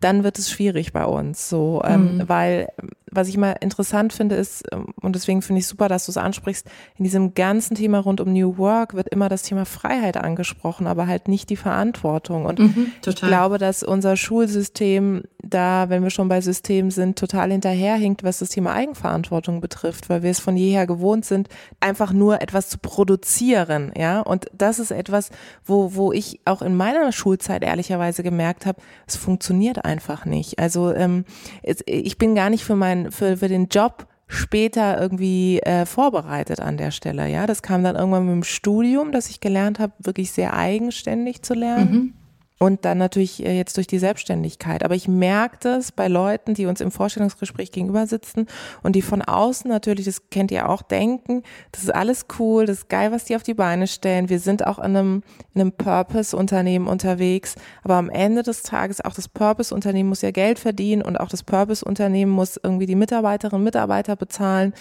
dann 0.00 0.24
wird 0.24 0.38
es 0.38 0.50
schwierig 0.50 0.92
bei 0.92 1.04
uns. 1.04 1.48
So, 1.48 1.82
ähm, 1.84 2.16
mhm. 2.16 2.28
weil 2.28 2.68
was 3.12 3.28
ich 3.28 3.36
mal 3.36 3.52
interessant 3.60 4.12
finde, 4.12 4.36
ist, 4.36 4.64
ähm, 4.72 4.86
und 5.00 5.14
deswegen 5.14 5.42
finde 5.42 5.60
ich 5.60 5.66
super, 5.66 5.88
dass 5.88 6.06
du 6.06 6.10
es 6.10 6.16
ansprichst, 6.16 6.66
in 6.96 7.04
diesem 7.04 7.34
ganzen 7.34 7.74
Thema 7.74 7.98
rund 7.98 8.20
um 8.20 8.32
New 8.32 8.58
Work 8.58 8.94
wird 8.94 9.08
immer 9.08 9.28
das 9.28 9.42
Thema 9.42 9.64
Freiheit 9.64 10.16
angesprochen, 10.16 10.86
aber 10.86 11.06
halt 11.06 11.28
nicht 11.28 11.50
die 11.50 11.56
Verantwortung. 11.56 12.46
Und 12.46 12.58
mhm, 12.58 12.92
ich 13.06 13.16
glaube, 13.16 13.58
dass 13.58 13.82
unser 13.82 14.16
Schulsystem 14.16 15.22
da, 15.42 15.88
wenn 15.88 16.02
wir 16.02 16.10
schon 16.10 16.28
bei 16.28 16.40
Systemen 16.40 16.90
sind, 16.90 17.18
total 17.18 17.50
hinterherhinkt, 17.50 18.22
was 18.22 18.38
das 18.38 18.50
Thema 18.50 18.72
Eigenverantwortung 18.72 19.60
betrifft, 19.60 20.08
weil 20.08 20.22
wir 20.22 20.30
es 20.30 20.38
von 20.38 20.56
jeher 20.56 20.86
gewohnt 20.86 21.24
sind, 21.24 21.48
einfach 21.80 22.12
nur 22.12 22.40
etwas 22.40 22.68
zu 22.68 22.78
produzieren, 22.78 23.92
ja. 23.96 24.20
Und 24.20 24.46
das 24.52 24.78
ist 24.78 24.92
etwas, 24.92 25.30
wo, 25.64 25.94
wo 25.94 26.12
ich 26.12 26.40
auch 26.44 26.62
in 26.62 26.76
meiner 26.76 27.12
Schulzeit 27.12 27.62
ehrlicherweise 27.62 28.22
gemerkt 28.22 28.66
habe, 28.66 28.80
es 29.06 29.16
funktioniert 29.16 29.84
einfach 29.84 30.24
nicht. 30.24 30.58
Also 30.58 30.92
ähm, 30.92 31.24
ich 31.62 32.18
bin 32.18 32.34
gar 32.34 32.50
nicht 32.50 32.64
für 32.64 32.76
meinen 32.76 33.01
für, 33.10 33.38
für 33.38 33.48
den 33.48 33.68
Job 33.68 34.06
später 34.28 35.00
irgendwie 35.00 35.60
äh, 35.60 35.84
vorbereitet 35.84 36.60
an 36.60 36.76
der 36.76 36.90
Stelle. 36.90 37.28
Ja, 37.28 37.46
das 37.46 37.62
kam 37.62 37.82
dann 37.82 37.96
irgendwann 37.96 38.26
mit 38.26 38.34
dem 38.34 38.44
Studium, 38.44 39.12
dass 39.12 39.28
ich 39.28 39.40
gelernt 39.40 39.78
habe, 39.78 39.92
wirklich 39.98 40.32
sehr 40.32 40.54
eigenständig 40.54 41.42
zu 41.42 41.54
lernen. 41.54 41.92
Mhm 41.92 42.21
und 42.62 42.84
dann 42.84 42.96
natürlich 42.96 43.44
äh, 43.44 43.56
jetzt 43.56 43.76
durch 43.76 43.88
die 43.88 43.98
Selbstständigkeit. 43.98 44.84
Aber 44.84 44.94
ich 44.94 45.08
merke 45.08 45.56
das 45.62 45.90
bei 45.90 46.06
Leuten, 46.06 46.54
die 46.54 46.66
uns 46.66 46.80
im 46.80 46.92
Vorstellungsgespräch 46.92 47.72
gegenüber 47.72 48.06
sitzen 48.06 48.46
und 48.84 48.94
die 48.94 49.02
von 49.02 49.20
außen 49.20 49.68
natürlich, 49.68 50.06
das 50.06 50.30
kennt 50.30 50.52
ihr 50.52 50.68
auch, 50.68 50.82
denken, 50.82 51.42
das 51.72 51.82
ist 51.82 51.92
alles 51.92 52.26
cool, 52.38 52.66
das 52.66 52.78
ist 52.78 52.88
geil, 52.88 53.10
was 53.10 53.24
die 53.24 53.34
auf 53.34 53.42
die 53.42 53.54
Beine 53.54 53.88
stellen. 53.88 54.28
Wir 54.28 54.38
sind 54.38 54.64
auch 54.64 54.78
in 54.78 54.96
einem, 54.96 55.22
in 55.54 55.60
einem 55.60 55.72
Purpose-Unternehmen 55.72 56.86
unterwegs. 56.86 57.56
Aber 57.82 57.94
am 57.96 58.08
Ende 58.08 58.44
des 58.44 58.62
Tages, 58.62 59.04
auch 59.04 59.14
das 59.14 59.26
Purpose-Unternehmen 59.26 60.08
muss 60.08 60.22
ja 60.22 60.30
Geld 60.30 60.60
verdienen 60.60 61.02
und 61.02 61.16
auch 61.16 61.30
das 61.30 61.42
Purpose-Unternehmen 61.42 62.30
muss 62.30 62.60
irgendwie 62.62 62.86
die 62.86 62.94
Mitarbeiterinnen 62.94 63.58
und 63.58 63.64
Mitarbeiter 63.64 64.14
bezahlen. 64.14 64.72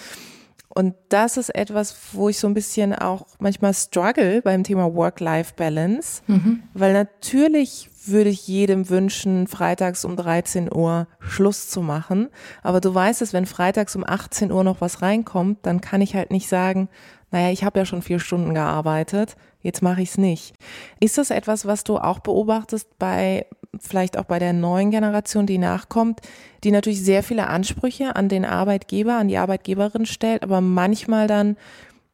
Und 0.74 0.96
das 1.10 1.38
ist 1.38 1.54
etwas, 1.54 1.96
wo 2.14 2.30
ich 2.30 2.40
so 2.40 2.48
ein 2.48 2.54
bisschen 2.54 2.96
auch 2.96 3.26
manchmal 3.40 3.74
struggle 3.74 4.42
beim 4.42 4.64
Thema 4.64 4.94
Work-Life-Balance, 4.94 6.22
mhm. 6.28 6.64
weil 6.74 6.94
natürlich 6.94 7.90
würde 8.06 8.30
ich 8.30 8.48
jedem 8.48 8.90
wünschen, 8.90 9.48
freitags 9.48 10.06
um 10.06 10.16
13 10.16 10.74
Uhr 10.74 11.08
Schluss 11.20 11.70
zu 11.70 11.82
machen. 11.82 12.30
Aber 12.64 12.82
du 12.82 12.94
weißt 12.94 13.22
es, 13.22 13.34
wenn 13.34 13.46
freitags 13.46 13.96
um 13.96 14.04
18 14.06 14.52
Uhr 14.52 14.64
noch 14.64 14.82
was 14.82 15.02
reinkommt, 15.02 15.60
dann 15.64 15.82
kann 15.82 16.02
ich 16.02 16.16
halt 16.16 16.32
nicht 16.32 16.48
sagen, 16.48 16.90
naja, 17.32 17.52
ich 17.52 17.64
habe 17.64 17.80
ja 17.80 17.86
schon 17.86 18.02
vier 18.02 18.20
Stunden 18.20 18.54
gearbeitet, 18.54 19.36
jetzt 19.62 19.82
mache 19.82 20.02
ich 20.02 20.10
es 20.10 20.18
nicht. 20.18 20.54
Ist 21.00 21.18
das 21.18 21.30
etwas, 21.30 21.66
was 21.66 21.84
du 21.84 21.98
auch 21.98 22.20
beobachtest 22.20 22.98
bei, 23.00 23.46
vielleicht 23.82 24.18
auch 24.18 24.26
bei 24.26 24.40
der 24.40 24.54
neuen 24.54 24.92
Generation, 24.92 25.46
die 25.46 25.58
nachkommt, 25.58 26.22
die 26.64 26.72
natürlich 26.72 27.04
sehr 27.04 27.24
viele 27.24 27.48
Ansprüche 27.48 28.16
an 28.16 28.30
den 28.30 28.46
Arbeitgeber, 28.46 29.16
an 29.16 29.28
die 29.28 29.38
Arbeitgeberin 29.38 30.06
stellt, 30.06 30.44
aber 30.44 30.62
manchmal 30.62 31.28
dann 31.28 31.58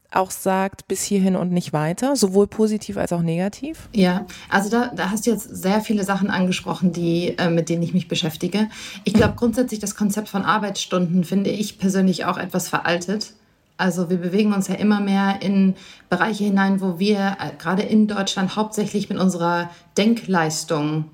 auch 0.10 0.32
sagt, 0.32 0.88
bis 0.88 1.04
hierhin 1.04 1.36
und 1.36 1.52
nicht 1.52 1.74
weiter, 1.74 2.16
sowohl 2.16 2.48
positiv 2.48 2.98
als 2.98 3.12
auch 3.12 3.22
negativ? 3.22 3.90
Ja, 3.94 4.26
also 4.50 4.70
da, 4.70 4.92
da 4.96 5.12
hast 5.12 5.28
du 5.28 5.32
jetzt 5.32 5.44
sehr 5.54 5.82
viele 5.82 6.06
Sachen 6.06 6.30
angesprochen, 6.30 6.94
die, 6.94 7.38
äh, 7.38 7.50
mit 7.50 7.68
denen 7.68 7.84
ich 7.84 7.94
mich 7.94 8.08
beschäftige. 8.08 8.70
Ich 9.04 9.14
glaube 9.14 9.34
grundsätzlich, 9.36 9.82
das 9.82 9.96
Konzept 9.96 10.30
von 10.30 10.44
Arbeitsstunden 10.44 11.26
finde 11.26 11.50
ich 11.50 11.78
persönlich 11.78 12.24
auch 12.24 12.38
etwas 12.38 12.70
veraltet. 12.70 13.34
Also 13.76 14.10
wir 14.10 14.18
bewegen 14.18 14.54
uns 14.54 14.70
ja 14.70 14.76
immer 14.76 15.02
mehr 15.02 15.42
in 15.42 15.76
Bereiche 16.10 16.46
hinein, 16.46 16.82
wo 16.82 17.00
wir 17.00 17.38
äh, 17.40 17.52
gerade 17.60 17.84
in 17.84 18.08
Deutschland 18.08 18.56
hauptsächlich 18.56 19.10
mit 19.10 19.20
unserer 19.20 19.70
Denkleistung 19.98 21.06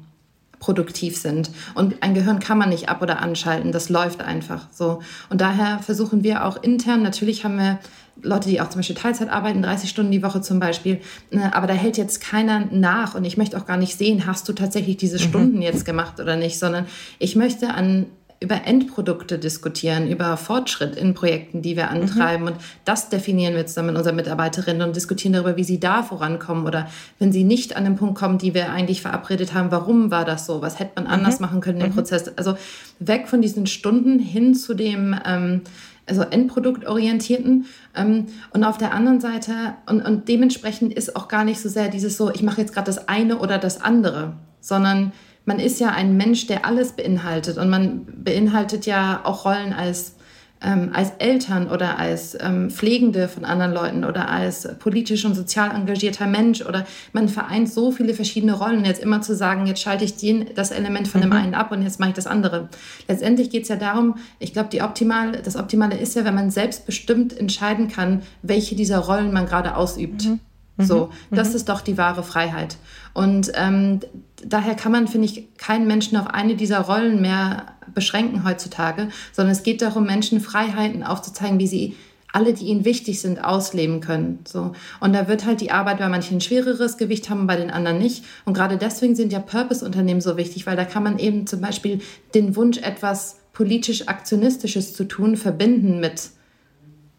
produktiv 0.63 1.17
sind. 1.17 1.51
Und 1.75 2.01
ein 2.01 2.13
Gehirn 2.13 2.39
kann 2.39 2.57
man 2.57 2.69
nicht 2.69 2.87
ab- 2.87 3.01
oder 3.01 3.21
anschalten, 3.21 3.73
das 3.73 3.89
läuft 3.89 4.21
einfach 4.21 4.67
so. 4.71 5.01
Und 5.29 5.41
daher 5.41 5.79
versuchen 5.79 6.23
wir 6.23 6.45
auch 6.45 6.63
intern, 6.63 7.03
natürlich 7.03 7.43
haben 7.43 7.57
wir 7.57 7.79
Leute, 8.21 8.47
die 8.47 8.61
auch 8.61 8.69
zum 8.69 8.79
Beispiel 8.79 8.95
Teilzeit 8.95 9.29
arbeiten, 9.29 9.61
30 9.61 9.89
Stunden 9.89 10.11
die 10.11 10.23
Woche 10.23 10.39
zum 10.39 10.59
Beispiel, 10.59 11.01
ne, 11.31 11.53
aber 11.53 11.67
da 11.67 11.73
hält 11.73 11.97
jetzt 11.97 12.21
keiner 12.21 12.65
nach 12.71 13.15
und 13.15 13.25
ich 13.25 13.35
möchte 13.35 13.57
auch 13.57 13.65
gar 13.65 13.75
nicht 13.75 13.97
sehen, 13.97 14.25
hast 14.25 14.47
du 14.47 14.53
tatsächlich 14.53 14.95
diese 14.95 15.17
mhm. 15.17 15.27
Stunden 15.27 15.61
jetzt 15.61 15.83
gemacht 15.83 16.21
oder 16.21 16.37
nicht, 16.37 16.57
sondern 16.59 16.85
ich 17.19 17.35
möchte 17.35 17.73
an 17.73 18.05
über 18.43 18.65
Endprodukte 18.65 19.39
diskutieren, 19.39 20.07
über 20.07 20.37
Fortschritt 20.37 20.95
in 20.95 21.13
Projekten, 21.13 21.61
die 21.61 21.75
wir 21.75 21.89
antreiben. 21.89 22.43
Mhm. 22.43 22.51
Und 22.51 22.57
das 22.85 23.09
definieren 23.09 23.53
wir 23.53 23.61
jetzt 23.61 23.75
dann 23.77 23.85
mit 23.85 23.95
unseren 23.95 24.17
Mitarbeiterinnen 24.17 24.85
und 24.87 24.95
diskutieren 24.95 25.33
darüber, 25.33 25.57
wie 25.57 25.63
sie 25.63 25.79
da 25.79 26.03
vorankommen 26.03 26.67
oder 26.67 26.89
wenn 27.19 27.31
sie 27.31 27.43
nicht 27.43 27.75
an 27.75 27.85
den 27.85 27.95
Punkt 27.95 28.15
kommen, 28.15 28.37
die 28.37 28.53
wir 28.53 28.71
eigentlich 28.71 29.01
verabredet 29.01 29.53
haben, 29.53 29.71
warum 29.71 30.11
war 30.11 30.25
das 30.25 30.45
so? 30.45 30.61
Was 30.61 30.79
hätte 30.79 30.91
man 30.95 31.07
anders 31.07 31.39
mhm. 31.39 31.45
machen 31.45 31.61
können 31.61 31.81
im 31.81 31.87
mhm. 31.87 31.95
Prozess? 31.95 32.31
Also 32.37 32.57
weg 32.99 33.27
von 33.27 33.41
diesen 33.41 33.65
Stunden 33.65 34.19
hin 34.19 34.53
zu 34.53 34.73
dem 34.73 35.15
ähm, 35.25 35.61
also 36.05 36.23
endproduktorientierten. 36.23 37.65
Ähm, 37.95 38.27
und 38.51 38.63
auf 38.63 38.77
der 38.77 38.93
anderen 38.93 39.21
Seite, 39.21 39.53
und, 39.85 40.01
und 40.01 40.27
dementsprechend 40.27 40.93
ist 40.93 41.15
auch 41.15 41.27
gar 41.27 41.43
nicht 41.43 41.61
so 41.61 41.69
sehr 41.69 41.87
dieses 41.87 42.17
so, 42.17 42.29
ich 42.31 42.43
mache 42.43 42.61
jetzt 42.61 42.73
gerade 42.73 42.87
das 42.87 43.07
eine 43.07 43.39
oder 43.39 43.57
das 43.57 43.81
andere, 43.81 44.33
sondern 44.59 45.13
man 45.45 45.59
ist 45.59 45.79
ja 45.79 45.89
ein 45.89 46.15
Mensch, 46.17 46.47
der 46.47 46.65
alles 46.65 46.93
beinhaltet 46.93 47.57
und 47.57 47.69
man 47.69 48.05
beinhaltet 48.23 48.85
ja 48.85 49.21
auch 49.23 49.45
Rollen 49.45 49.73
als, 49.73 50.15
ähm, 50.61 50.91
als 50.93 51.11
Eltern 51.19 51.69
oder 51.69 51.99
als 51.99 52.37
ähm, 52.39 52.69
Pflegende 52.69 53.27
von 53.27 53.43
anderen 53.43 53.73
Leuten 53.73 54.05
oder 54.05 54.29
als 54.29 54.69
politisch 54.79 55.25
und 55.25 55.35
sozial 55.35 55.75
engagierter 55.75 56.27
Mensch 56.27 56.61
oder 56.61 56.85
man 57.11 57.27
vereint 57.27 57.69
so 57.69 57.91
viele 57.91 58.13
verschiedene 58.13 58.53
Rollen 58.53 58.77
und 58.77 58.85
jetzt 58.85 59.03
immer 59.03 59.21
zu 59.21 59.35
sagen, 59.35 59.67
jetzt 59.67 59.81
schalte 59.81 60.05
ich 60.05 60.15
den, 60.15 60.51
das 60.55 60.71
Element 60.71 61.09
von 61.09 61.19
mhm. 61.19 61.25
dem 61.25 61.33
einen 61.33 61.53
ab 61.55 61.71
und 61.71 61.83
jetzt 61.83 61.99
mache 61.99 62.09
ich 62.11 62.15
das 62.15 62.27
andere. 62.27 62.69
Letztendlich 63.09 63.49
geht 63.49 63.63
es 63.63 63.69
ja 63.69 63.75
darum, 63.75 64.15
ich 64.39 64.53
glaube, 64.53 64.69
die 64.69 64.81
optimal, 64.81 65.33
das 65.33 65.57
Optimale 65.57 65.97
ist 65.97 66.15
ja, 66.15 66.23
wenn 66.23 66.35
man 66.35 66.51
selbstbestimmt 66.51 67.37
entscheiden 67.37 67.89
kann, 67.89 68.21
welche 68.41 68.75
dieser 68.75 68.99
Rollen 68.99 69.33
man 69.33 69.45
gerade 69.45 69.75
ausübt. 69.75 70.25
Mhm. 70.25 70.39
So, 70.77 71.11
mhm. 71.29 71.35
das 71.35 71.49
mhm. 71.49 71.55
ist 71.55 71.69
doch 71.69 71.81
die 71.81 71.97
wahre 71.97 72.23
Freiheit. 72.23 72.77
Und 73.13 73.51
ähm, 73.55 73.99
daher 74.43 74.75
kann 74.75 74.91
man, 74.91 75.07
finde 75.07 75.27
ich, 75.27 75.55
keinen 75.57 75.87
Menschen 75.87 76.17
auf 76.17 76.27
eine 76.27 76.55
dieser 76.55 76.79
Rollen 76.79 77.21
mehr 77.21 77.67
beschränken 77.93 78.43
heutzutage, 78.43 79.09
sondern 79.31 79.51
es 79.51 79.63
geht 79.63 79.81
darum, 79.81 80.05
Menschen 80.05 80.39
Freiheiten 80.39 81.03
aufzuzeigen, 81.03 81.59
wie 81.59 81.67
sie 81.67 81.95
alle, 82.31 82.53
die 82.53 82.65
ihnen 82.65 82.83
wichtig 82.83 83.21
sind, 83.21 83.43
ausleben 83.43 83.99
können. 84.01 84.39
So. 84.45 84.71
Und 84.99 85.13
da 85.13 85.27
wird 85.27 85.45
halt 85.45 85.61
die 85.61 85.69
Arbeit 85.69 85.99
bei 85.99 86.09
manchen 86.09 86.37
ein 86.37 86.41
schwereres 86.41 86.97
Gewicht 86.97 87.29
haben, 87.29 87.45
bei 87.45 87.55
den 87.55 87.69
anderen 87.69 87.99
nicht. 87.99 88.25
Und 88.43 88.55
gerade 88.55 88.77
deswegen 88.77 89.13
sind 89.13 89.31
ja 89.31 89.39
Purpose-Unternehmen 89.39 90.19
so 90.19 90.35
wichtig, 90.35 90.65
weil 90.65 90.75
da 90.75 90.83
kann 90.83 91.03
man 91.03 91.19
eben 91.19 91.45
zum 91.45 91.61
Beispiel 91.61 92.01
den 92.33 92.55
Wunsch, 92.55 92.79
etwas 92.79 93.37
politisch 93.53 94.07
Aktionistisches 94.07 94.93
zu 94.93 95.03
tun, 95.03 95.37
verbinden 95.37 95.99
mit 95.99 96.31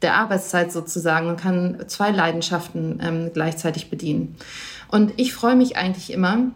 der 0.04 0.14
Arbeitszeit 0.14 0.70
sozusagen 0.70 1.28
und 1.28 1.40
kann 1.40 1.78
zwei 1.88 2.10
Leidenschaften 2.10 3.00
ähm, 3.02 3.30
gleichzeitig 3.34 3.90
bedienen. 3.90 4.36
Und 4.88 5.14
ich 5.16 5.34
freue 5.34 5.56
mich 5.56 5.76
eigentlich 5.76 6.12
immer, 6.12 6.52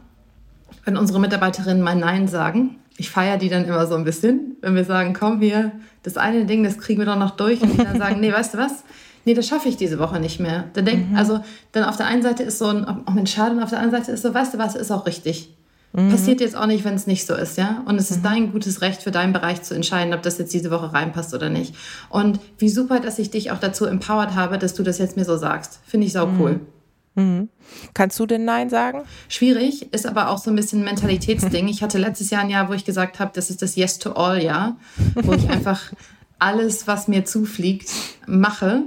wenn 0.85 0.97
unsere 0.97 1.19
Mitarbeiterinnen 1.19 1.83
mal 1.83 1.97
Nein 1.97 2.29
sagen. 2.29 2.77
Ich 2.97 3.11
feiere 3.11 3.39
die 3.39 3.49
dann 3.49 3.65
immer 3.65 3.87
so 3.87 3.95
ein 3.95 4.05
bisschen, 4.05 4.57
wenn 4.61 4.75
wir 4.75 4.85
sagen, 4.85 5.15
komm 5.19 5.41
hier, 5.41 5.73
das 6.03 6.17
eine 6.17 6.45
Ding, 6.45 6.63
das 6.63 6.79
kriegen 6.79 7.01
wir 7.01 7.07
doch 7.07 7.19
noch 7.19 7.33
durch 7.33 7.61
und 7.63 7.73
die 7.73 7.79
dann 7.79 7.99
sagen, 7.99 8.21
nee, 8.21 8.33
weißt 8.33 8.55
du 8.55 8.59
was? 8.59 8.85
Nee, 9.25 9.35
das 9.35 9.47
schaffe 9.47 9.69
ich 9.69 9.77
diese 9.77 9.99
Woche 9.99 10.21
nicht 10.21 10.41
mehr. 10.41 10.65
Dann 10.75 10.85
denk, 10.85 11.11
mhm. 11.11 11.17
also 11.17 11.41
dann 11.73 11.85
auf 11.85 11.97
der 11.97 12.07
einen 12.07 12.23
Seite 12.23 12.43
ist 12.43 12.59
so 12.59 12.67
ein, 12.67 12.87
oh 13.07 13.11
Mensch, 13.11 13.35
schade, 13.35 13.57
und 13.57 13.63
auf 13.63 13.71
der 13.71 13.81
anderen 13.81 14.03
Seite 14.03 14.13
ist 14.13 14.23
so, 14.23 14.33
weißt 14.33 14.55
du 14.55 14.59
was, 14.59 14.75
ist 14.75 14.91
auch 14.91 15.07
richtig. 15.07 15.55
Mhm. 15.93 16.11
Passiert 16.11 16.41
jetzt 16.41 16.57
auch 16.57 16.67
nicht, 16.67 16.85
wenn 16.85 16.95
es 16.95 17.07
nicht 17.07 17.27
so 17.27 17.35
ist, 17.35 17.57
ja. 17.57 17.83
Und 17.87 17.97
es 17.97 18.11
ist 18.11 18.19
mhm. 18.19 18.25
dein 18.25 18.53
gutes 18.53 18.83
Recht 18.83 19.03
für 19.03 19.11
deinen 19.11 19.33
Bereich 19.33 19.63
zu 19.63 19.75
entscheiden, 19.75 20.13
ob 20.15 20.23
das 20.23 20.39
jetzt 20.39 20.53
diese 20.53 20.71
Woche 20.71 20.93
reinpasst 20.93 21.35
oder 21.35 21.49
nicht. 21.49 21.75
Und 22.11 22.41
wie 22.59 22.69
super, 22.69 23.01
dass 23.01 23.19
ich 23.19 23.31
dich 23.31 23.51
auch 23.51 23.59
dazu 23.59 23.87
empowered 23.87 24.35
habe, 24.35 24.59
dass 24.59 24.75
du 24.75 24.83
das 24.83 24.99
jetzt 24.99 25.17
mir 25.17 25.25
so 25.25 25.37
sagst. 25.37 25.81
Finde 25.87 26.07
ich 26.07 26.13
sau 26.13 26.27
mhm. 26.27 26.41
cool. 26.41 26.61
Mhm. 27.15 27.49
Kannst 27.95 28.19
du 28.21 28.27
denn 28.27 28.45
Nein 28.45 28.71
sagen? 28.71 29.03
Schwierig, 29.29 29.93
ist 29.93 30.07
aber 30.07 30.31
auch 30.31 30.39
so 30.39 30.51
ein 30.51 30.57
bisschen 30.57 30.81
ein 30.81 30.85
Mentalitätsding. 30.85 31.69
Ich 31.79 31.83
hatte 31.83 31.99
letztes 31.99 32.31
Jahr 32.31 32.43
ein 32.43 32.51
Jahr, 32.51 32.69
wo 32.69 32.75
ich 32.75 32.85
gesagt 32.85 33.19
habe, 33.19 33.33
das 33.35 33.51
ist 33.51 33.63
das 33.63 33.77
Yes 33.77 33.99
to 33.99 34.13
All 34.13 34.43
Jahr, 34.43 34.77
wo 35.15 35.33
ich 35.33 35.49
einfach 35.51 35.93
alles, 36.39 36.87
was 36.87 37.09
mir 37.09 37.25
zufliegt, 37.25 37.91
mache. 38.27 38.83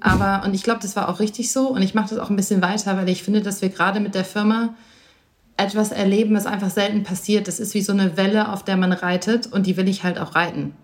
Aber, 0.00 0.42
und 0.44 0.54
ich 0.54 0.62
glaube, 0.62 0.80
das 0.80 0.96
war 0.96 1.08
auch 1.08 1.20
richtig 1.20 1.52
so. 1.52 1.68
Und 1.68 1.82
ich 1.82 1.94
mache 1.94 2.10
das 2.10 2.18
auch 2.18 2.30
ein 2.30 2.36
bisschen 2.36 2.62
weiter, 2.62 2.96
weil 2.96 3.08
ich 3.08 3.22
finde, 3.22 3.42
dass 3.42 3.62
wir 3.62 3.68
gerade 3.68 4.00
mit 4.00 4.14
der 4.14 4.24
Firma 4.24 4.74
etwas 5.60 5.92
erleben, 5.92 6.34
was 6.34 6.46
einfach 6.46 6.70
selten 6.70 7.02
passiert. 7.02 7.48
Das 7.48 7.60
ist 7.60 7.74
wie 7.74 7.82
so 7.82 7.92
eine 7.92 8.16
Welle, 8.16 8.52
auf 8.52 8.64
der 8.64 8.76
man 8.76 8.92
reitet 8.92 9.46
und 9.46 9.66
die 9.66 9.76
will 9.76 9.88
ich 9.88 10.02
halt 10.04 10.18
auch 10.18 10.34
reiten. 10.34 10.74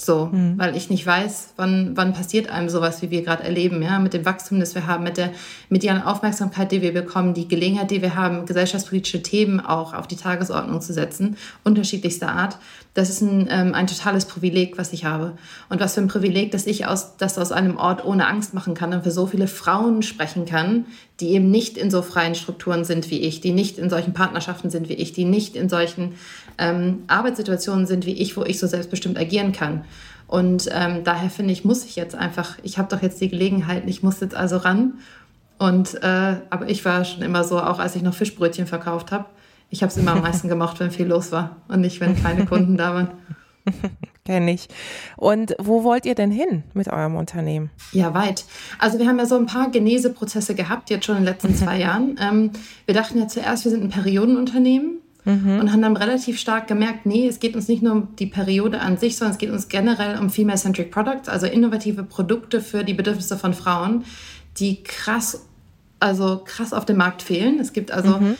So, 0.00 0.30
mhm. 0.32 0.58
weil 0.58 0.74
ich 0.74 0.90
nicht 0.90 1.06
weiß, 1.06 1.52
wann, 1.56 1.96
wann 1.96 2.14
passiert 2.14 2.48
einem 2.50 2.68
sowas, 2.68 3.02
wie 3.02 3.10
wir 3.10 3.22
gerade 3.22 3.44
erleben, 3.44 3.82
ja, 3.82 3.98
mit 3.98 4.14
dem 4.14 4.24
Wachstum, 4.24 4.58
das 4.58 4.74
wir 4.74 4.86
haben, 4.86 5.04
mit 5.04 5.16
der 5.16 5.30
medialen 5.68 6.02
Aufmerksamkeit, 6.02 6.72
die 6.72 6.82
wir 6.82 6.92
bekommen, 6.92 7.34
die 7.34 7.46
Gelegenheit, 7.46 7.90
die 7.90 8.02
wir 8.02 8.14
haben, 8.14 8.46
gesellschaftspolitische 8.46 9.22
Themen 9.22 9.60
auch 9.60 9.92
auf 9.92 10.08
die 10.08 10.16
Tagesordnung 10.16 10.80
zu 10.80 10.92
setzen, 10.92 11.36
unterschiedlichster 11.62 12.30
Art. 12.30 12.58
Das 12.94 13.10
ist 13.10 13.20
ein, 13.20 13.48
ähm, 13.50 13.74
ein 13.74 13.86
totales 13.86 14.24
Privileg, 14.24 14.76
was 14.76 14.92
ich 14.92 15.04
habe. 15.04 15.32
Und 15.68 15.80
was 15.80 15.94
für 15.94 16.00
ein 16.00 16.08
Privileg, 16.08 16.52
dass 16.52 16.66
ich 16.66 16.86
aus, 16.86 17.16
das 17.18 17.38
aus 17.38 17.52
einem 17.52 17.76
Ort 17.76 18.04
ohne 18.04 18.26
Angst 18.26 18.54
machen 18.54 18.74
kann 18.74 18.92
und 18.92 19.04
für 19.04 19.10
so 19.10 19.26
viele 19.26 19.46
Frauen 19.46 20.02
sprechen 20.02 20.46
kann, 20.46 20.86
die 21.20 21.28
eben 21.28 21.50
nicht 21.50 21.78
in 21.78 21.90
so 21.90 22.02
freien 22.02 22.34
Strukturen 22.34 22.84
sind 22.84 23.10
wie 23.10 23.20
ich, 23.20 23.40
die 23.40 23.52
nicht 23.52 23.78
in 23.78 23.88
solchen 23.88 24.12
Partnerschaften 24.12 24.70
sind 24.70 24.88
wie 24.88 24.94
ich, 24.94 25.12
die 25.12 25.24
nicht 25.24 25.54
in 25.54 25.68
solchen 25.68 26.14
ähm, 26.58 27.04
Arbeitssituationen 27.06 27.86
sind 27.86 28.06
wie 28.06 28.12
ich, 28.12 28.36
wo 28.36 28.44
ich 28.44 28.58
so 28.58 28.66
selbstbestimmt 28.66 29.18
agieren 29.18 29.52
kann. 29.52 29.84
Und 30.26 30.68
ähm, 30.72 31.04
daher 31.04 31.30
finde 31.30 31.52
ich, 31.52 31.64
muss 31.64 31.84
ich 31.84 31.96
jetzt 31.96 32.14
einfach, 32.14 32.58
ich 32.62 32.78
habe 32.78 32.88
doch 32.88 33.02
jetzt 33.02 33.20
die 33.20 33.28
Gelegenheit, 33.28 33.84
ich 33.86 34.02
muss 34.02 34.20
jetzt 34.20 34.34
also 34.34 34.56
ran. 34.56 34.94
Und 35.58 36.02
äh, 36.02 36.36
aber 36.50 36.68
ich 36.68 36.84
war 36.84 37.04
schon 37.04 37.22
immer 37.22 37.44
so, 37.44 37.60
auch 37.60 37.78
als 37.78 37.96
ich 37.96 38.02
noch 38.02 38.14
Fischbrötchen 38.14 38.66
verkauft 38.66 39.12
habe, 39.12 39.26
ich 39.68 39.82
habe 39.82 39.90
es 39.90 39.96
immer 39.96 40.12
am 40.12 40.20
meisten 40.22 40.48
gemacht, 40.48 40.80
wenn 40.80 40.90
viel 40.90 41.06
los 41.06 41.32
war 41.32 41.56
und 41.68 41.80
nicht, 41.80 42.00
wenn 42.00 42.20
keine 42.20 42.46
Kunden 42.46 42.76
da 42.76 42.94
waren. 42.94 43.08
Kenne 44.24 44.52
ich. 44.52 44.68
Und 45.16 45.54
wo 45.58 45.82
wollt 45.82 46.06
ihr 46.06 46.14
denn 46.14 46.30
hin 46.30 46.62
mit 46.74 46.88
eurem 46.88 47.16
Unternehmen? 47.16 47.70
Ja, 47.92 48.14
weit. 48.14 48.44
Also 48.78 48.98
wir 48.98 49.06
haben 49.08 49.18
ja 49.18 49.26
so 49.26 49.36
ein 49.36 49.46
paar 49.46 49.70
Geneseprozesse 49.70 50.54
gehabt, 50.54 50.90
jetzt 50.90 51.06
schon 51.06 51.16
in 51.16 51.24
den 51.24 51.32
letzten 51.32 51.54
zwei 51.56 51.78
Jahren. 51.78 52.18
Ähm, 52.20 52.50
wir 52.86 52.94
dachten 52.94 53.18
ja 53.18 53.28
zuerst, 53.28 53.64
wir 53.64 53.70
sind 53.70 53.82
ein 53.82 53.90
Periodenunternehmen. 53.90 55.01
Mhm. 55.24 55.60
Und 55.60 55.72
haben 55.72 55.82
dann 55.82 55.96
relativ 55.96 56.38
stark 56.38 56.66
gemerkt, 56.66 57.06
nee, 57.06 57.28
es 57.28 57.38
geht 57.38 57.54
uns 57.54 57.68
nicht 57.68 57.82
nur 57.82 57.92
um 57.92 58.16
die 58.16 58.26
Periode 58.26 58.80
an 58.80 58.96
sich, 58.96 59.16
sondern 59.16 59.32
es 59.32 59.38
geht 59.38 59.50
uns 59.50 59.68
generell 59.68 60.18
um 60.18 60.30
Female-Centric 60.30 60.90
Products, 60.90 61.28
also 61.28 61.46
innovative 61.46 62.02
Produkte 62.02 62.60
für 62.60 62.82
die 62.82 62.94
Bedürfnisse 62.94 63.38
von 63.38 63.54
Frauen, 63.54 64.04
die 64.58 64.82
krass, 64.82 65.46
also 66.00 66.42
krass 66.44 66.72
auf 66.72 66.84
dem 66.86 66.96
Markt 66.96 67.22
fehlen. 67.22 67.60
Es 67.60 67.72
gibt 67.72 67.92
also 67.92 68.18
mhm. 68.18 68.36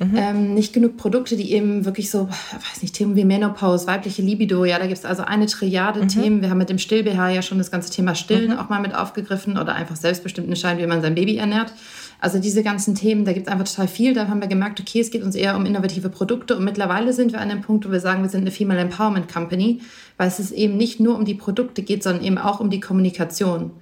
Mhm. 0.00 0.16
Ähm, 0.16 0.54
nicht 0.54 0.72
genug 0.72 0.96
Produkte, 0.96 1.36
die 1.36 1.52
eben 1.52 1.84
wirklich 1.84 2.10
so, 2.10 2.28
weiß 2.28 2.82
nicht, 2.82 2.94
Themen 2.94 3.14
wie 3.14 3.24
Menopause, 3.24 3.86
weibliche 3.86 4.22
Libido, 4.22 4.64
ja, 4.64 4.78
da 4.78 4.86
gibt 4.86 4.98
es 4.98 5.04
also 5.04 5.22
eine 5.22 5.46
Triade 5.46 6.02
mhm. 6.02 6.08
Themen. 6.08 6.42
Wir 6.42 6.50
haben 6.50 6.58
mit 6.58 6.68
dem 6.68 6.78
Still-BH 6.78 7.30
ja 7.30 7.42
schon 7.42 7.58
das 7.58 7.70
ganze 7.70 7.90
Thema 7.90 8.16
Stillen 8.16 8.52
mhm. 8.52 8.58
auch 8.58 8.68
mal 8.68 8.80
mit 8.80 8.94
aufgegriffen 8.94 9.56
oder 9.56 9.74
einfach 9.74 9.94
selbstbestimmt 9.94 10.48
entscheiden, 10.48 10.82
wie 10.82 10.86
man 10.86 11.00
sein 11.00 11.14
Baby 11.14 11.36
ernährt. 11.36 11.72
Also 12.24 12.38
diese 12.38 12.62
ganzen 12.62 12.94
Themen, 12.94 13.26
da 13.26 13.34
gibt 13.34 13.48
es 13.48 13.52
einfach 13.52 13.68
total 13.68 13.86
viel. 13.86 14.14
Da 14.14 14.28
haben 14.28 14.40
wir 14.40 14.48
gemerkt, 14.48 14.80
okay, 14.80 14.98
es 14.98 15.10
geht 15.10 15.22
uns 15.22 15.34
eher 15.34 15.54
um 15.56 15.66
innovative 15.66 16.08
Produkte 16.08 16.56
und 16.56 16.64
mittlerweile 16.64 17.12
sind 17.12 17.32
wir 17.32 17.40
an 17.42 17.50
dem 17.50 17.60
Punkt, 17.60 17.86
wo 17.86 17.92
wir 17.92 18.00
sagen, 18.00 18.22
wir 18.22 18.30
sind 18.30 18.40
eine 18.40 18.50
Female 18.50 18.80
Empowerment 18.80 19.30
Company, 19.30 19.82
weil 20.16 20.28
es 20.28 20.50
eben 20.50 20.78
nicht 20.78 21.00
nur 21.00 21.16
um 21.16 21.26
die 21.26 21.34
Produkte 21.34 21.82
geht, 21.82 22.02
sondern 22.02 22.24
eben 22.24 22.38
auch 22.38 22.60
um 22.60 22.70
die 22.70 22.80
Kommunikation. 22.80 23.72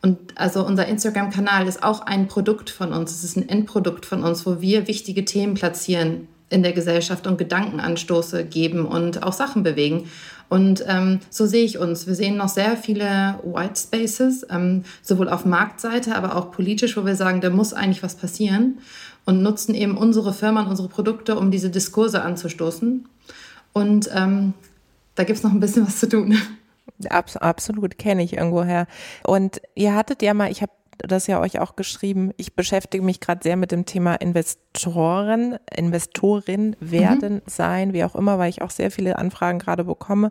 Und 0.00 0.18
also 0.36 0.64
unser 0.64 0.86
Instagram-Kanal 0.86 1.68
ist 1.68 1.82
auch 1.82 2.00
ein 2.00 2.28
Produkt 2.28 2.70
von 2.70 2.94
uns. 2.94 3.10
Es 3.10 3.24
ist 3.24 3.36
ein 3.36 3.46
Endprodukt 3.46 4.06
von 4.06 4.24
uns, 4.24 4.46
wo 4.46 4.62
wir 4.62 4.88
wichtige 4.88 5.26
Themen 5.26 5.52
platzieren 5.52 6.28
in 6.48 6.62
der 6.62 6.72
Gesellschaft 6.72 7.26
und 7.26 7.36
Gedankenanstoße 7.36 8.46
geben 8.46 8.86
und 8.86 9.22
auch 9.22 9.34
Sachen 9.34 9.62
bewegen. 9.62 10.08
Und 10.52 10.84
ähm, 10.86 11.20
so 11.30 11.46
sehe 11.46 11.64
ich 11.64 11.78
uns. 11.78 12.06
Wir 12.06 12.14
sehen 12.14 12.36
noch 12.36 12.50
sehr 12.50 12.76
viele 12.76 13.40
White 13.42 13.80
Spaces, 13.80 14.46
ähm, 14.50 14.84
sowohl 15.00 15.30
auf 15.30 15.46
Marktseite, 15.46 16.14
aber 16.14 16.36
auch 16.36 16.50
politisch, 16.50 16.94
wo 16.98 17.06
wir 17.06 17.16
sagen, 17.16 17.40
da 17.40 17.48
muss 17.48 17.72
eigentlich 17.72 18.02
was 18.02 18.16
passieren 18.16 18.76
und 19.24 19.42
nutzen 19.42 19.74
eben 19.74 19.96
unsere 19.96 20.34
Firma 20.34 20.60
und 20.60 20.66
unsere 20.66 20.88
Produkte, 20.88 21.38
um 21.38 21.50
diese 21.50 21.70
Diskurse 21.70 22.20
anzustoßen. 22.20 23.08
Und 23.72 24.10
ähm, 24.14 24.52
da 25.14 25.24
gibt 25.24 25.38
es 25.38 25.42
noch 25.42 25.52
ein 25.52 25.60
bisschen 25.60 25.86
was 25.86 25.98
zu 25.98 26.06
tun. 26.10 26.36
Abs 27.08 27.38
absolut, 27.38 27.96
kenne 27.96 28.22
ich 28.22 28.34
irgendwoher. 28.34 28.88
Und 29.24 29.62
ihr 29.74 29.94
hattet 29.94 30.20
ja 30.20 30.34
mal, 30.34 30.50
ich 30.50 30.60
habe 30.60 30.72
das 30.98 31.26
ja 31.26 31.40
euch 31.40 31.58
auch 31.58 31.76
geschrieben, 31.76 32.32
ich 32.36 32.54
beschäftige 32.54 33.04
mich 33.04 33.20
gerade 33.20 33.42
sehr 33.42 33.56
mit 33.56 33.72
dem 33.72 33.86
Thema 33.86 34.14
Investoren, 34.14 35.56
Investorin 35.74 36.76
werden, 36.80 37.34
mhm. 37.34 37.42
sein, 37.46 37.92
wie 37.92 38.04
auch 38.04 38.14
immer, 38.14 38.38
weil 38.38 38.50
ich 38.50 38.62
auch 38.62 38.70
sehr 38.70 38.90
viele 38.90 39.18
Anfragen 39.18 39.58
gerade 39.58 39.84
bekomme, 39.84 40.30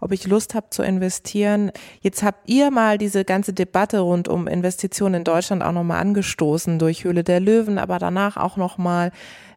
ob 0.00 0.12
ich 0.12 0.26
Lust 0.26 0.54
habe 0.54 0.70
zu 0.70 0.82
investieren. 0.82 1.72
Jetzt 2.00 2.22
habt 2.22 2.48
ihr 2.48 2.70
mal 2.70 2.98
diese 2.98 3.24
ganze 3.24 3.52
Debatte 3.52 4.00
rund 4.00 4.28
um 4.28 4.46
Investitionen 4.46 5.16
in 5.16 5.24
Deutschland 5.24 5.62
auch 5.62 5.72
nochmal 5.72 6.00
angestoßen 6.00 6.78
durch 6.78 7.04
Höhle 7.04 7.24
der 7.24 7.40
Löwen, 7.40 7.78
aber 7.78 7.98
danach 7.98 8.36
auch 8.36 8.56
nochmal 8.56 9.12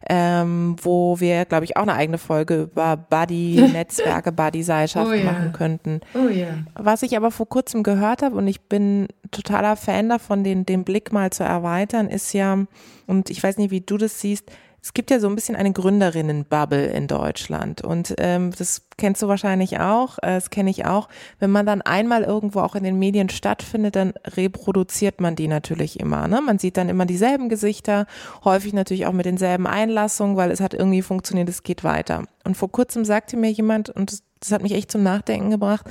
ähm, 0.08 0.76
wo 0.80 1.18
wir, 1.18 1.44
glaube 1.44 1.64
ich, 1.64 1.76
auch 1.76 1.82
eine 1.82 1.94
eigene 1.94 2.18
Folge 2.18 2.62
über 2.62 2.96
Buddy-Netzwerke, 2.96 4.32
Buddy-Seilschaften 4.32 5.12
oh, 5.12 5.16
yeah. 5.16 5.32
machen 5.32 5.52
könnten. 5.52 6.00
Oh, 6.14 6.28
yeah. 6.28 6.58
Was 6.74 7.02
ich 7.02 7.16
aber 7.16 7.30
vor 7.30 7.48
kurzem 7.48 7.82
gehört 7.82 8.22
habe 8.22 8.36
und 8.36 8.46
ich 8.46 8.60
bin 8.62 9.08
totaler 9.32 9.76
Fan 9.76 10.08
davon, 10.08 10.44
den, 10.44 10.64
den 10.64 10.84
Blick 10.84 11.12
mal 11.12 11.30
zu 11.30 11.42
erweitern, 11.42 12.08
ist 12.08 12.32
ja, 12.32 12.66
und 13.06 13.30
ich 13.30 13.42
weiß 13.42 13.58
nicht, 13.58 13.70
wie 13.70 13.80
du 13.80 13.96
das 13.96 14.20
siehst, 14.20 14.50
es 14.86 14.94
gibt 14.94 15.10
ja 15.10 15.18
so 15.18 15.28
ein 15.28 15.34
bisschen 15.34 15.56
eine 15.56 15.72
Gründerinnen-Bubble 15.72 16.86
in 16.86 17.08
Deutschland 17.08 17.82
und 17.82 18.14
ähm, 18.18 18.52
das 18.56 18.86
kennst 18.96 19.20
du 19.20 19.26
wahrscheinlich 19.26 19.80
auch, 19.80 20.18
äh, 20.18 20.36
das 20.36 20.50
kenne 20.50 20.70
ich 20.70 20.86
auch. 20.86 21.08
Wenn 21.40 21.50
man 21.50 21.66
dann 21.66 21.82
einmal 21.82 22.22
irgendwo 22.22 22.60
auch 22.60 22.76
in 22.76 22.84
den 22.84 22.96
Medien 22.96 23.28
stattfindet, 23.28 23.96
dann 23.96 24.14
reproduziert 24.24 25.20
man 25.20 25.34
die 25.34 25.48
natürlich 25.48 25.98
immer. 25.98 26.28
Ne? 26.28 26.40
Man 26.40 26.60
sieht 26.60 26.76
dann 26.76 26.88
immer 26.88 27.04
dieselben 27.04 27.48
Gesichter, 27.48 28.06
häufig 28.44 28.74
natürlich 28.74 29.06
auch 29.06 29.12
mit 29.12 29.26
denselben 29.26 29.66
Einlassungen, 29.66 30.36
weil 30.36 30.52
es 30.52 30.60
hat 30.60 30.72
irgendwie 30.72 31.02
funktioniert, 31.02 31.48
es 31.48 31.64
geht 31.64 31.82
weiter. 31.82 32.22
Und 32.44 32.56
vor 32.56 32.70
kurzem 32.70 33.04
sagte 33.04 33.36
mir 33.36 33.50
jemand, 33.50 33.90
und 33.90 34.12
das, 34.12 34.22
das 34.38 34.52
hat 34.52 34.62
mich 34.62 34.72
echt 34.72 34.92
zum 34.92 35.02
Nachdenken 35.02 35.50
gebracht, 35.50 35.84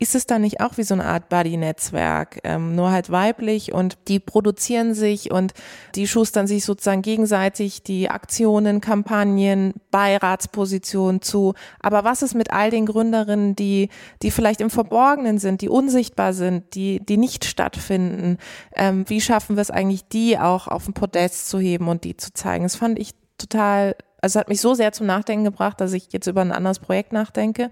ist 0.00 0.14
es 0.14 0.24
dann 0.24 0.40
nicht 0.40 0.60
auch 0.62 0.78
wie 0.78 0.82
so 0.82 0.94
eine 0.94 1.04
Art 1.04 1.28
Buddy-Netzwerk, 1.28 2.40
ähm, 2.42 2.74
nur 2.74 2.90
halt 2.90 3.10
weiblich 3.10 3.74
und 3.74 3.98
die 4.08 4.18
produzieren 4.18 4.94
sich 4.94 5.30
und 5.30 5.52
die 5.94 6.08
schustern 6.08 6.46
sich 6.46 6.64
sozusagen 6.64 7.02
gegenseitig 7.02 7.82
die 7.82 8.08
Aktionen, 8.08 8.80
Kampagnen, 8.80 9.74
Beiratspositionen 9.90 11.20
zu. 11.20 11.52
Aber 11.80 12.02
was 12.02 12.22
ist 12.22 12.34
mit 12.34 12.50
all 12.50 12.70
den 12.70 12.86
Gründerinnen, 12.86 13.54
die, 13.54 13.90
die 14.22 14.30
vielleicht 14.30 14.62
im 14.62 14.70
Verborgenen 14.70 15.36
sind, 15.36 15.60
die 15.60 15.68
unsichtbar 15.68 16.32
sind, 16.32 16.74
die, 16.74 17.04
die 17.04 17.18
nicht 17.18 17.44
stattfinden? 17.44 18.38
Ähm, 18.74 19.04
wie 19.06 19.20
schaffen 19.20 19.56
wir 19.56 19.62
es 19.62 19.70
eigentlich, 19.70 20.08
die 20.08 20.38
auch 20.38 20.66
auf 20.66 20.86
den 20.86 20.94
Podest 20.94 21.50
zu 21.50 21.58
heben 21.58 21.88
und 21.88 22.04
die 22.04 22.16
zu 22.16 22.32
zeigen? 22.32 22.64
Das 22.64 22.76
fand 22.76 22.98
ich 22.98 23.10
total 23.36 23.96
also 24.22 24.38
es 24.38 24.40
hat 24.40 24.48
mich 24.48 24.60
so 24.60 24.74
sehr 24.74 24.92
zum 24.92 25.06
Nachdenken 25.06 25.44
gebracht, 25.44 25.80
dass 25.80 25.92
ich 25.92 26.08
jetzt 26.12 26.26
über 26.26 26.40
ein 26.40 26.52
anderes 26.52 26.78
Projekt 26.78 27.12
nachdenke. 27.12 27.70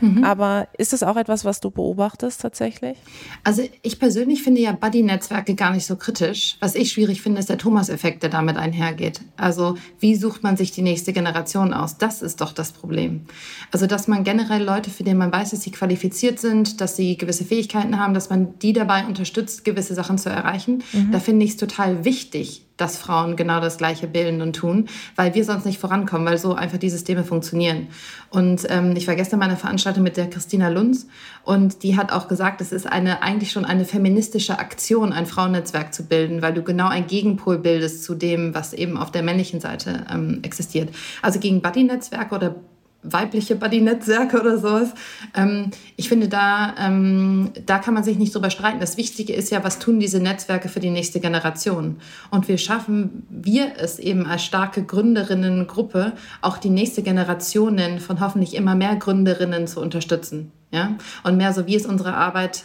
Mhm. 0.00 0.24
Aber 0.24 0.68
ist 0.78 0.92
es 0.92 1.02
auch 1.02 1.16
etwas, 1.16 1.44
was 1.44 1.60
du 1.60 1.70
beobachtest 1.70 2.40
tatsächlich? 2.40 2.96
Also 3.44 3.62
ich 3.82 3.98
persönlich 3.98 4.42
finde 4.42 4.60
ja 4.62 4.72
Buddy-Netzwerke 4.72 5.54
gar 5.54 5.72
nicht 5.72 5.86
so 5.86 5.96
kritisch. 5.96 6.56
Was 6.60 6.74
ich 6.74 6.92
schwierig 6.92 7.20
finde, 7.20 7.40
ist 7.40 7.50
der 7.50 7.58
Thomas-Effekt, 7.58 8.22
der 8.22 8.30
damit 8.30 8.56
einhergeht. 8.56 9.20
Also 9.36 9.76
wie 9.98 10.14
sucht 10.16 10.42
man 10.42 10.56
sich 10.56 10.72
die 10.72 10.82
nächste 10.82 11.12
Generation 11.12 11.74
aus? 11.74 11.98
Das 11.98 12.22
ist 12.22 12.40
doch 12.40 12.52
das 12.52 12.72
Problem. 12.72 13.26
Also 13.70 13.86
dass 13.86 14.08
man 14.08 14.24
generell 14.24 14.62
Leute, 14.62 14.90
für 14.90 15.04
die 15.04 15.14
man 15.14 15.32
weiß, 15.32 15.50
dass 15.50 15.62
sie 15.62 15.70
qualifiziert 15.70 16.38
sind, 16.38 16.80
dass 16.80 16.96
sie 16.96 17.16
gewisse 17.16 17.44
Fähigkeiten 17.44 17.98
haben, 17.98 18.14
dass 18.14 18.30
man 18.30 18.58
die 18.60 18.72
dabei 18.72 19.04
unterstützt, 19.04 19.64
gewisse 19.64 19.94
Sachen 19.94 20.18
zu 20.18 20.30
erreichen, 20.30 20.82
mhm. 20.92 21.12
da 21.12 21.20
finde 21.20 21.44
ich 21.44 21.52
es 21.52 21.56
total 21.56 22.04
wichtig, 22.04 22.66
dass 22.80 22.96
Frauen 22.96 23.36
genau 23.36 23.60
das 23.60 23.78
Gleiche 23.78 24.06
bilden 24.06 24.42
und 24.42 24.54
tun, 24.54 24.88
weil 25.16 25.34
wir 25.34 25.44
sonst 25.44 25.66
nicht 25.66 25.78
vorankommen, 25.78 26.26
weil 26.26 26.38
so 26.38 26.54
einfach 26.54 26.78
die 26.78 26.90
Systeme 26.90 27.24
funktionieren. 27.24 27.88
Und 28.30 28.66
ähm, 28.68 28.94
ich 28.96 29.08
war 29.08 29.14
gestern 29.16 29.38
mal 29.38 29.46
eine 29.46 29.56
Veranstaltung 29.56 30.02
mit 30.02 30.16
der 30.16 30.30
Christina 30.30 30.68
Lunz 30.68 31.06
und 31.44 31.82
die 31.82 31.96
hat 31.96 32.12
auch 32.12 32.28
gesagt, 32.28 32.60
es 32.60 32.72
ist 32.72 32.86
eine, 32.86 33.22
eigentlich 33.22 33.52
schon 33.52 33.64
eine 33.64 33.84
feministische 33.84 34.58
Aktion, 34.58 35.12
ein 35.12 35.26
Frauennetzwerk 35.26 35.92
zu 35.92 36.04
bilden, 36.04 36.42
weil 36.42 36.54
du 36.54 36.62
genau 36.62 36.88
ein 36.88 37.06
Gegenpol 37.06 37.58
bildest 37.58 38.04
zu 38.04 38.14
dem, 38.14 38.54
was 38.54 38.72
eben 38.72 38.96
auf 38.96 39.10
der 39.10 39.22
männlichen 39.22 39.60
Seite 39.60 40.06
ähm, 40.12 40.40
existiert. 40.42 40.90
Also 41.22 41.40
gegen 41.40 41.60
Buddy-Netzwerke 41.60 42.34
oder 42.34 42.54
weibliche 43.02 43.56
Buddy-Netzwerke 43.56 44.40
oder 44.40 44.58
sowas. 44.58 44.90
Ähm, 45.34 45.70
ich 45.96 46.08
finde, 46.08 46.28
da, 46.28 46.74
ähm, 46.78 47.50
da 47.66 47.78
kann 47.78 47.94
man 47.94 48.04
sich 48.04 48.18
nicht 48.18 48.34
drüber 48.34 48.50
streiten. 48.50 48.80
Das 48.80 48.96
Wichtige 48.96 49.32
ist 49.32 49.50
ja, 49.50 49.64
was 49.64 49.78
tun 49.78 50.00
diese 50.00 50.20
Netzwerke 50.20 50.68
für 50.68 50.80
die 50.80 50.90
nächste 50.90 51.20
Generation? 51.20 51.96
Und 52.30 52.48
wir 52.48 52.58
schaffen 52.58 53.26
wir 53.30 53.72
es 53.78 53.98
eben 53.98 54.26
als 54.26 54.44
starke 54.44 54.82
Gründerinnengruppe, 54.82 56.12
auch 56.42 56.58
die 56.58 56.70
nächste 56.70 57.02
Generationen 57.02 58.00
von 58.00 58.20
hoffentlich 58.20 58.54
immer 58.54 58.74
mehr 58.74 58.96
Gründerinnen 58.96 59.66
zu 59.66 59.80
unterstützen. 59.80 60.52
Ja? 60.70 60.96
Und 61.22 61.36
mehr 61.36 61.52
so, 61.52 61.66
wie 61.66 61.76
ist 61.76 61.86
unsere 61.86 62.14
Arbeit 62.14 62.64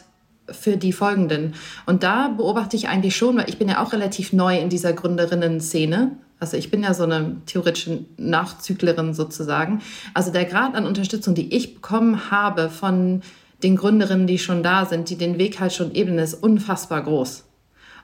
für 0.49 0.77
die 0.77 0.93
folgenden. 0.93 1.55
Und 1.85 2.03
da 2.03 2.27
beobachte 2.27 2.75
ich 2.75 2.87
eigentlich 2.87 3.15
schon, 3.15 3.37
weil 3.37 3.49
ich 3.49 3.57
bin 3.57 3.67
ja 3.67 3.83
auch 3.83 3.93
relativ 3.93 4.31
neu 4.31 4.59
in 4.59 4.69
dieser 4.69 4.93
Gründerinnen-Szene. 4.93 6.11
Also 6.45 6.57
ich 6.57 6.69
bin 6.69 6.83
ja 6.83 6.93
so 6.93 7.03
eine 7.03 7.37
theoretische 7.47 8.05
Nachzüglerin 8.17 9.15
sozusagen. 9.15 9.81
Also 10.13 10.31
der 10.31 10.45
Grad 10.45 10.75
an 10.75 10.85
Unterstützung, 10.85 11.33
die 11.33 11.51
ich 11.55 11.73
bekommen 11.73 12.29
habe 12.29 12.69
von 12.69 13.23
den 13.63 13.75
Gründerinnen, 13.75 14.27
die 14.27 14.37
schon 14.37 14.61
da 14.61 14.85
sind, 14.85 15.09
die 15.09 15.17
den 15.17 15.39
Weg 15.39 15.59
halt 15.59 15.73
schon 15.73 15.95
ebnen, 15.95 16.19
ist 16.19 16.35
unfassbar 16.35 17.01
groß. 17.01 17.45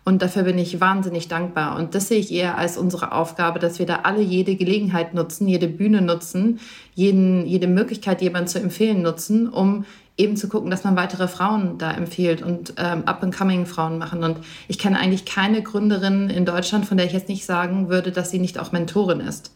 Und 0.05 0.23
dafür 0.23 0.41
bin 0.41 0.57
ich 0.57 0.81
wahnsinnig 0.81 1.27
dankbar. 1.27 1.77
Und 1.77 1.93
das 1.93 2.07
sehe 2.07 2.17
ich 2.17 2.31
eher 2.31 2.57
als 2.57 2.77
unsere 2.77 3.11
Aufgabe, 3.11 3.59
dass 3.59 3.77
wir 3.77 3.85
da 3.85 3.99
alle 4.03 4.23
jede 4.23 4.55
Gelegenheit 4.55 5.13
nutzen, 5.13 5.47
jede 5.47 5.67
Bühne 5.67 6.01
nutzen, 6.01 6.59
jeden, 6.95 7.45
jede 7.45 7.67
Möglichkeit, 7.67 8.23
jemanden 8.23 8.47
zu 8.47 8.59
empfehlen, 8.59 9.03
nutzen, 9.03 9.47
um 9.47 9.85
eben 10.17 10.37
zu 10.37 10.49
gucken, 10.49 10.69
dass 10.69 10.83
man 10.83 10.95
weitere 10.95 11.27
Frauen 11.27 11.77
da 11.77 11.91
empfiehlt 11.91 12.41
und 12.41 12.73
ähm, 12.77 13.03
Up-and-Coming-Frauen 13.05 13.97
machen. 13.97 14.23
Und 14.23 14.39
ich 14.67 14.77
kenne 14.77 14.99
eigentlich 14.99 15.25
keine 15.25 15.63
Gründerin 15.63 16.29
in 16.29 16.45
Deutschland, 16.45 16.85
von 16.85 16.97
der 16.97 17.05
ich 17.05 17.13
jetzt 17.13 17.29
nicht 17.29 17.45
sagen 17.45 17.89
würde, 17.89 18.11
dass 18.11 18.29
sie 18.29 18.39
nicht 18.39 18.59
auch 18.59 18.71
Mentorin 18.71 19.19
ist 19.19 19.51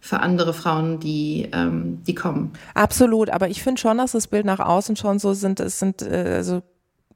für 0.00 0.20
andere 0.20 0.54
Frauen, 0.54 1.00
die, 1.00 1.48
ähm, 1.52 2.02
die 2.06 2.14
kommen. 2.14 2.52
Absolut, 2.74 3.30
aber 3.30 3.48
ich 3.48 3.62
finde 3.62 3.80
schon, 3.80 3.98
dass 3.98 4.12
das 4.12 4.28
Bild 4.28 4.46
nach 4.46 4.60
außen 4.60 4.96
schon 4.96 5.18
so 5.18 5.34
sind, 5.34 5.60
es 5.60 5.78
sind 5.78 6.02
äh, 6.02 6.34
also 6.36 6.62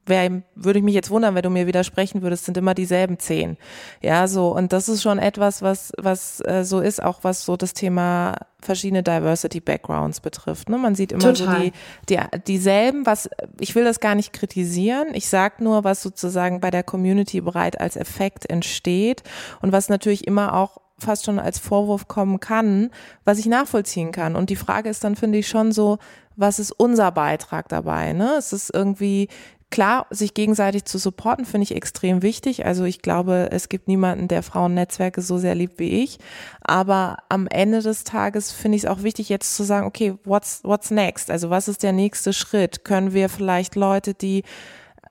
wär, 0.05 0.43
würde 0.55 0.79
ich 0.79 0.85
mich 0.85 0.95
jetzt 0.95 1.09
wundern, 1.09 1.35
wenn 1.35 1.43
du 1.43 1.49
mir 1.49 1.67
widersprechen 1.67 2.21
würdest, 2.21 2.45
sind 2.45 2.57
immer 2.57 2.73
dieselben 2.73 3.19
zehn. 3.19 3.57
Ja, 4.01 4.27
so, 4.27 4.53
und 4.53 4.73
das 4.73 4.89
ist 4.89 5.01
schon 5.01 5.19
etwas, 5.19 5.61
was, 5.61 5.93
was 5.97 6.41
äh, 6.45 6.63
so 6.63 6.79
ist, 6.79 7.01
auch 7.01 7.19
was 7.23 7.45
so 7.45 7.55
das 7.55 7.73
Thema 7.73 8.35
verschiedene 8.61 9.03
Diversity 9.03 9.59
Backgrounds 9.59 10.19
betrifft. 10.19 10.69
Ne? 10.69 10.77
Man 10.77 10.95
sieht 10.95 11.11
immer 11.11 11.33
Total. 11.33 11.55
so 11.55 11.61
die, 11.61 11.71
die, 12.09 12.19
dieselben, 12.47 13.05
was, 13.05 13.29
ich 13.59 13.75
will 13.75 13.83
das 13.83 13.99
gar 13.99 14.15
nicht 14.15 14.33
kritisieren, 14.33 15.09
ich 15.13 15.27
sag 15.27 15.61
nur, 15.61 15.83
was 15.83 16.01
sozusagen 16.01 16.59
bei 16.59 16.71
der 16.71 16.83
Community 16.83 17.41
bereit 17.41 17.79
als 17.79 17.95
Effekt 17.95 18.49
entsteht 18.49 19.23
und 19.61 19.71
was 19.71 19.89
natürlich 19.89 20.27
immer 20.27 20.53
auch 20.55 20.77
fast 20.99 21.25
schon 21.25 21.39
als 21.39 21.59
Vorwurf 21.59 22.07
kommen 22.07 22.39
kann, 22.39 22.89
was 23.25 23.39
ich 23.39 23.45
nachvollziehen 23.45 24.11
kann. 24.11 24.35
Und 24.35 24.49
die 24.49 24.55
Frage 24.55 24.89
ist 24.89 25.03
dann, 25.03 25.15
finde 25.15 25.39
ich, 25.39 25.47
schon 25.47 25.71
so, 25.71 25.97
was 26.35 26.59
ist 26.59 26.71
unser 26.71 27.11
Beitrag 27.11 27.67
dabei? 27.69 28.13
Ne? 28.13 28.35
Es 28.37 28.53
ist 28.53 28.73
irgendwie, 28.73 29.27
Klar, 29.73 30.05
sich 30.11 30.35
gegenseitig 30.35 30.85
zu 30.85 30.99
supporten, 30.99 31.45
finde 31.45 31.63
ich 31.63 31.75
extrem 31.75 32.21
wichtig. 32.21 32.63
Also 32.63 32.83
ich 32.83 33.01
glaube, 33.01 33.49
es 33.51 33.69
gibt 33.69 33.87
niemanden, 33.87 34.27
der 34.27 34.43
Frauennetzwerke 34.43 35.23
so 35.23 35.39
sehr 35.39 35.55
liebt 35.55 35.79
wie 35.79 36.03
ich. 36.03 36.19
Aber 36.61 37.17
am 37.27 37.47
Ende 37.47 37.81
des 37.81 38.03
Tages 38.03 38.51
finde 38.51 38.75
ich 38.75 38.83
es 38.83 38.87
auch 38.87 39.01
wichtig, 39.01 39.29
jetzt 39.29 39.55
zu 39.55 39.63
sagen, 39.63 39.87
okay, 39.87 40.13
what's, 40.25 40.59
what's 40.61 40.91
next? 40.91 41.31
Also 41.31 41.49
was 41.49 41.67
ist 41.67 41.81
der 41.81 41.91
nächste 41.91 42.33
Schritt? 42.33 42.85
Können 42.85 43.13
wir 43.13 43.29
vielleicht 43.29 43.73
Leute, 43.73 44.13
die 44.13 44.43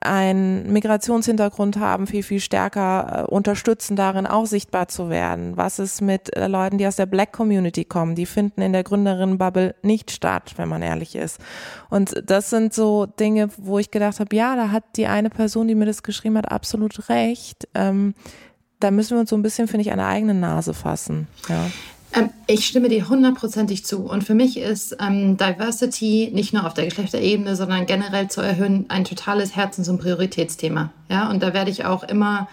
einen 0.03 0.71
Migrationshintergrund 0.71 1.77
haben, 1.77 2.07
viel, 2.07 2.23
viel 2.23 2.39
stärker 2.39 3.25
äh, 3.27 3.31
unterstützen, 3.31 3.95
darin 3.95 4.27
auch 4.27 4.45
sichtbar 4.45 4.87
zu 4.87 5.09
werden. 5.09 5.57
Was 5.57 5.79
ist 5.79 6.01
mit 6.01 6.35
äh, 6.35 6.47
Leuten, 6.47 6.77
die 6.77 6.87
aus 6.87 6.95
der 6.95 7.05
Black 7.05 7.31
Community 7.31 7.85
kommen? 7.85 8.15
Die 8.15 8.25
finden 8.25 8.61
in 8.61 8.73
der 8.73 8.83
Gründerinnenbubble 8.83 9.75
nicht 9.81 10.11
statt, 10.11 10.53
wenn 10.57 10.69
man 10.69 10.81
ehrlich 10.81 11.15
ist. 11.15 11.39
Und 11.89 12.21
das 12.25 12.49
sind 12.49 12.73
so 12.73 13.05
Dinge, 13.05 13.49
wo 13.57 13.79
ich 13.79 13.91
gedacht 13.91 14.19
habe, 14.19 14.35
ja, 14.35 14.55
da 14.55 14.71
hat 14.71 14.83
die 14.95 15.07
eine 15.07 15.29
Person, 15.29 15.67
die 15.67 15.75
mir 15.75 15.85
das 15.85 16.03
geschrieben 16.03 16.37
hat, 16.37 16.51
absolut 16.51 17.09
recht. 17.09 17.67
Ähm, 17.73 18.13
da 18.79 18.91
müssen 18.91 19.15
wir 19.15 19.21
uns 19.21 19.29
so 19.29 19.37
ein 19.37 19.43
bisschen, 19.43 19.67
finde 19.67 19.81
ich, 19.83 19.91
an 19.91 19.99
der 19.99 20.07
eigenen 20.07 20.39
Nase 20.39 20.73
fassen. 20.73 21.27
Ja. 21.47 21.67
Ähm, 22.13 22.29
ich 22.47 22.67
stimme 22.67 22.89
dir 22.89 23.09
hundertprozentig 23.09 23.85
zu. 23.85 24.03
Und 24.03 24.23
für 24.23 24.35
mich 24.35 24.57
ist 24.57 24.97
ähm, 24.99 25.37
Diversity 25.37 26.31
nicht 26.33 26.53
nur 26.53 26.65
auf 26.65 26.73
der 26.73 26.85
Geschlechterebene, 26.85 27.55
sondern 27.55 27.85
generell 27.85 28.27
zu 28.27 28.41
erhöhen 28.41 28.85
ein 28.89 29.03
totales 29.03 29.55
Herzens- 29.55 29.89
und 29.89 29.99
Prioritätsthema. 29.99 30.91
Ja, 31.09 31.29
und 31.29 31.41
da 31.41 31.53
werde 31.53 31.71
ich 31.71 31.85
auch 31.85 32.03
immer 32.03 32.47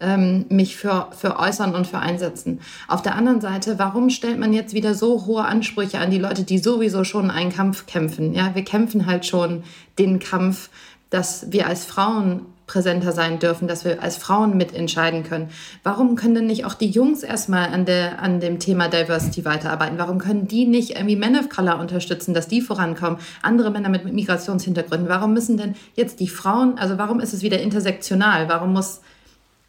ähm, 0.00 0.46
mich 0.48 0.76
für, 0.76 1.08
für 1.16 1.38
äußern 1.38 1.74
und 1.74 1.86
für 1.86 1.98
einsetzen. 1.98 2.60
Auf 2.88 3.02
der 3.02 3.16
anderen 3.16 3.40
Seite, 3.40 3.78
warum 3.78 4.10
stellt 4.10 4.38
man 4.38 4.52
jetzt 4.52 4.74
wieder 4.74 4.94
so 4.94 5.26
hohe 5.26 5.44
Ansprüche 5.44 5.98
an 5.98 6.10
die 6.10 6.18
Leute, 6.18 6.42
die 6.42 6.58
sowieso 6.58 7.04
schon 7.04 7.30
einen 7.30 7.52
Kampf 7.52 7.86
kämpfen? 7.86 8.34
Ja, 8.34 8.54
wir 8.54 8.64
kämpfen 8.64 9.06
halt 9.06 9.26
schon 9.26 9.62
den 9.98 10.18
Kampf, 10.18 10.70
dass 11.10 11.50
wir 11.50 11.66
als 11.66 11.84
Frauen 11.84 12.46
präsenter 12.70 13.10
sein 13.10 13.40
dürfen, 13.40 13.66
dass 13.66 13.84
wir 13.84 14.00
als 14.00 14.16
Frauen 14.16 14.56
mitentscheiden 14.56 15.24
können. 15.24 15.50
Warum 15.82 16.14
können 16.14 16.36
denn 16.36 16.46
nicht 16.46 16.64
auch 16.64 16.74
die 16.74 16.88
Jungs 16.88 17.24
erstmal 17.24 17.70
an, 17.70 17.84
der, 17.84 18.22
an 18.22 18.38
dem 18.38 18.60
Thema 18.60 18.86
Diversity 18.88 19.44
weiterarbeiten? 19.44 19.98
Warum 19.98 20.18
können 20.18 20.46
die 20.46 20.66
nicht 20.66 20.90
irgendwie 20.90 21.16
Men 21.16 21.36
of 21.36 21.48
Color 21.48 21.80
unterstützen, 21.80 22.32
dass 22.32 22.46
die 22.46 22.60
vorankommen? 22.60 23.18
Andere 23.42 23.72
Männer 23.72 23.88
mit 23.88 24.04
Migrationshintergründen. 24.04 25.08
Warum 25.08 25.34
müssen 25.34 25.56
denn 25.56 25.74
jetzt 25.96 26.20
die 26.20 26.28
Frauen, 26.28 26.78
also 26.78 26.96
warum 26.96 27.18
ist 27.18 27.34
es 27.34 27.42
wieder 27.42 27.60
intersektional? 27.60 28.48
Warum 28.48 28.72
muss, 28.72 29.00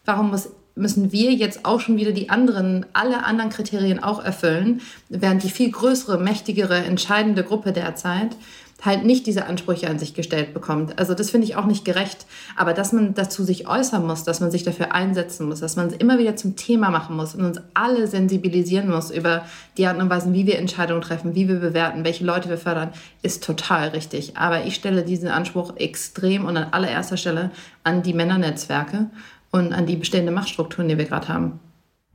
warum 0.06 0.30
muss 0.30 0.50
müssen 0.76 1.12
wir 1.12 1.34
jetzt 1.34 1.66
auch 1.66 1.82
schon 1.82 1.98
wieder 1.98 2.12
die 2.12 2.30
anderen, 2.30 2.86
alle 2.94 3.26
anderen 3.26 3.50
Kriterien 3.50 4.02
auch 4.02 4.24
erfüllen, 4.24 4.82
während 5.10 5.44
die 5.44 5.50
viel 5.50 5.70
größere, 5.70 6.18
mächtigere, 6.18 6.76
entscheidende 6.78 7.44
Gruppe 7.44 7.74
derzeit 7.74 8.38
halt 8.82 9.06
nicht 9.06 9.28
diese 9.28 9.46
Ansprüche 9.46 9.90
an 9.90 10.00
sich 10.00 10.14
gestellt 10.14 10.54
bekommt. 10.54 10.98
Also 11.00 11.14
das 11.14 11.30
finde 11.30 11.46
ich 11.46 11.56
auch 11.56 11.66
nicht 11.66 11.86
gerecht. 11.86 12.26
Aber 12.56 12.74
dass 12.74 12.92
man 12.92 13.14
dazu 13.14 13.44
sich 13.44 13.68
äußern 13.68 14.06
muss, 14.06 14.24
dass 14.24 14.40
man 14.40 14.52
sich 14.52 14.64
dafür 14.64 14.94
einsetzen 14.94 15.48
muss, 15.48 15.60
dass 15.60 15.76
man 15.76 15.88
es 15.88 15.94
immer 15.94 16.18
wieder 16.18 16.36
zum 16.36 16.56
Thema 16.56 16.90
machen 16.90 17.16
muss 17.16 17.36
und 17.36 17.46
uns 17.46 17.62
alle 17.74 18.08
sensibilisieren 18.08 18.90
muss 18.90 19.12
über 19.12 19.46
die 19.78 19.86
Art 19.86 20.00
und 20.00 20.10
Weise, 20.10 20.34
wie 20.34 20.48
wir 20.48 20.58
Entscheidungen 20.58 21.02
treffen, 21.02 21.36
wie 21.36 21.48
wir 21.48 21.60
bewerten, 21.60 22.04
welche 22.04 22.26
Leute 22.26 22.50
wir 22.50 22.58
fördern, 22.58 22.90
ist 23.22 23.44
total 23.44 23.90
richtig. 23.90 24.36
Aber 24.36 24.66
ich 24.66 24.76
stelle 24.76 25.04
diesen 25.04 25.30
Anspruch 25.30 25.78
extrem 25.78 26.46
und 26.46 26.58
an 26.58 26.74
allererster 26.74 27.18
Stelle 27.18 27.52
an 27.84 28.02
die 28.02 28.14
Männernetzwerke 28.14 29.08
und 29.52 29.74
an 29.74 29.86
die 29.86 29.96
bestehende 29.96 30.32
Machtstrukturen, 30.32 30.90
die 30.90 30.98
wir 30.98 31.06
gerade 31.06 31.28
haben. 31.28 31.60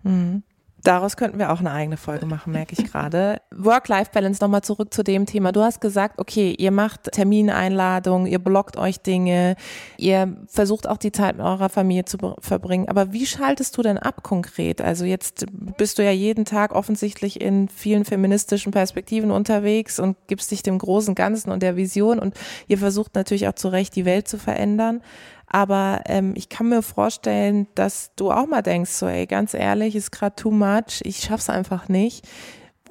Mhm. 0.02 0.42
Daraus 0.86 1.16
könnten 1.16 1.40
wir 1.40 1.50
auch 1.50 1.58
eine 1.58 1.72
eigene 1.72 1.96
Folge 1.96 2.26
machen, 2.26 2.52
merke 2.52 2.76
ich 2.78 2.92
gerade. 2.92 3.40
Work-Life-Balance, 3.50 4.40
nochmal 4.40 4.62
zurück 4.62 4.94
zu 4.94 5.02
dem 5.02 5.26
Thema. 5.26 5.50
Du 5.50 5.60
hast 5.62 5.80
gesagt, 5.80 6.20
okay, 6.20 6.54
ihr 6.56 6.70
macht 6.70 7.10
Termineinladungen, 7.10 8.28
ihr 8.28 8.38
blockt 8.38 8.76
euch 8.76 9.00
Dinge, 9.00 9.56
ihr 9.96 10.36
versucht 10.46 10.88
auch 10.88 10.98
die 10.98 11.10
Zeit 11.10 11.38
mit 11.38 11.44
eurer 11.44 11.70
Familie 11.70 12.04
zu 12.04 12.18
verbringen. 12.38 12.88
Aber 12.88 13.12
wie 13.12 13.26
schaltest 13.26 13.76
du 13.76 13.82
denn 13.82 13.98
ab 13.98 14.22
konkret? 14.22 14.80
Also 14.80 15.04
jetzt 15.04 15.46
bist 15.76 15.98
du 15.98 16.04
ja 16.04 16.12
jeden 16.12 16.44
Tag 16.44 16.72
offensichtlich 16.72 17.40
in 17.40 17.68
vielen 17.68 18.04
feministischen 18.04 18.70
Perspektiven 18.70 19.32
unterwegs 19.32 19.98
und 19.98 20.16
gibst 20.28 20.52
dich 20.52 20.62
dem 20.62 20.78
großen 20.78 21.16
Ganzen 21.16 21.50
und 21.50 21.64
der 21.64 21.74
Vision 21.74 22.20
und 22.20 22.36
ihr 22.68 22.78
versucht 22.78 23.16
natürlich 23.16 23.48
auch 23.48 23.54
zu 23.54 23.66
Recht 23.66 23.96
die 23.96 24.04
Welt 24.04 24.28
zu 24.28 24.38
verändern. 24.38 25.02
Aber 25.46 26.02
ähm, 26.06 26.34
ich 26.36 26.48
kann 26.48 26.68
mir 26.68 26.82
vorstellen, 26.82 27.66
dass 27.74 28.10
du 28.16 28.30
auch 28.30 28.46
mal 28.46 28.62
denkst, 28.62 28.90
so 28.90 29.06
ey, 29.06 29.26
ganz 29.26 29.54
ehrlich, 29.54 29.94
ist 29.94 30.10
gerade 30.10 30.36
too 30.36 30.50
much, 30.50 31.00
ich 31.02 31.20
schaff's 31.20 31.48
einfach 31.48 31.88
nicht. 31.88 32.26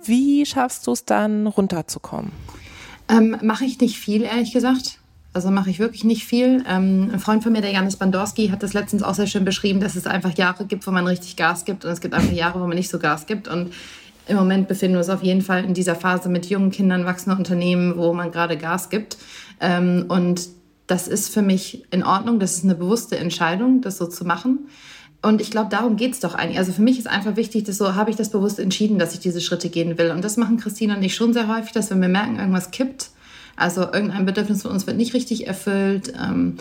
Wie 0.04 0.46
schaffst 0.46 0.88
du 0.88 0.92
es 0.92 1.06
dann 1.06 1.48
runterzukommen? 1.48 2.32
Ähm, 3.10 3.38
mache 3.42 3.66
ich 3.66 3.80
nicht 3.80 3.98
viel, 3.98 4.24
ehrlich 4.24 4.54
gesagt. 4.54 5.00
Also 5.34 5.52
mache 5.52 5.70
ich 5.70 5.80
wirklich 5.80 6.06
nicht 6.06 6.24
viel. 6.24 6.64
Ähm, 6.68 7.10
ein 7.12 7.20
Freund 7.20 7.44
von 7.44 7.52
mir, 7.52 7.62
der 7.62 7.72
Janis 7.72 7.98
Bandorski, 7.98 8.48
hat 8.48 8.64
das 8.64 8.74
letztens 8.74 9.04
auch 9.04 9.16
sehr 9.16 9.28
schön 9.28 9.44
beschrieben, 9.44 9.82
dass 9.82 9.98
es 9.98 10.08
einfach 10.08 10.36
Jahre 10.38 10.66
gibt, 10.66 10.88
wo 10.88 10.92
man 10.92 11.06
richtig 11.06 11.36
Gas 11.36 11.66
gibt 11.66 11.84
und 11.84 11.92
es 11.92 12.00
gibt 12.00 12.14
einfach 12.14 12.32
Jahre, 12.32 12.62
wo 12.62 12.68
man 12.68 12.78
nicht 12.78 12.90
so 12.90 13.00
Gas 13.00 13.26
gibt. 13.26 13.50
Und 13.50 13.74
im 14.28 14.38
Moment 14.38 14.70
befinden 14.70 14.96
wir 14.96 15.00
uns 15.00 15.10
auf 15.10 15.24
jeden 15.24 15.42
Fall 15.42 15.66
in 15.66 15.74
dieser 15.74 15.96
Phase 15.96 16.30
mit 16.30 16.46
jungen 16.46 16.72
Kindern, 16.72 17.06
wachsenden 17.06 17.38
Unternehmen, 17.38 17.98
wo 17.98 18.14
man 18.14 18.32
gerade 18.32 18.58
Gas 18.58 18.90
gibt. 18.90 19.18
Ähm, 19.60 20.06
und 20.08 20.48
das 20.88 21.08
ist 21.08 21.34
für 21.34 21.42
mich 21.42 21.86
in 21.92 22.04
Ordnung, 22.04 22.40
das 22.40 22.58
ist 22.58 22.64
eine 22.64 22.76
bewusste 22.76 23.18
Entscheidung, 23.18 23.82
das 23.82 23.98
so 23.98 24.08
zu 24.08 24.26
machen. 24.26 24.68
Und 25.22 25.42
ich 25.42 25.50
glaube, 25.50 25.70
darum 25.72 25.96
geht 25.96 26.14
es 26.14 26.20
doch 26.20 26.36
eigentlich. 26.36 26.60
Also 26.60 26.72
für 26.72 26.84
mich 26.84 27.00
ist 27.00 27.08
einfach 27.08 27.36
wichtig, 27.36 27.64
dass 27.64 27.78
so 27.78 27.96
habe 27.96 28.12
ich 28.12 28.16
das 28.16 28.30
bewusst 28.30 28.60
entschieden, 28.60 29.00
dass 29.00 29.16
ich 29.16 29.20
diese 29.20 29.42
Schritte 29.42 29.70
gehen 29.70 29.98
will. 29.98 30.12
Und 30.12 30.24
das 30.24 30.38
machen 30.38 30.58
Christina 30.58 30.96
und 30.96 31.04
ich 31.04 31.16
schon 31.16 31.34
sehr 31.34 31.48
häufig, 31.48 31.72
dass 31.72 31.90
wenn 31.90 32.02
wir 32.02 32.08
merken, 32.08 32.38
irgendwas 32.38 32.70
kippt, 32.70 33.10
also 33.56 33.82
irgendein 33.82 34.26
Bedürfnis 34.26 34.62
von 34.62 34.72
uns 34.72 34.86
wird 34.86 34.98
nicht 34.98 35.16
richtig 35.16 35.48
erfüllt, 35.48 36.14
ähm, 36.22 36.58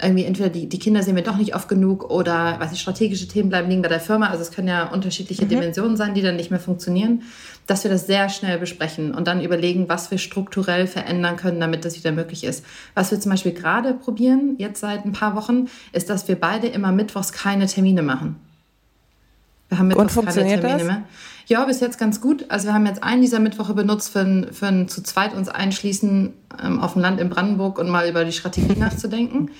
irgendwie 0.00 0.24
entweder 0.24 0.48
die, 0.48 0.68
die 0.68 0.78
Kinder 0.78 1.02
sehen 1.02 1.16
wir 1.16 1.24
doch 1.24 1.36
nicht 1.36 1.56
oft 1.56 1.68
genug 1.68 2.08
oder 2.10 2.56
was 2.60 2.72
ich, 2.72 2.80
strategische 2.80 3.26
Themen 3.26 3.48
bleiben 3.48 3.68
liegen 3.68 3.82
bei 3.82 3.88
der 3.88 4.00
Firma. 4.00 4.28
Also 4.28 4.42
es 4.42 4.52
können 4.52 4.68
ja 4.68 4.88
unterschiedliche 4.88 5.44
mhm. 5.44 5.48
Dimensionen 5.48 5.96
sein, 5.96 6.14
die 6.14 6.22
dann 6.22 6.36
nicht 6.36 6.50
mehr 6.50 6.60
funktionieren, 6.60 7.22
dass 7.66 7.82
wir 7.82 7.90
das 7.90 8.06
sehr 8.06 8.28
schnell 8.28 8.58
besprechen 8.58 9.12
und 9.12 9.26
dann 9.26 9.42
überlegen, 9.42 9.88
was 9.88 10.10
wir 10.10 10.18
strukturell 10.18 10.86
verändern 10.86 11.36
können, 11.36 11.58
damit 11.58 11.84
das 11.84 11.96
wieder 11.96 12.12
möglich 12.12 12.44
ist. 12.44 12.64
Was 12.94 13.10
wir 13.10 13.18
zum 13.18 13.30
Beispiel 13.30 13.52
gerade 13.52 13.92
probieren, 13.92 14.54
jetzt 14.58 14.80
seit 14.80 15.04
ein 15.04 15.12
paar 15.12 15.34
Wochen, 15.34 15.66
ist, 15.92 16.08
dass 16.10 16.28
wir 16.28 16.36
beide 16.36 16.68
immer 16.68 16.92
mittwochs 16.92 17.32
keine 17.32 17.66
Termine 17.66 18.02
machen. 18.02 18.36
Wir 19.68 19.78
haben 19.78 19.88
Mittwochs 19.88 20.14
keine 20.14 20.32
Termine 20.32 20.60
das? 20.60 20.84
mehr. 20.84 21.02
Ja, 21.46 21.64
bis 21.64 21.80
jetzt 21.80 21.98
ganz 21.98 22.20
gut. 22.20 22.46
Also 22.50 22.68
wir 22.68 22.74
haben 22.74 22.86
jetzt 22.86 23.02
einen 23.02 23.22
dieser 23.22 23.40
Mittwoche 23.40 23.74
benutzt 23.74 24.10
für 24.10 24.20
ein, 24.20 24.52
für 24.52 24.66
ein 24.66 24.88
zu 24.88 25.02
zweit 25.02 25.34
uns 25.34 25.48
einschließen 25.48 26.34
ähm, 26.62 26.80
auf 26.80 26.92
dem 26.92 27.02
Land 27.02 27.20
in 27.20 27.30
Brandenburg 27.30 27.78
und 27.78 27.88
mal 27.88 28.08
über 28.08 28.24
die 28.24 28.32
Strategie 28.32 28.74
nachzudenken. 28.78 29.50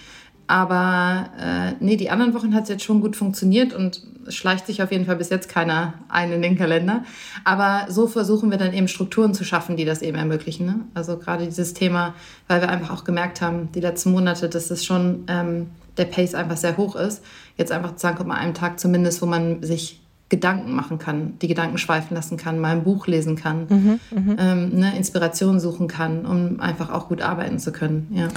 Aber 0.48 1.28
äh, 1.38 1.72
nee, 1.78 1.96
die 1.96 2.08
anderen 2.10 2.32
Wochen 2.34 2.54
hat 2.54 2.64
es 2.64 2.68
jetzt 2.70 2.82
schon 2.82 3.02
gut 3.02 3.16
funktioniert 3.16 3.74
und 3.74 4.02
schleicht 4.28 4.66
sich 4.66 4.82
auf 4.82 4.90
jeden 4.90 5.04
Fall 5.04 5.16
bis 5.16 5.28
jetzt 5.28 5.48
keiner 5.48 5.94
ein 6.08 6.32
in 6.32 6.40
den 6.40 6.56
Kalender. 6.56 7.04
Aber 7.44 7.86
so 7.90 8.06
versuchen 8.06 8.50
wir 8.50 8.56
dann 8.56 8.72
eben 8.72 8.88
Strukturen 8.88 9.34
zu 9.34 9.44
schaffen, 9.44 9.76
die 9.76 9.84
das 9.84 10.00
eben 10.00 10.16
ermöglichen. 10.16 10.66
Ne? 10.66 10.80
Also 10.94 11.18
gerade 11.18 11.44
dieses 11.44 11.74
Thema, 11.74 12.14
weil 12.48 12.62
wir 12.62 12.70
einfach 12.70 12.90
auch 12.90 13.04
gemerkt 13.04 13.42
haben, 13.42 13.70
die 13.72 13.80
letzten 13.80 14.10
Monate, 14.10 14.48
dass 14.48 14.70
es 14.70 14.86
schon 14.86 15.24
ähm, 15.28 15.66
der 15.98 16.06
Pace 16.06 16.34
einfach 16.34 16.56
sehr 16.56 16.78
hoch 16.78 16.96
ist. 16.96 17.22
Jetzt 17.58 17.70
einfach 17.70 17.96
zu 17.96 18.00
sagen, 18.00 18.16
kommt 18.16 18.28
mal 18.28 18.36
einen 18.36 18.54
Tag 18.54 18.80
zumindest, 18.80 19.20
wo 19.20 19.26
man 19.26 19.62
sich 19.62 20.00
Gedanken 20.30 20.72
machen 20.74 20.98
kann, 20.98 21.38
die 21.40 21.48
Gedanken 21.48 21.78
schweifen 21.78 22.14
lassen 22.14 22.36
kann, 22.36 22.58
mal 22.58 22.72
ein 22.72 22.84
Buch 22.84 23.06
lesen 23.06 23.36
kann, 23.36 23.66
mhm, 23.68 24.00
mhm. 24.10 24.36
ähm, 24.38 24.68
ne, 24.70 24.96
Inspiration 24.96 25.58
suchen 25.58 25.88
kann, 25.88 26.26
um 26.26 26.60
einfach 26.60 26.90
auch 26.90 27.08
gut 27.08 27.22
arbeiten 27.22 27.58
zu 27.58 27.72
können. 27.72 28.08
Ja. 28.10 28.28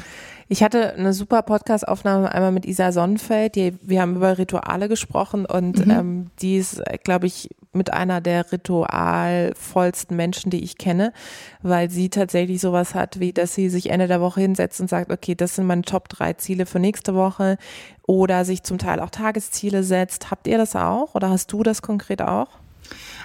Ich 0.51 0.63
hatte 0.63 0.95
eine 0.95 1.13
super 1.13 1.43
Podcast-Aufnahme 1.43 2.29
einmal 2.29 2.51
mit 2.51 2.65
Isa 2.65 2.91
Sonnenfeld. 2.91 3.55
Die, 3.55 3.73
wir 3.83 4.01
haben 4.01 4.17
über 4.17 4.37
Rituale 4.37 4.89
gesprochen 4.89 5.45
und 5.45 5.85
mhm. 5.85 5.91
ähm, 5.91 6.27
die 6.41 6.57
ist, 6.57 6.81
glaube 7.05 7.25
ich, 7.25 7.51
mit 7.71 7.93
einer 7.93 8.19
der 8.19 8.51
ritualvollsten 8.51 10.17
Menschen, 10.17 10.49
die 10.49 10.61
ich 10.61 10.77
kenne, 10.77 11.13
weil 11.61 11.89
sie 11.89 12.09
tatsächlich 12.09 12.59
sowas 12.59 12.95
hat, 12.95 13.21
wie 13.21 13.31
dass 13.31 13.55
sie 13.55 13.69
sich 13.69 13.91
Ende 13.91 14.09
der 14.09 14.19
Woche 14.19 14.41
hinsetzt 14.41 14.81
und 14.81 14.89
sagt, 14.89 15.09
okay, 15.09 15.35
das 15.35 15.55
sind 15.55 15.67
meine 15.67 15.83
Top 15.83 16.09
drei 16.09 16.33
Ziele 16.33 16.65
für 16.65 16.79
nächste 16.79 17.15
Woche 17.15 17.57
oder 18.05 18.43
sich 18.43 18.63
zum 18.63 18.77
Teil 18.77 18.99
auch 18.99 19.09
Tagesziele 19.09 19.83
setzt. 19.83 20.31
Habt 20.31 20.47
ihr 20.47 20.57
das 20.57 20.75
auch 20.75 21.15
oder 21.15 21.29
hast 21.29 21.53
du 21.53 21.63
das 21.63 21.81
konkret 21.81 22.21
auch? 22.21 22.49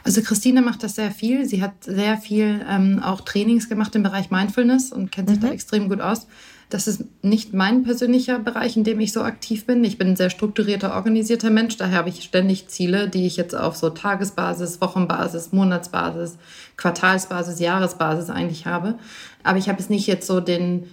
Also 0.05 0.23
Christine 0.23 0.63
macht 0.63 0.85
das 0.85 0.95
sehr 0.95 1.11
viel. 1.11 1.45
Sie 1.45 1.61
hat 1.61 1.73
sehr 1.83 2.19
viel 2.19 2.65
ähm, 2.71 3.01
auch 3.03 3.23
Trainings 3.23 3.69
gemacht 3.69 3.97
im 3.97 4.05
Bereich 4.05 4.31
Mindfulness 4.31 4.93
und 4.93 5.11
kennt 5.11 5.29
sich 5.29 5.41
mhm. 5.41 5.47
da 5.47 5.49
extrem 5.51 5.89
gut 5.89 6.01
aus. 6.01 6.29
Das 6.69 6.89
ist 6.89 7.05
nicht 7.23 7.55
mein 7.55 7.85
persönlicher 7.85 8.41
Bereich, 8.41 8.77
in 8.77 8.83
dem 8.83 8.99
ich 8.99 9.13
so 9.13 9.23
aktiv 9.23 9.67
bin. 9.67 9.85
Ich 9.85 9.99
bin 9.99 10.09
ein 10.09 10.17
sehr 10.17 10.31
strukturierter, 10.31 10.95
organisierter 10.95 11.51
Mensch. 11.51 11.77
Daher 11.77 11.99
habe 11.99 12.09
ich 12.09 12.25
ständig 12.25 12.67
Ziele, 12.67 13.09
die 13.09 13.27
ich 13.27 13.37
jetzt 13.37 13.55
auf 13.55 13.77
so 13.77 13.91
Tagesbasis, 13.91 14.81
Wochenbasis, 14.81 15.53
Monatsbasis, 15.53 16.39
Quartalsbasis, 16.77 17.61
Jahresbasis 17.61 18.31
eigentlich 18.31 18.67
habe. 18.67 18.95
Aber 19.45 19.59
ich 19.59 19.69
habe 19.69 19.79
es 19.79 19.91
nicht 19.91 20.09
jetzt 20.09 20.27
so 20.27 20.41
den, 20.41 20.91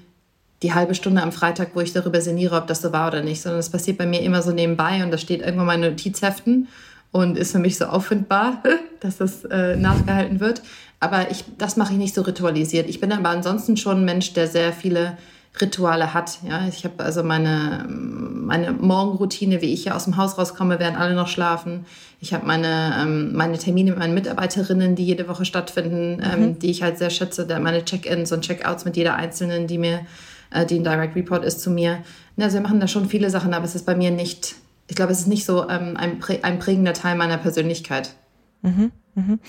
die 0.61 0.75
halbe 0.75 0.93
Stunde 0.93 1.23
am 1.23 1.31
Freitag, 1.31 1.71
wo 1.73 1.81
ich 1.81 1.91
darüber 1.91 2.21
sinniere, 2.21 2.55
ob 2.55 2.67
das 2.67 2.81
so 2.81 2.93
war 2.93 3.07
oder 3.07 3.23
nicht, 3.23 3.41
sondern 3.41 3.59
es 3.59 3.71
passiert 3.71 3.97
bei 3.97 4.05
mir 4.05 4.21
immer 4.21 4.43
so 4.43 4.51
nebenbei 4.51 5.03
und 5.03 5.09
da 5.09 5.17
steht 5.17 5.41
irgendwo 5.41 5.65
meine 5.65 5.89
Notizheften 5.89 6.67
und 7.11 7.37
ist 7.37 7.51
für 7.51 7.59
mich 7.59 7.79
so 7.79 7.85
auffindbar, 7.85 8.61
dass 8.99 9.17
das 9.17 9.43
äh, 9.45 9.75
nachgehalten 9.75 10.39
wird. 10.39 10.61
Aber 10.99 11.31
ich, 11.31 11.43
das 11.57 11.77
mache 11.77 11.93
ich 11.93 11.99
nicht 11.99 12.15
so 12.15 12.21
ritualisiert. 12.21 12.87
Ich 12.89 13.01
bin 13.01 13.11
aber 13.11 13.29
ansonsten 13.29 13.75
schon 13.75 13.97
ein 13.97 14.05
Mensch, 14.05 14.33
der 14.33 14.47
sehr 14.47 14.71
viele 14.71 15.17
Rituale 15.61 16.13
hat. 16.13 16.39
Ja, 16.47 16.67
ich 16.67 16.83
habe 16.83 17.03
also 17.03 17.23
meine, 17.23 17.85
meine 17.87 18.71
Morgenroutine, 18.71 19.61
wie 19.61 19.73
ich 19.73 19.83
hier 19.83 19.95
aus 19.95 20.05
dem 20.05 20.17
Haus 20.17 20.37
rauskomme, 20.37 20.79
werden 20.79 20.95
alle 20.95 21.13
noch 21.13 21.27
schlafen. 21.27 21.85
Ich 22.19 22.33
habe 22.33 22.45
meine, 22.45 22.95
ähm, 22.99 23.33
meine 23.33 23.57
Termine 23.59 23.91
mit 23.91 23.99
meinen 23.99 24.13
Mitarbeiterinnen, 24.15 24.95
die 24.95 25.05
jede 25.05 25.27
Woche 25.27 25.45
stattfinden, 25.45 26.21
ähm, 26.23 26.39
mhm. 26.39 26.45
ähm, 26.45 26.59
die 26.59 26.71
ich 26.71 26.81
halt 26.81 26.97
sehr 26.97 27.11
schätze. 27.11 27.45
Meine 27.59 27.85
Check-ins 27.85 28.31
und 28.31 28.41
Check-outs 28.41 28.85
mit 28.85 28.97
jeder 28.97 29.15
Einzelnen, 29.15 29.67
die 29.67 29.77
mir, 29.77 30.01
äh, 30.49 30.65
die 30.65 30.79
ein 30.79 30.83
Direct 30.83 31.15
Report 31.15 31.45
ist 31.45 31.61
zu 31.61 31.69
mir. 31.69 31.99
Also 32.39 32.55
wir 32.55 32.61
machen 32.61 32.79
da 32.79 32.87
schon 32.87 33.07
viele 33.07 33.29
Sachen, 33.29 33.53
aber 33.53 33.65
es 33.65 33.75
ist 33.75 33.85
bei 33.85 33.95
mir 33.95 34.09
nicht, 34.09 34.55
ich 34.87 34.95
glaube, 34.95 35.11
es 35.11 35.19
ist 35.19 35.27
nicht 35.27 35.45
so 35.45 35.69
ähm, 35.69 35.97
ein, 35.97 36.19
ein 36.41 36.57
prägender 36.57 36.93
Teil 36.93 37.15
meiner 37.15 37.37
Persönlichkeit. 37.37 38.15
Mhm. 38.63 38.91
Mhm. 39.15 39.39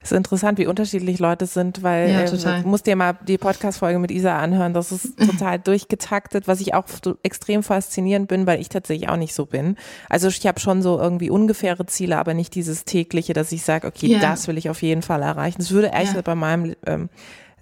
Es 0.00 0.12
ist 0.12 0.16
interessant, 0.16 0.58
wie 0.58 0.66
unterschiedlich 0.66 1.18
Leute 1.18 1.46
sind, 1.46 1.82
weil 1.82 2.10
ja, 2.10 2.20
äh, 2.22 2.62
musst 2.62 2.86
dir 2.86 2.96
mal 2.96 3.18
die 3.26 3.38
Podcast-Folge 3.38 3.98
mit 3.98 4.10
Isa 4.10 4.38
anhören. 4.38 4.72
Das 4.72 4.92
ist 4.92 5.18
total 5.18 5.58
durchgetaktet, 5.58 6.46
was 6.46 6.60
ich 6.60 6.74
auch 6.74 6.84
so 7.04 7.16
extrem 7.22 7.62
faszinierend 7.62 8.28
bin, 8.28 8.46
weil 8.46 8.60
ich 8.60 8.68
tatsächlich 8.68 9.08
auch 9.08 9.16
nicht 9.16 9.34
so 9.34 9.46
bin. 9.46 9.76
Also 10.08 10.28
ich 10.28 10.46
habe 10.46 10.60
schon 10.60 10.82
so 10.82 10.98
irgendwie 10.98 11.30
ungefähre 11.30 11.86
Ziele, 11.86 12.18
aber 12.18 12.34
nicht 12.34 12.54
dieses 12.54 12.84
tägliche, 12.84 13.32
dass 13.32 13.52
ich 13.52 13.62
sage, 13.62 13.86
okay, 13.86 14.06
ja. 14.06 14.20
das 14.20 14.46
will 14.48 14.58
ich 14.58 14.70
auf 14.70 14.82
jeden 14.82 15.02
Fall 15.02 15.22
erreichen. 15.22 15.58
Das 15.58 15.72
würde 15.72 15.92
echt 15.92 16.14
ja. 16.14 16.22
bei 16.22 16.34
meinem 16.34 16.76
ähm, 16.86 17.08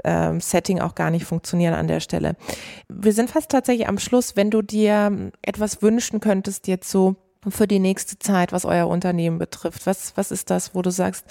ähm, 0.05 0.41
Setting 0.41 0.81
auch 0.81 0.95
gar 0.95 1.11
nicht 1.11 1.25
funktionieren 1.25 1.75
an 1.75 1.89
der 1.89 2.01
Stelle. 2.01 2.37
Wir 2.89 3.13
sind 3.13 3.31
fast 3.31 3.51
tatsächlich 3.51 3.89
am 3.89 3.99
Schluss. 3.99 4.37
Wenn 4.37 4.51
du 4.51 4.63
dir 4.63 5.31
etwas 5.43 5.83
wünschen 5.83 6.21
könntest, 6.21 6.69
jetzt 6.69 6.91
so 6.91 7.17
für 7.49 7.67
die 7.67 7.79
nächste 7.79 8.19
Zeit, 8.19 8.53
was 8.53 8.65
euer 8.65 8.89
Unternehmen 8.89 9.39
betrifft? 9.39 9.87
Was, 9.87 10.17
was 10.17 10.31
ist 10.31 10.51
das, 10.51 10.75
wo 10.75 10.83
du 10.83 10.91
sagst, 10.91 11.25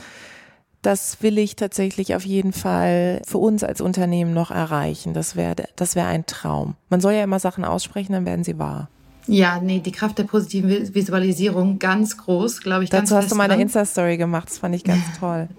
das 0.82 1.22
will 1.22 1.38
ich 1.38 1.56
tatsächlich 1.56 2.16
auf 2.16 2.26
jeden 2.26 2.54
Fall 2.54 3.22
für 3.26 3.40
uns 3.40 3.64
als 3.64 3.82
Unternehmen 3.82 4.34
noch 4.34 4.52
erreichen. 4.52 5.14
Das 5.14 5.36
wäre 5.36 5.56
das 5.76 5.96
wäre 5.96 6.08
ein 6.08 6.26
Traum. 6.26 6.76
Man 6.90 7.02
soll 7.02 7.14
ja 7.14 7.24
immer 7.24 7.40
Sachen 7.40 7.66
aussprechen, 7.66 8.14
dann 8.14 8.26
werden 8.26 8.44
sie 8.44 8.58
wahr. 8.60 8.90
Ja, 9.28 9.60
nee, 9.62 9.80
die 9.80 9.92
Kraft 9.92 10.18
der 10.18 10.24
positiven 10.24 10.96
Visualisierung 10.96 11.80
ganz 11.80 12.18
groß, 12.18 12.62
glaube 12.62 12.86
ich. 12.86 12.90
Dazu 12.90 13.16
hast 13.16 13.30
du 13.30 13.36
meine 13.36 13.60
Insta-Story 13.62 14.16
gemacht, 14.16 14.50
das 14.50 14.60
fand 14.60 14.74
ich 14.74 14.86
ganz 14.86 15.04
toll. 15.20 15.50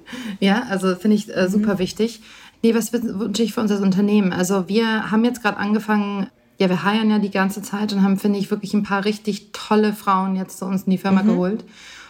ja, 0.40 0.62
also 0.70 0.94
finde 0.96 1.16
ich 1.16 1.34
äh, 1.34 1.48
super 1.48 1.74
mhm. 1.74 1.78
wichtig. 1.78 2.22
Nee, 2.62 2.74
was 2.74 2.92
wünsche 2.92 3.42
ich 3.42 3.52
für 3.52 3.60
unser 3.60 3.80
Unternehmen? 3.82 4.32
Also 4.32 4.68
wir 4.68 5.10
haben 5.10 5.24
jetzt 5.24 5.42
gerade 5.42 5.58
angefangen, 5.58 6.28
ja, 6.58 6.68
wir 6.68 6.82
heiern 6.82 7.10
ja 7.10 7.18
die 7.18 7.30
ganze 7.30 7.62
Zeit 7.62 7.92
und 7.92 8.02
haben, 8.02 8.18
finde 8.18 8.38
ich, 8.38 8.50
wirklich 8.50 8.74
ein 8.74 8.82
paar 8.82 9.04
richtig 9.04 9.50
tolle 9.52 9.92
Frauen 9.92 10.36
jetzt 10.36 10.58
zu 10.58 10.66
uns 10.66 10.82
in 10.82 10.90
die 10.90 10.98
Firma 10.98 11.22
mhm. 11.22 11.28
geholt. 11.28 11.64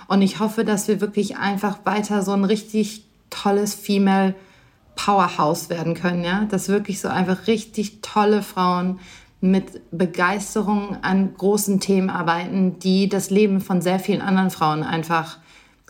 Und 0.08 0.22
ich 0.22 0.40
hoffe, 0.40 0.64
dass 0.64 0.88
wir 0.88 1.02
wirklich 1.02 1.36
einfach 1.36 1.84
weiter 1.84 2.22
so 2.22 2.32
ein 2.32 2.44
richtig 2.44 3.04
tolles 3.28 3.74
Female 3.74 4.34
Powerhouse 4.96 5.68
werden 5.68 5.94
können, 5.94 6.24
ja. 6.24 6.46
Dass 6.46 6.68
wirklich 6.68 7.00
so 7.00 7.08
einfach 7.08 7.46
richtig 7.46 8.00
tolle 8.00 8.42
Frauen 8.42 8.98
mit 9.40 9.80
Begeisterung 9.92 10.96
an 11.02 11.34
großen 11.34 11.78
Themen 11.78 12.10
arbeiten, 12.10 12.78
die 12.78 13.08
das 13.08 13.30
Leben 13.30 13.60
von 13.60 13.82
sehr 13.82 14.00
vielen 14.00 14.22
anderen 14.22 14.50
Frauen 14.50 14.82
einfach 14.82 15.38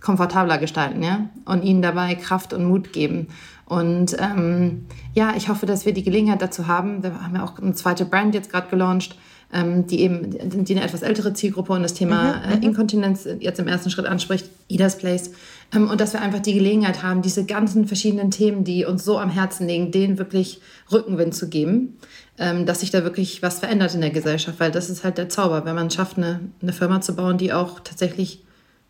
komfortabler 0.00 0.58
gestalten, 0.58 1.02
ja. 1.02 1.28
Und 1.44 1.62
ihnen 1.62 1.82
dabei 1.82 2.14
Kraft 2.14 2.52
und 2.52 2.64
Mut 2.64 2.92
geben. 2.92 3.28
Und 3.64 4.16
ähm, 4.18 4.86
ja, 5.14 5.34
ich 5.36 5.48
hoffe, 5.48 5.66
dass 5.66 5.84
wir 5.84 5.92
die 5.92 6.02
Gelegenheit 6.02 6.40
dazu 6.40 6.66
haben. 6.66 7.02
Wir 7.02 7.22
haben 7.22 7.34
ja 7.34 7.44
auch 7.44 7.58
eine 7.58 7.74
zweite 7.74 8.06
Brand 8.06 8.34
jetzt 8.34 8.50
gerade 8.50 8.68
gelauncht, 8.68 9.16
ähm, 9.52 9.86
die 9.86 10.00
eben 10.00 10.64
die 10.64 10.74
eine 10.74 10.84
etwas 10.84 11.02
ältere 11.02 11.34
Zielgruppe 11.34 11.72
und 11.72 11.82
das 11.82 11.94
Thema 11.94 12.36
mhm, 12.36 12.42
äh, 12.44 12.56
mhm. 12.56 12.62
Inkontinenz 12.62 13.28
jetzt 13.40 13.58
im 13.58 13.68
ersten 13.68 13.90
Schritt 13.90 14.06
anspricht, 14.06 14.48
Ida's 14.68 14.96
Place. 14.96 15.32
Ähm, 15.74 15.90
und 15.90 16.00
dass 16.00 16.14
wir 16.14 16.22
einfach 16.22 16.40
die 16.40 16.54
Gelegenheit 16.54 17.02
haben, 17.02 17.20
diese 17.20 17.44
ganzen 17.44 17.86
verschiedenen 17.86 18.30
Themen, 18.30 18.64
die 18.64 18.84
uns 18.84 19.04
so 19.04 19.18
am 19.18 19.30
Herzen 19.30 19.66
liegen, 19.66 19.90
denen 19.90 20.18
wirklich 20.18 20.60
Rückenwind 20.90 21.34
zu 21.34 21.48
geben, 21.48 21.98
ähm, 22.38 22.64
dass 22.64 22.80
sich 22.80 22.90
da 22.90 23.04
wirklich 23.04 23.42
was 23.42 23.58
verändert 23.58 23.94
in 23.94 24.00
der 24.00 24.10
Gesellschaft, 24.10 24.60
weil 24.60 24.70
das 24.70 24.88
ist 24.88 25.04
halt 25.04 25.18
der 25.18 25.28
Zauber, 25.28 25.64
wenn 25.66 25.74
man 25.74 25.90
schafft, 25.90 26.16
eine, 26.16 26.40
eine 26.62 26.72
Firma 26.72 27.00
zu 27.00 27.14
bauen, 27.16 27.36
die 27.36 27.52
auch 27.52 27.80
tatsächlich 27.80 28.44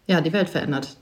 ja, 0.09 0.21
die 0.21 0.33
Welt 0.33 0.49
verändert. 0.49 0.97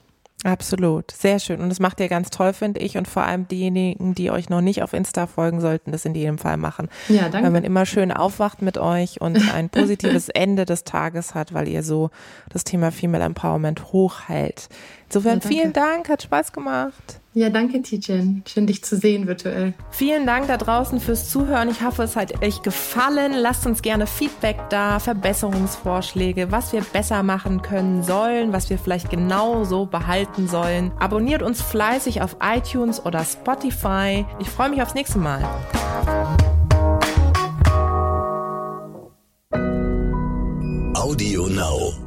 Absolut, 0.44 1.10
sehr 1.10 1.38
schön. 1.38 1.60
Und 1.60 1.70
das 1.70 1.80
macht 1.80 1.98
ihr 1.98 2.08
ganz 2.08 2.28
toll, 2.30 2.52
finde 2.52 2.80
ich. 2.80 2.98
Und 2.98 3.08
vor 3.08 3.24
allem 3.24 3.48
diejenigen, 3.48 4.14
die 4.14 4.30
euch 4.30 4.50
noch 4.50 4.60
nicht 4.60 4.82
auf 4.82 4.92
Insta 4.92 5.26
folgen 5.26 5.60
sollten, 5.60 5.92
das 5.92 6.04
in 6.04 6.14
jedem 6.14 6.36
Fall 6.36 6.58
machen. 6.58 6.88
Ja, 7.08 7.22
danke. 7.22 7.44
Weil 7.44 7.50
man 7.50 7.64
immer 7.64 7.86
schön 7.86 8.12
aufwacht 8.12 8.60
mit 8.60 8.76
euch 8.76 9.20
und 9.20 9.36
ein 9.54 9.70
positives 9.70 10.28
Ende 10.28 10.66
des 10.66 10.84
Tages 10.84 11.34
hat, 11.34 11.54
weil 11.54 11.68
ihr 11.68 11.82
so 11.82 12.10
das 12.50 12.64
Thema 12.64 12.92
Female 12.92 13.24
Empowerment 13.24 13.92
hochhält. 13.92 14.68
Insofern 15.08 15.40
ja, 15.40 15.48
vielen 15.48 15.72
Dank, 15.72 16.08
hat 16.08 16.22
Spaß 16.22 16.52
gemacht. 16.52 17.20
Ja, 17.36 17.50
danke, 17.50 17.82
Tijen. 17.82 18.42
Schön, 18.46 18.66
dich 18.66 18.82
zu 18.82 18.96
sehen 18.96 19.26
virtuell. 19.26 19.74
Vielen 19.90 20.26
Dank 20.26 20.46
da 20.48 20.56
draußen 20.56 21.00
fürs 21.00 21.28
Zuhören. 21.28 21.68
Ich 21.68 21.84
hoffe, 21.84 22.02
es 22.02 22.16
hat 22.16 22.42
euch 22.42 22.62
gefallen. 22.62 23.34
Lasst 23.34 23.66
uns 23.66 23.82
gerne 23.82 24.06
Feedback 24.06 24.56
da, 24.70 24.98
Verbesserungsvorschläge, 24.98 26.50
was 26.50 26.72
wir 26.72 26.80
besser 26.80 27.22
machen 27.22 27.60
können 27.60 28.02
sollen, 28.02 28.54
was 28.54 28.70
wir 28.70 28.78
vielleicht 28.78 29.10
genauso 29.10 29.84
behalten 29.84 30.48
sollen. 30.48 30.92
Abonniert 30.98 31.42
uns 31.42 31.60
fleißig 31.60 32.22
auf 32.22 32.36
iTunes 32.42 33.04
oder 33.04 33.22
Spotify. 33.22 34.24
Ich 34.40 34.48
freue 34.48 34.70
mich 34.70 34.80
aufs 34.80 34.94
nächste 34.94 35.18
Mal. 35.18 35.44
Audio 40.94 41.48
Now. 41.48 42.05